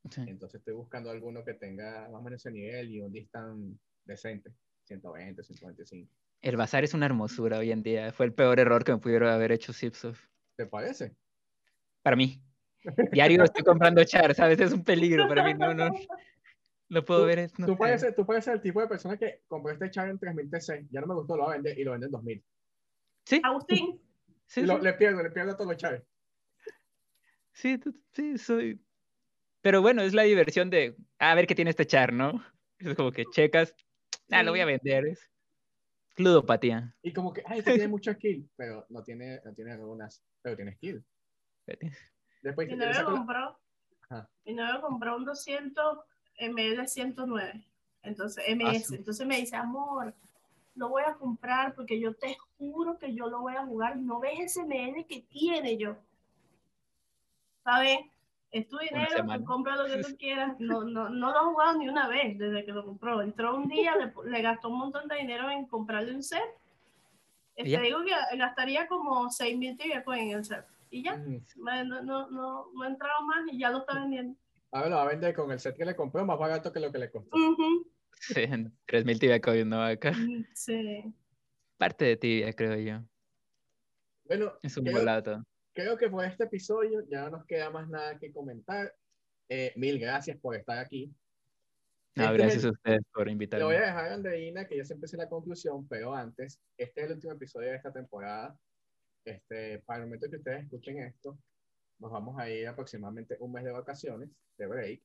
Sí. 0.09 0.23
entonces 0.27 0.61
estoy 0.61 0.75
buscando 0.75 1.11
alguno 1.11 1.45
que 1.45 1.55
tenga 1.55 2.09
más 2.09 2.21
o 2.21 2.23
menos 2.23 2.41
ese 2.41 2.51
nivel 2.51 2.91
y 2.91 3.01
un 3.01 3.13
distance 3.13 3.77
decente, 4.05 4.51
120, 4.85 5.43
125. 5.43 6.11
El 6.41 6.57
bazar 6.57 6.85
es 6.85 6.95
una 6.95 7.05
hermosura 7.07 7.59
hoy 7.59 7.71
en 7.71 7.83
día. 7.83 8.11
Fue 8.13 8.25
el 8.25 8.33
peor 8.33 8.59
error 8.59 8.83
que 8.83 8.93
me 8.93 8.99
pudieron 8.99 9.29
haber 9.29 9.53
hecho 9.53 9.75
Zipsoft. 9.75 10.25
¿Te 10.57 10.65
parece? 10.67 11.15
Para 12.03 12.17
mí. 12.17 12.43
Diario 13.13 13.45
estoy 13.45 13.63
comprando 13.63 14.03
char, 14.05 14.35
¿sabes? 14.35 14.59
Es 14.59 14.73
un 14.73 14.83
peligro 14.83 15.29
para 15.29 15.45
mí. 15.45 15.53
No, 15.53 15.75
no. 15.75 15.91
No 16.89 17.05
puedo 17.05 17.21
Tú- 17.21 17.27
ver 17.27 17.39
eso. 17.41 17.55
no 17.59 17.67
tú, 17.67 17.77
puedes 17.77 18.01
ser, 18.01 18.15
tú 18.15 18.25
puedes 18.27 18.43
ser 18.45 18.55
el 18.55 18.63
tipo 18.63 18.81
de 18.81 18.89
persona 18.89 19.17
que 19.19 19.43
compró 19.47 19.71
este 19.73 19.91
char 19.91 20.09
en 20.09 20.19
3000 20.19 20.51
TC, 20.51 20.89
ya 20.91 21.01
no 21.03 21.07
me 21.09 21.15
gustó, 21.15 21.37
lo 21.37 21.45
va 21.45 21.51
a 21.51 21.55
vender 21.55 21.79
y 21.79 21.85
lo 21.85 21.93
vende 21.93 22.07
en 22.07 22.13
2000. 22.13 22.43
Sí, 23.27 23.41
Agustín, 23.45 24.01
sí, 24.47 24.63
Y 24.63 24.65
lo- 24.67 24.79
sí, 24.79 24.83
le 24.85 24.95
pierdo, 24.95 25.23
le 25.23 25.31
pierdo 25.31 25.53
a 25.53 25.57
todos 25.57 25.69
los 25.71 25.77
chars. 25.77 26.03
sí, 27.53 27.79
tú- 27.79 27.95
sí, 28.13 28.39
soy. 28.39 28.81
Pero 29.63 29.83
bueno, 29.83 30.03
es 30.03 30.15
la 30.15 30.23
diversión 30.23 30.71
de 30.71 30.97
a 31.19 31.35
ver 31.35 31.47
qué 31.47 31.55
tiene 31.55 31.71
este 31.71 31.87
char, 31.87 32.13
¿no? 32.13 32.45
Es 32.79 32.95
como 32.95 33.13
que 33.13 33.27
checas, 33.27 33.75
ah, 34.31 34.43
lo 34.43 34.53
voy 34.53 34.61
a 34.61 34.65
vender. 34.65 35.07
Es 35.07 35.31
ludopatía. 36.17 36.95
Y 37.03 37.13
como 37.13 37.33
que, 37.33 37.43
ay, 37.47 37.59
este 37.59 37.73
tiene 37.73 37.89
mucho 37.89 38.13
skill, 38.15 38.49
pero 38.57 38.87
no 38.89 39.03
tiene, 39.03 39.41
no 39.45 39.55
tiene 39.55 39.73
algunas, 39.73 40.23
pero 40.43 40.57
tiene 40.57 40.75
skill. 40.77 41.05
Después 42.43 42.69
la- 42.71 43.05
compró, 43.05 43.59
Ajá. 44.09 44.31
mi 44.45 44.55
novio 44.55 44.81
compró 44.81 45.17
un 45.17 45.25
200 45.25 45.99
ML 46.39 46.89
109, 46.89 47.65
entonces 48.03 48.43
MS, 48.49 48.85
su- 48.87 48.95
entonces 48.95 49.27
me 49.27 49.37
dice, 49.37 49.57
amor, 49.57 50.15
lo 50.75 50.89
voy 50.89 51.03
a 51.07 51.15
comprar 51.15 51.75
porque 51.75 52.01
yo 52.01 52.15
te 52.15 52.37
juro 52.57 52.99
que 52.99 53.15
yo 53.15 53.29
lo 53.29 53.41
voy 53.41 53.55
a 53.57 53.67
jugar, 53.67 53.99
no 53.99 54.21
ves 54.21 54.41
ese 54.41 54.63
ML 54.63 55.05
que 55.07 55.21
tiene 55.23 55.77
yo. 55.77 55.97
¿Sabes? 57.63 57.99
Es 58.51 58.69
tu 58.69 58.79
dinero, 58.79 59.25
tú 59.39 59.45
compra 59.45 59.77
lo 59.77 59.87
que 59.87 60.03
tú 60.03 60.17
quieras. 60.19 60.57
No, 60.59 60.83
no, 60.85 61.09
no 61.09 61.31
lo 61.33 61.39
ha 61.39 61.45
jugado 61.45 61.79
ni 61.79 61.89
una 61.89 62.09
vez 62.09 62.37
desde 62.37 62.65
que 62.65 62.73
lo 62.73 62.85
compró. 62.85 63.23
Entró 63.23 63.57
un 63.57 63.69
día, 63.69 63.95
le, 63.97 64.13
le 64.29 64.43
gastó 64.43 64.69
un 64.69 64.79
montón 64.79 65.07
de 65.09 65.17
dinero 65.17 65.49
en 65.51 65.67
comprarle 65.67 66.15
un 66.15 66.23
set. 66.23 66.43
Te 67.55 67.65
digo 67.65 67.99
que 68.05 68.37
gastaría 68.37 68.89
como 68.89 69.31
6 69.31 69.57
mil 69.59 69.77
tibia 69.77 70.03
en 70.07 70.31
el 70.31 70.45
set. 70.45 70.65
Y 70.91 71.03
ya, 71.05 71.17
Mm, 71.17 71.45
no, 71.57 72.03
no, 72.03 72.31
no, 72.31 72.73
no 72.73 72.83
ha 72.83 72.89
entrado 72.89 73.23
más 73.23 73.45
y 73.53 73.59
ya 73.59 73.71
lo 73.71 73.79
está 73.79 73.95
vendiendo. 73.95 74.37
A 74.73 74.81
ver, 74.83 74.91
lo 74.91 74.97
va 74.97 75.03
a 75.03 75.09
vender 75.09 75.35
con 75.35 75.51
el 75.53 75.61
set 75.61 75.77
que 75.77 75.85
le 75.85 75.95
compró 75.95 76.25
más 76.25 76.39
barato 76.39 76.73
que 76.73 76.81
lo 76.81 76.91
que 76.91 76.99
le 76.99 77.11
costó. 77.11 77.37
Sí, 78.21 78.41
en 78.43 78.73
3000 78.87 79.19
tibia 79.19 79.41
coins, 79.41 79.67
¿no? 79.67 79.83
Acá. 79.83 80.13
Sí. 80.55 81.15
Parte 81.77 82.05
de 82.05 82.17
tibia, 82.17 82.53
creo 82.53 82.77
yo. 82.77 83.05
Bueno, 84.25 84.53
Es 84.63 84.77
un 84.77 84.85
creo. 84.85 85.45
Creo 85.73 85.97
que 85.97 86.09
por 86.11 86.25
este 86.25 86.45
episodio 86.45 87.03
ya 87.09 87.23
no 87.25 87.31
nos 87.39 87.47
queda 87.47 87.71
más 87.71 87.89
nada 87.89 88.19
que 88.19 88.33
comentar. 88.33 88.95
Eh, 89.49 89.73
mil 89.77 89.99
gracias 89.99 90.37
por 90.39 90.55
estar 90.57 90.79
aquí. 90.79 91.13
No, 92.17 92.25
Este 92.25 92.35
es 92.35 92.39
gracias 92.43 92.63
el- 92.65 92.69
a 92.69 92.73
ustedes 92.73 93.01
por 93.13 93.19
Le 93.21 93.25
voy 93.25 93.31
a 93.31 93.33
invitarme. 93.33 93.75
dejar 93.75 94.09
a 94.09 94.15
Andreina 94.15 94.65
que 94.67 94.77
ya 94.77 94.85
se 94.85 94.95
empiece 94.95 95.17
la 95.17 95.29
conclusión, 95.29 95.87
pero 95.89 96.15
antes, 96.15 96.61
este 96.77 97.01
es 97.01 97.07
el 97.07 97.13
último 97.15 97.33
episodio 97.35 97.71
de 97.71 97.77
esta 97.77 97.93
temporada. 97.93 98.57
Este, 99.25 99.79
para 99.81 100.01
el 100.01 100.07
momento 100.07 100.29
que 100.31 100.37
ustedes 100.37 100.65
escuchen 100.65 100.99
esto, 100.99 101.39
nos 101.99 102.11
vamos 102.11 102.39
a 102.39 102.49
ir 102.51 102.67
aproximadamente 102.67 103.37
un 103.41 103.53
mes 103.53 103.65
de 103.65 103.71
vacaciones, 103.73 104.29
de 104.57 104.67
break. 104.67 105.03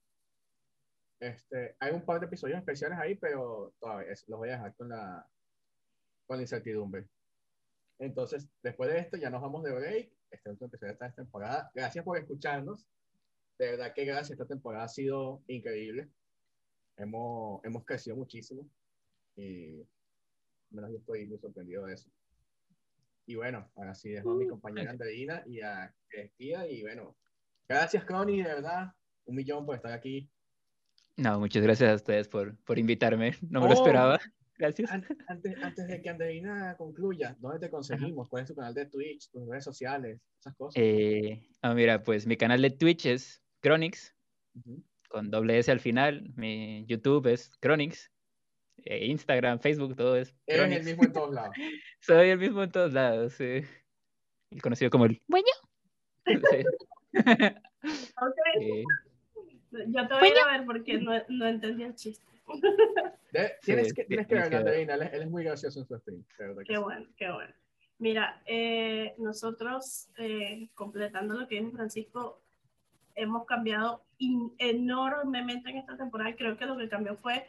Este, 1.19 1.75
hay 1.79 1.93
un 1.93 2.01
par 2.03 2.19
de 2.19 2.25
episodios 2.27 2.57
especiales 2.57 2.97
ahí, 2.99 3.15
pero 3.15 3.73
todavía 3.79 4.11
es- 4.11 4.27
los 4.27 4.37
voy 4.39 4.49
a 4.49 4.53
dejar 4.53 4.75
con 4.75 4.89
la, 4.89 5.27
con 6.25 6.37
la 6.37 6.43
incertidumbre. 6.43 7.07
Entonces, 7.99 8.47
después 8.61 8.89
de 8.91 8.99
esto, 8.99 9.17
ya 9.17 9.29
nos 9.29 9.41
vamos 9.41 9.63
de 9.63 9.71
break. 9.73 10.09
Este 10.35 10.49
último 10.49 10.67
episodio 10.67 10.89
de 10.89 10.93
esta 10.93 11.11
temporada. 11.11 11.71
Gracias 11.73 12.03
por 12.03 12.17
escucharnos. 12.17 12.85
De 13.57 13.71
verdad 13.71 13.93
que 13.93 14.05
gracias. 14.05 14.31
Esta 14.31 14.45
temporada 14.45 14.83
ha 14.85 14.89
sido 14.89 15.41
increíble. 15.47 16.09
Hemos, 16.97 17.63
hemos 17.63 17.85
crecido 17.85 18.15
muchísimo. 18.17 18.67
Y 19.37 19.81
menos 20.71 20.91
yo 20.91 20.97
estoy 20.97 21.25
muy 21.25 21.39
sorprendido 21.39 21.85
de 21.85 21.93
eso. 21.93 22.09
Y 23.27 23.35
bueno, 23.35 23.69
ahora 23.75 23.95
sí 23.95 24.09
dejo 24.09 24.31
a 24.31 24.35
mi 24.35 24.47
compañera 24.47 24.91
Andreina 24.91 25.43
y 25.47 25.61
a 25.61 25.93
despida. 26.11 26.67
Y 26.67 26.81
bueno, 26.83 27.15
gracias, 27.67 28.03
Connie, 28.05 28.43
de 28.43 28.49
verdad. 28.49 28.91
Un 29.25 29.35
millón 29.35 29.65
por 29.65 29.75
estar 29.75 29.91
aquí. 29.93 30.29
No, 31.17 31.39
muchas 31.39 31.63
gracias 31.63 31.89
a 31.91 31.95
ustedes 31.95 32.27
por, 32.27 32.55
por 32.65 32.77
invitarme. 32.77 33.35
No 33.49 33.61
me 33.61 33.67
lo 33.69 33.73
Oh. 33.73 33.77
esperaba. 33.77 34.19
Gracias. 34.57 34.89
An- 34.91 35.05
Antes, 35.27 35.55
antes 35.61 35.87
de 35.87 36.01
que 36.01 36.09
Andreina 36.09 36.75
concluya, 36.77 37.35
¿dónde 37.39 37.59
te 37.59 37.69
conseguimos? 37.69 38.29
¿Cuál 38.29 38.43
es 38.43 38.49
tu 38.49 38.55
canal 38.55 38.73
de 38.73 38.85
Twitch, 38.85 39.29
tus 39.29 39.47
redes 39.47 39.63
sociales, 39.65 40.21
esas 40.39 40.55
cosas? 40.55 40.81
Eh, 40.83 41.47
ah, 41.61 41.73
mira, 41.73 42.01
pues 42.03 42.25
mi 42.25 42.37
canal 42.37 42.61
de 42.61 42.69
Twitch 42.71 43.05
es 43.05 43.43
Chronix, 43.61 44.15
con 45.09 45.29
doble 45.29 45.57
S 45.59 45.69
al 45.71 45.79
final. 45.81 46.31
Mi 46.35 46.85
YouTube 46.87 47.27
es 47.27 47.51
Chronix. 47.61 48.11
eh, 48.85 49.05
Instagram, 49.07 49.59
Facebook, 49.59 49.95
todo 49.95 50.15
es 50.17 50.33
Eres 50.45 50.71
el 50.79 50.83
mismo 50.85 51.03
en 51.05 51.13
todos 51.13 51.33
lados. 51.33 51.55
Soy 51.99 52.29
el 52.29 52.37
mismo 52.39 52.63
en 52.63 52.71
todos 52.71 52.93
lados, 52.93 53.33
sí. 53.33 53.61
El 54.51 54.61
conocido 54.61 54.89
como 54.91 55.05
el 55.05 55.21
bueno. 55.27 55.47
Ok, 58.21 58.35
Sí. 58.59 58.83
yo 59.87 60.07
te 60.07 60.13
voy 60.13 60.23
a 60.23 60.31
ir 60.31 60.37
a 60.39 60.57
ver 60.57 60.65
porque 60.65 60.97
no, 60.99 61.11
no 61.29 61.47
entendí 61.47 61.83
el 61.83 61.93
chiste. 61.95 62.25
De- 63.31 63.51
tienes 63.61 63.89
Sí, 63.89 63.93
que, 63.95 64.03
tienes 64.05 64.27
que 64.27 64.35
ver. 64.35 64.55
Andreina. 64.55 64.93
Él, 64.95 65.01
es- 65.03 65.13
él 65.13 65.21
es 65.23 65.29
muy 65.29 65.43
gracioso 65.43 65.79
en 65.79 65.85
su 65.87 65.97
stream. 65.97 66.23
Qué 66.37 66.73
sí. 66.75 66.77
bueno, 66.81 67.05
qué 67.17 67.31
bueno. 67.31 67.53
Mira, 67.97 68.41
eh, 68.45 69.15
nosotros, 69.17 70.09
eh, 70.17 70.69
completando 70.73 71.33
lo 71.33 71.47
que 71.47 71.55
dijo 71.59 71.71
Francisco, 71.71 72.41
hemos 73.15 73.45
cambiado 73.45 74.03
in- 74.17 74.53
enormemente 74.57 75.69
en 75.69 75.77
esta 75.77 75.95
temporada. 75.97 76.29
y 76.31 76.35
Creo 76.35 76.57
que 76.57 76.65
lo 76.65 76.77
que 76.77 76.89
cambió 76.89 77.15
fue 77.17 77.47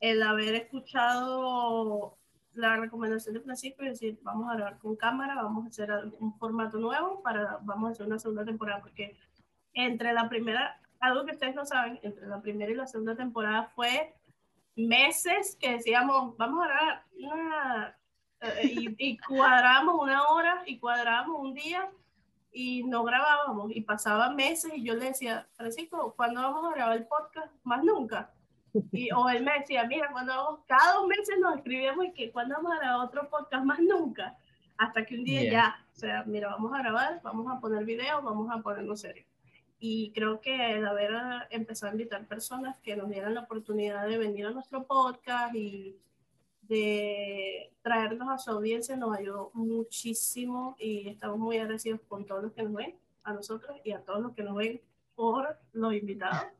el 0.00 0.22
haber 0.22 0.54
escuchado 0.54 2.18
la 2.54 2.76
recomendación 2.76 3.34
de 3.34 3.40
Francisco 3.40 3.82
es 3.82 3.92
decir, 3.92 4.18
vamos 4.22 4.50
a 4.50 4.56
grabar 4.56 4.78
con 4.78 4.94
cámara, 4.94 5.36
vamos 5.36 5.64
a 5.64 5.68
hacer 5.68 5.90
un 6.20 6.36
formato 6.38 6.76
nuevo 6.78 7.22
para, 7.22 7.58
vamos 7.62 7.88
a 7.88 7.92
hacer 7.92 8.06
una 8.06 8.18
segunda 8.18 8.44
temporada, 8.44 8.82
porque 8.82 9.16
entre 9.72 10.12
la 10.12 10.28
primera, 10.28 10.78
algo 11.02 11.26
que 11.26 11.32
ustedes 11.32 11.54
no 11.54 11.66
saben, 11.66 11.98
entre 12.02 12.26
la 12.28 12.40
primera 12.40 12.70
y 12.70 12.76
la 12.76 12.86
segunda 12.86 13.16
temporada 13.16 13.64
fue 13.74 14.14
meses 14.76 15.56
que 15.60 15.72
decíamos, 15.72 16.36
vamos 16.36 16.64
a 16.64 16.68
grabar 16.68 17.96
eh, 18.40 18.62
y, 18.62 18.94
y 18.98 19.18
cuadramos 19.18 20.00
una 20.00 20.28
hora 20.28 20.62
y 20.64 20.78
cuadramos 20.78 21.40
un 21.40 21.54
día 21.54 21.90
y 22.52 22.84
no 22.84 23.02
grabábamos 23.02 23.72
y 23.74 23.80
pasaban 23.80 24.36
meses 24.36 24.72
y 24.76 24.84
yo 24.84 24.94
le 24.94 25.06
decía, 25.06 25.48
Francisco, 25.54 26.14
¿cuándo 26.16 26.40
vamos 26.40 26.70
a 26.70 26.74
grabar 26.74 26.96
el 26.96 27.06
podcast? 27.06 27.52
Más 27.64 27.82
nunca. 27.82 28.30
Y, 28.92 29.10
o 29.12 29.28
él 29.28 29.42
me 29.42 29.58
decía, 29.58 29.84
mira, 29.84 30.08
cuando 30.12 30.34
vamos, 30.34 30.60
cada 30.66 30.94
dos 30.94 31.08
meses 31.08 31.36
nos 31.40 31.56
escribíamos 31.56 32.06
y 32.06 32.12
que 32.12 32.30
cuando 32.30 32.54
vamos 32.54 32.72
a 32.72 32.78
grabar 32.78 33.06
otro 33.06 33.28
podcast, 33.28 33.64
más 33.64 33.80
nunca. 33.80 34.36
Hasta 34.78 35.04
que 35.04 35.16
un 35.16 35.24
día 35.24 35.50
ya, 35.50 35.86
o 35.92 35.98
sea, 35.98 36.22
mira, 36.24 36.48
vamos 36.48 36.72
a 36.72 36.78
grabar, 36.78 37.20
vamos 37.22 37.50
a 37.50 37.60
poner 37.60 37.84
videos, 37.84 38.22
vamos 38.22 38.48
a 38.50 38.62
ponerlo 38.62 38.96
serio. 38.96 39.26
Y 39.84 40.12
creo 40.12 40.40
que 40.40 40.74
el 40.74 40.86
haber 40.86 41.10
empezado 41.50 41.90
a 41.90 41.94
invitar 41.94 42.24
personas 42.28 42.78
que 42.78 42.94
nos 42.94 43.10
dieran 43.10 43.34
la 43.34 43.40
oportunidad 43.40 44.06
de 44.06 44.16
venir 44.16 44.46
a 44.46 44.52
nuestro 44.52 44.86
podcast 44.86 45.56
y 45.56 45.96
de 46.62 47.72
traernos 47.82 48.28
a 48.30 48.38
su 48.38 48.52
audiencia 48.52 48.94
nos 48.94 49.18
ayudó 49.18 49.50
muchísimo 49.54 50.76
y 50.78 51.08
estamos 51.08 51.36
muy 51.36 51.56
agradecidos 51.56 52.00
con 52.06 52.24
todos 52.24 52.44
los 52.44 52.52
que 52.52 52.62
nos 52.62 52.74
ven, 52.74 52.94
a 53.24 53.32
nosotros 53.32 53.76
y 53.82 53.90
a 53.90 53.98
todos 54.02 54.22
los 54.22 54.32
que 54.34 54.44
nos 54.44 54.54
ven 54.54 54.80
por 55.16 55.58
los 55.72 55.92
invitados. 55.92 56.38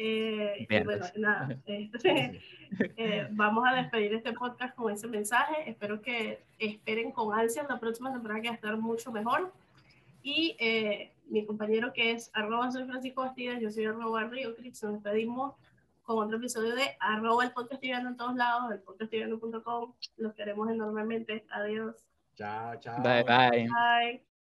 Eh, 0.00 0.68
y 0.70 0.84
bueno, 0.84 1.06
nada, 1.16 1.58
este, 1.66 2.40
eh, 2.96 3.26
vamos 3.32 3.64
a 3.66 3.74
despedir 3.74 4.14
este 4.14 4.32
podcast 4.32 4.76
con 4.76 4.92
ese 4.92 5.08
mensaje. 5.08 5.68
Espero 5.68 6.00
que 6.00 6.44
esperen 6.60 7.10
con 7.10 7.36
ansia 7.36 7.66
la 7.68 7.80
próxima 7.80 8.12
temporada 8.12 8.40
que 8.40 8.46
va 8.46 8.52
a 8.52 8.54
estar 8.54 8.76
mucho 8.76 9.10
mejor. 9.10 9.52
Y 10.22 10.56
eh, 10.60 11.10
mi 11.28 11.44
compañero 11.46 11.92
que 11.92 12.12
es 12.12 12.30
arroba 12.34 12.70
soy 12.70 12.84
Francisco 12.84 13.22
Bastidas, 13.22 13.60
yo 13.60 13.70
soy 13.70 13.86
arroba 13.86 14.24
Río 14.24 14.54
Crix, 14.56 14.82
nos 14.82 14.94
despedimos 14.94 15.54
con 16.02 16.24
otro 16.24 16.38
episodio 16.38 16.74
de 16.74 16.96
arroba 17.00 17.44
el 17.44 17.52
podcast 17.52 17.84
en 17.84 18.16
todos 18.16 18.34
lados, 18.34 18.72
el 18.72 18.80
podcastivando.com. 18.80 19.92
Los 20.16 20.34
queremos 20.34 20.70
enormemente. 20.70 21.44
Adiós. 21.50 21.96
Chao, 22.34 22.76
chao. 22.80 23.02
Bye, 23.02 23.24
bye. 23.24 23.68
Bye. 23.68 24.27